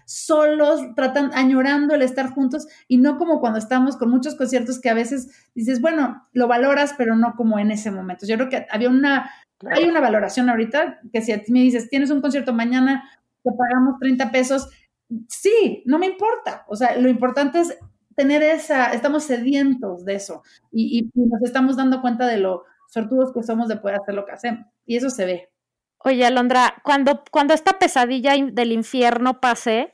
solos, 0.06 0.80
tratan, 0.94 1.30
añorando 1.34 1.94
el 1.94 2.02
estar 2.02 2.30
juntos 2.30 2.66
y 2.88 2.98
no 2.98 3.18
como 3.18 3.40
cuando 3.40 3.58
estamos 3.58 3.96
con 3.96 4.10
muchos 4.10 4.34
conciertos 4.34 4.80
que 4.80 4.88
a 4.88 4.94
veces 4.94 5.28
dices, 5.54 5.80
bueno, 5.80 6.26
lo 6.32 6.48
valoras, 6.48 6.94
pero 6.96 7.16
no 7.16 7.34
como 7.36 7.58
en 7.58 7.70
ese 7.70 7.90
momento. 7.90 8.26
Yo 8.26 8.36
creo 8.36 8.48
que 8.48 8.66
había 8.70 8.88
una, 8.88 9.30
hay 9.68 9.84
una 9.84 10.00
valoración 10.00 10.48
ahorita 10.48 11.00
que 11.12 11.20
si 11.20 11.32
a 11.32 11.42
ti 11.42 11.52
me 11.52 11.60
dices, 11.60 11.90
tienes 11.90 12.10
un 12.10 12.20
concierto 12.20 12.54
mañana, 12.54 13.04
te 13.42 13.50
pagamos 13.50 13.98
30 14.00 14.30
pesos, 14.30 14.70
sí, 15.28 15.82
no 15.84 15.98
me 15.98 16.06
importa. 16.06 16.64
O 16.68 16.76
sea, 16.76 16.96
lo 16.96 17.08
importante 17.08 17.60
es 17.60 17.76
tener 18.14 18.42
esa, 18.42 18.92
estamos 18.92 19.24
sedientos 19.24 20.04
de 20.04 20.14
eso 20.14 20.42
y 20.72 21.10
nos 21.14 21.42
estamos 21.42 21.76
dando 21.76 22.00
cuenta 22.00 22.26
de 22.26 22.38
lo, 22.38 22.64
sortudos 22.96 23.32
que 23.32 23.42
somos 23.42 23.68
de 23.68 23.76
poder 23.76 23.98
hacer 24.00 24.14
lo 24.14 24.24
que 24.24 24.32
hacemos. 24.32 24.66
Y 24.86 24.96
eso 24.96 25.10
se 25.10 25.26
ve. 25.26 25.50
Oye, 25.98 26.24
Alondra, 26.24 26.76
cuando, 26.82 27.22
cuando 27.30 27.52
esta 27.52 27.78
pesadilla 27.78 28.32
del 28.52 28.72
infierno 28.72 29.40
pase 29.40 29.92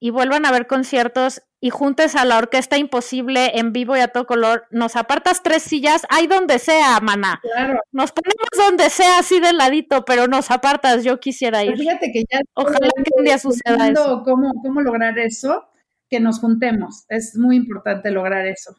y 0.00 0.10
vuelvan 0.10 0.44
a 0.44 0.50
ver 0.50 0.66
conciertos 0.66 1.42
y 1.60 1.70
juntes 1.70 2.16
a 2.16 2.24
la 2.24 2.38
orquesta 2.38 2.76
imposible 2.76 3.58
en 3.58 3.72
vivo 3.72 3.96
y 3.96 4.00
a 4.00 4.08
todo 4.08 4.26
color, 4.26 4.66
nos 4.70 4.96
apartas 4.96 5.42
tres 5.42 5.62
sillas, 5.62 6.06
hay 6.10 6.26
donde 6.26 6.58
sea, 6.58 6.98
mana. 7.00 7.40
Claro. 7.42 7.78
Nos 7.92 8.12
ponemos 8.12 8.48
donde 8.56 8.90
sea 8.90 9.18
así 9.18 9.38
de 9.38 9.52
ladito, 9.52 10.04
pero 10.04 10.26
nos 10.26 10.50
apartas, 10.50 11.04
yo 11.04 11.20
quisiera 11.20 11.62
ir. 11.62 11.76
fíjate 11.76 12.10
que 12.12 12.24
ya 12.30 12.40
ojalá 12.54 12.88
que 12.96 13.10
un 13.16 13.24
día 13.24 13.38
suceda 13.38 13.88
eso. 13.88 14.22
Cómo, 14.24 14.52
cómo 14.60 14.80
lograr 14.80 15.18
eso, 15.18 15.68
que 16.10 16.20
nos 16.20 16.40
juntemos. 16.40 17.04
Es 17.08 17.36
muy 17.36 17.56
importante 17.56 18.10
lograr 18.10 18.46
eso 18.46 18.76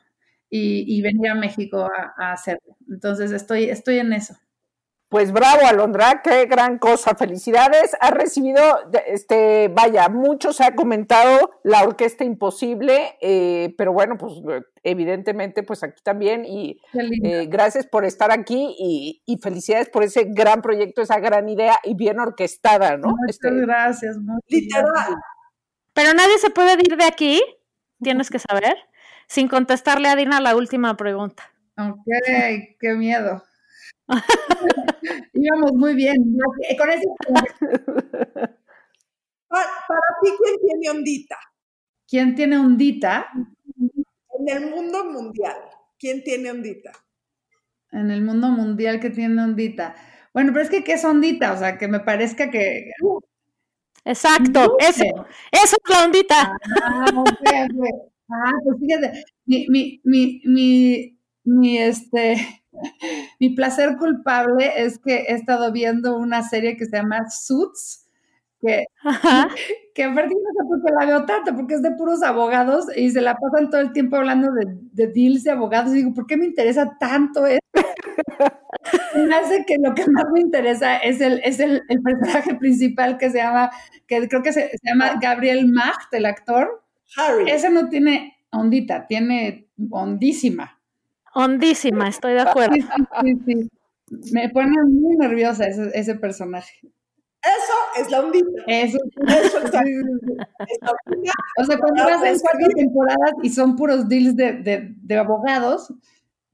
y, 0.55 1.01
venir 1.01 1.29
a 1.29 1.35
México 1.35 1.89
a, 2.17 2.31
hacerlo. 2.31 2.77
Entonces 2.89 3.31
estoy, 3.31 3.65
estoy 3.65 3.99
en 3.99 4.13
eso. 4.13 4.35
Pues 5.07 5.31
bravo, 5.31 5.61
Alondra, 5.65 6.21
qué 6.23 6.45
gran 6.45 6.79
cosa. 6.79 7.15
Felicidades. 7.15 7.95
Ha 8.01 8.11
recibido, 8.11 8.61
este, 9.07 9.69
vaya, 9.69 10.09
mucho 10.09 10.51
se 10.51 10.63
ha 10.63 10.75
comentado 10.75 11.51
la 11.63 11.83
Orquesta 11.83 12.23
Imposible, 12.23 13.15
eh, 13.21 13.73
pero 13.77 13.93
bueno, 13.93 14.17
pues 14.17 14.33
evidentemente, 14.83 15.63
pues 15.63 15.83
aquí 15.83 16.01
también. 16.03 16.43
Y 16.43 16.81
eh, 17.23 17.45
gracias 17.47 17.85
por 17.85 18.03
estar 18.03 18.31
aquí 18.31 18.75
y, 18.79 19.21
y, 19.25 19.37
felicidades 19.37 19.89
por 19.89 20.03
ese 20.03 20.25
gran 20.25 20.61
proyecto, 20.61 21.01
esa 21.01 21.19
gran 21.19 21.47
idea 21.49 21.79
y 21.83 21.93
bien 21.93 22.19
orquestada, 22.19 22.97
¿no? 22.97 23.09
Muchas 23.09 23.29
este, 23.29 23.51
gracias, 23.51 24.17
literal. 24.47 25.15
Pero 25.93 26.13
nadie 26.13 26.37
se 26.39 26.49
puede 26.49 26.73
ir 26.73 26.97
de 26.97 27.05
aquí, 27.05 27.41
tienes 28.01 28.29
que 28.29 28.39
saber, 28.39 28.75
sin 29.27 29.47
contestarle 29.47 30.07
a 30.09 30.15
Dina 30.15 30.39
la 30.39 30.55
última 30.55 30.95
pregunta. 30.97 31.51
Ok, 31.77 32.05
qué 32.79 32.93
miedo. 32.95 33.43
Íbamos 35.33 35.73
muy 35.73 35.95
bien. 35.95 36.15
Con 36.77 36.89
ese... 36.89 37.05
para, 39.47 39.65
para 39.87 40.01
ti, 40.21 40.29
¿quién 40.37 40.55
tiene 40.61 40.89
ondita? 40.89 41.37
¿Quién 42.07 42.35
tiene 42.35 42.57
ondita? 42.57 43.31
En 44.39 44.49
el 44.49 44.69
mundo 44.69 45.05
mundial, 45.05 45.57
¿quién 45.97 46.23
tiene 46.23 46.51
ondita? 46.51 46.91
En 47.91 48.11
el 48.11 48.21
mundo 48.21 48.49
mundial, 48.49 48.99
¿qué 48.99 49.09
tiene 49.09 49.41
ondita? 49.41 49.95
Bueno, 50.33 50.51
pero 50.51 50.65
es 50.65 50.69
que, 50.69 50.83
¿qué 50.83 50.93
es 50.93 51.05
ondita? 51.05 51.53
O 51.53 51.57
sea, 51.57 51.77
que 51.77 51.87
me 51.87 52.01
parezca 52.01 52.51
que... 52.51 52.91
Exacto, 54.03 54.77
eso, 54.79 55.03
eso 55.51 55.77
es 55.83 55.89
la 55.89 56.03
ondita. 56.03 56.57
Ah, 56.83 57.05
ah, 58.31 58.51
pues 58.63 58.77
fíjate, 58.79 59.23
mi, 59.45 59.67
mi, 59.69 60.01
mi, 60.03 60.41
mi, 60.45 61.17
mi, 61.43 61.77
este, 61.79 62.35
mi 63.39 63.49
placer 63.51 63.97
culpable 63.97 64.71
es 64.83 64.99
que 64.99 65.15
he 65.29 65.33
estado 65.33 65.71
viendo 65.71 66.17
una 66.17 66.43
serie 66.43 66.77
que 66.77 66.85
se 66.85 66.97
llama 66.97 67.29
Suits, 67.29 68.07
que, 68.61 68.85
que 69.95 70.03
aparte 70.03 70.33
no 70.35 70.51
sé 70.53 70.67
por 70.67 70.83
qué 70.83 70.93
la 70.99 71.05
veo 71.05 71.25
tanto, 71.25 71.55
porque 71.55 71.75
es 71.75 71.81
de 71.83 71.91
puros 71.91 72.23
abogados 72.23 72.85
y 72.95 73.11
se 73.11 73.21
la 73.21 73.35
pasan 73.37 73.69
todo 73.69 73.81
el 73.81 73.91
tiempo 73.93 74.15
hablando 74.17 74.51
de, 74.53 74.65
de 74.93 75.07
deals 75.07 75.43
de 75.43 75.51
abogados. 75.51 75.91
Y 75.93 75.97
digo, 75.97 76.13
¿por 76.13 76.25
qué 76.27 76.37
me 76.37 76.45
interesa 76.45 76.97
tanto 76.99 77.45
esto? 77.45 77.59
me 79.15 79.35
hace 79.35 79.65
que 79.65 79.75
lo 79.81 79.93
que 79.95 80.05
más 80.09 80.25
me 80.33 80.41
interesa 80.41 80.97
es 80.97 81.21
el, 81.21 81.41
es 81.43 81.59
el, 81.59 81.83
el 81.89 82.01
personaje 82.01 82.55
principal 82.55 83.17
que 83.17 83.29
se 83.29 83.37
llama, 83.37 83.71
que 84.07 84.27
creo 84.27 84.43
que 84.43 84.53
se, 84.53 84.69
se 84.69 84.77
llama 84.83 85.19
Gabriel 85.21 85.67
Macht, 85.71 86.13
el 86.13 86.25
actor. 86.25 86.83
Harry. 87.17 87.49
Ese 87.49 87.69
no 87.69 87.89
tiene 87.89 88.37
ondita, 88.51 89.07
tiene 89.07 89.67
hondísima. 89.89 90.79
Hondísima, 91.33 92.07
estoy 92.07 92.33
de 92.33 92.41
acuerdo. 92.41 92.75
Sí, 92.75 93.35
sí, 93.45 93.69
sí, 94.09 94.33
Me 94.33 94.49
pone 94.49 94.71
muy 94.83 95.17
nerviosa 95.17 95.65
ese, 95.65 95.91
ese 95.93 96.15
personaje. 96.15 96.79
Eso 97.45 98.01
es 98.01 98.11
la 98.11 98.21
ondita. 98.21 98.47
Eso, 98.67 98.97
Eso 99.27 99.59
es 99.59 99.73
la 99.73 99.83
O 101.59 101.65
sea, 101.65 101.77
cuando 101.77 102.03
hacen 102.03 102.39
cuatro 102.39 102.67
temporadas 102.75 103.31
y 103.43 103.49
son 103.49 103.75
puros 103.75 104.07
deals 104.09 104.35
de, 104.35 104.53
de, 104.53 104.95
de 104.95 105.17
abogados, 105.17 105.93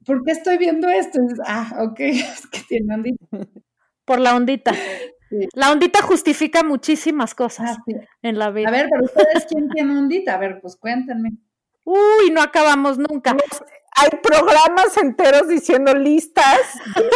¿por 0.06 0.24
qué 0.24 0.32
estoy 0.32 0.58
viendo 0.58 0.90
esto? 0.90 1.20
ah, 1.46 1.84
ok, 1.84 2.00
es 2.00 2.48
que 2.48 2.60
tiene 2.68 2.94
ondita. 2.94 3.26
Por 4.04 4.20
la 4.20 4.36
ondita. 4.36 4.74
Sí. 5.32 5.48
La 5.54 5.72
ondita 5.72 6.02
justifica 6.02 6.62
muchísimas 6.62 7.34
cosas 7.34 7.78
Ah, 7.78 7.84
sí. 7.88 7.96
en 8.22 8.38
la 8.38 8.52
vida. 8.52 8.68
A 8.68 8.72
ver, 8.72 8.88
pero 8.92 9.06
ustedes, 9.06 9.46
¿quién 9.48 9.70
tiene 9.70 9.98
ondita? 9.98 10.34
A 10.36 10.38
ver, 10.38 10.60
pues 10.62 10.76
cuéntenme. 10.76 11.32
Uy, 11.86 12.30
no 12.32 12.42
acabamos 12.42 12.98
nunca. 12.98 13.36
Hay 13.96 14.10
programas 14.22 14.98
enteros 14.98 15.48
diciendo 15.48 15.94
listas 15.96 16.60
de 16.96 17.10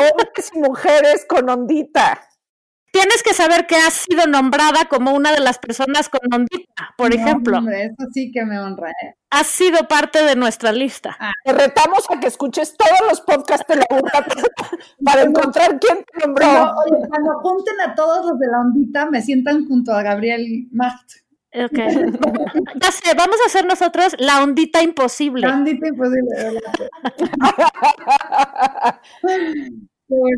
hombres 0.12 0.50
y 0.54 0.58
mujeres 0.58 1.24
con 1.26 1.48
ondita. 1.48 2.20
Tienes 2.92 3.22
que 3.22 3.32
saber 3.32 3.66
que 3.66 3.76
has 3.76 3.94
sido 3.94 4.26
nombrada 4.26 4.84
como 4.84 5.12
una 5.14 5.32
de 5.32 5.40
las 5.40 5.58
personas 5.58 6.10
con 6.10 6.20
ondita, 6.32 6.94
por 6.98 7.08
No, 7.08 7.16
ejemplo. 7.22 7.56
hombre, 7.58 7.84
eso 7.84 8.06
sí 8.12 8.30
que 8.30 8.44
me 8.44 8.58
honra. 8.58 8.90
¿eh? 8.90 9.14
Has 9.34 9.46
sido 9.46 9.88
parte 9.88 10.22
de 10.22 10.36
nuestra 10.36 10.72
lista. 10.72 11.16
Te 11.42 11.54
retamos 11.54 12.04
a 12.10 12.20
que 12.20 12.26
escuches 12.26 12.76
todos 12.76 13.00
los 13.08 13.22
podcasts 13.22 13.66
de 13.66 13.76
la 13.76 13.86
burra 13.88 14.26
para 15.02 15.22
encontrar 15.22 15.80
quién 15.80 16.04
te 16.04 16.26
nombró. 16.26 16.44
Cuando, 16.44 16.74
oye, 16.84 17.08
cuando 17.08 17.32
junten 17.40 17.80
a 17.80 17.94
todos 17.94 18.26
los 18.26 18.38
de 18.38 18.46
la 18.48 18.60
ondita, 18.60 19.06
me 19.06 19.22
sientan 19.22 19.66
junto 19.66 19.92
a 19.92 20.02
Gabriel 20.02 20.68
Macht. 20.70 21.12
Ok. 21.54 21.78
ya 22.80 22.90
sé, 22.92 23.14
vamos 23.16 23.36
a 23.42 23.46
hacer 23.46 23.64
nosotros 23.64 24.14
la 24.18 24.42
ondita 24.42 24.82
imposible. 24.82 25.46
La 25.46 25.54
ondita 25.54 25.88
imposible. 25.88 26.60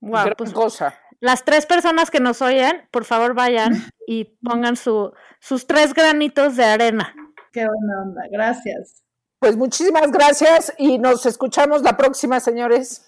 Wow, 0.00 0.24
Gran 0.24 0.34
pues 0.36 0.52
cosa. 0.52 0.94
las 1.20 1.44
tres 1.44 1.66
personas 1.66 2.10
que 2.10 2.20
nos 2.20 2.42
oyen, 2.42 2.82
por 2.90 3.04
favor 3.04 3.34
vayan 3.34 3.72
y 4.06 4.24
pongan 4.42 4.76
su, 4.76 5.12
sus 5.40 5.66
tres 5.66 5.94
granitos 5.94 6.56
de 6.56 6.64
arena. 6.64 7.14
Qué 7.52 7.60
buena 7.66 8.02
onda, 8.02 8.22
gracias. 8.30 9.02
Pues 9.38 9.56
muchísimas 9.56 10.10
gracias 10.10 10.72
y 10.76 10.98
nos 10.98 11.24
escuchamos 11.26 11.82
la 11.82 11.96
próxima, 11.96 12.40
señores. 12.40 13.06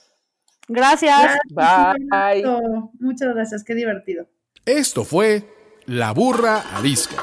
Gracias. 0.69 1.37
Bye. 1.51 2.43
Muchas- 2.45 2.91
Muchas 3.01 3.35
gracias, 3.35 3.65
qué 3.65 3.75
divertido. 3.75 4.27
Esto 4.65 5.05
fue 5.05 5.45
La 5.87 6.13
Burra 6.13 6.63
Arisca. 6.77 7.23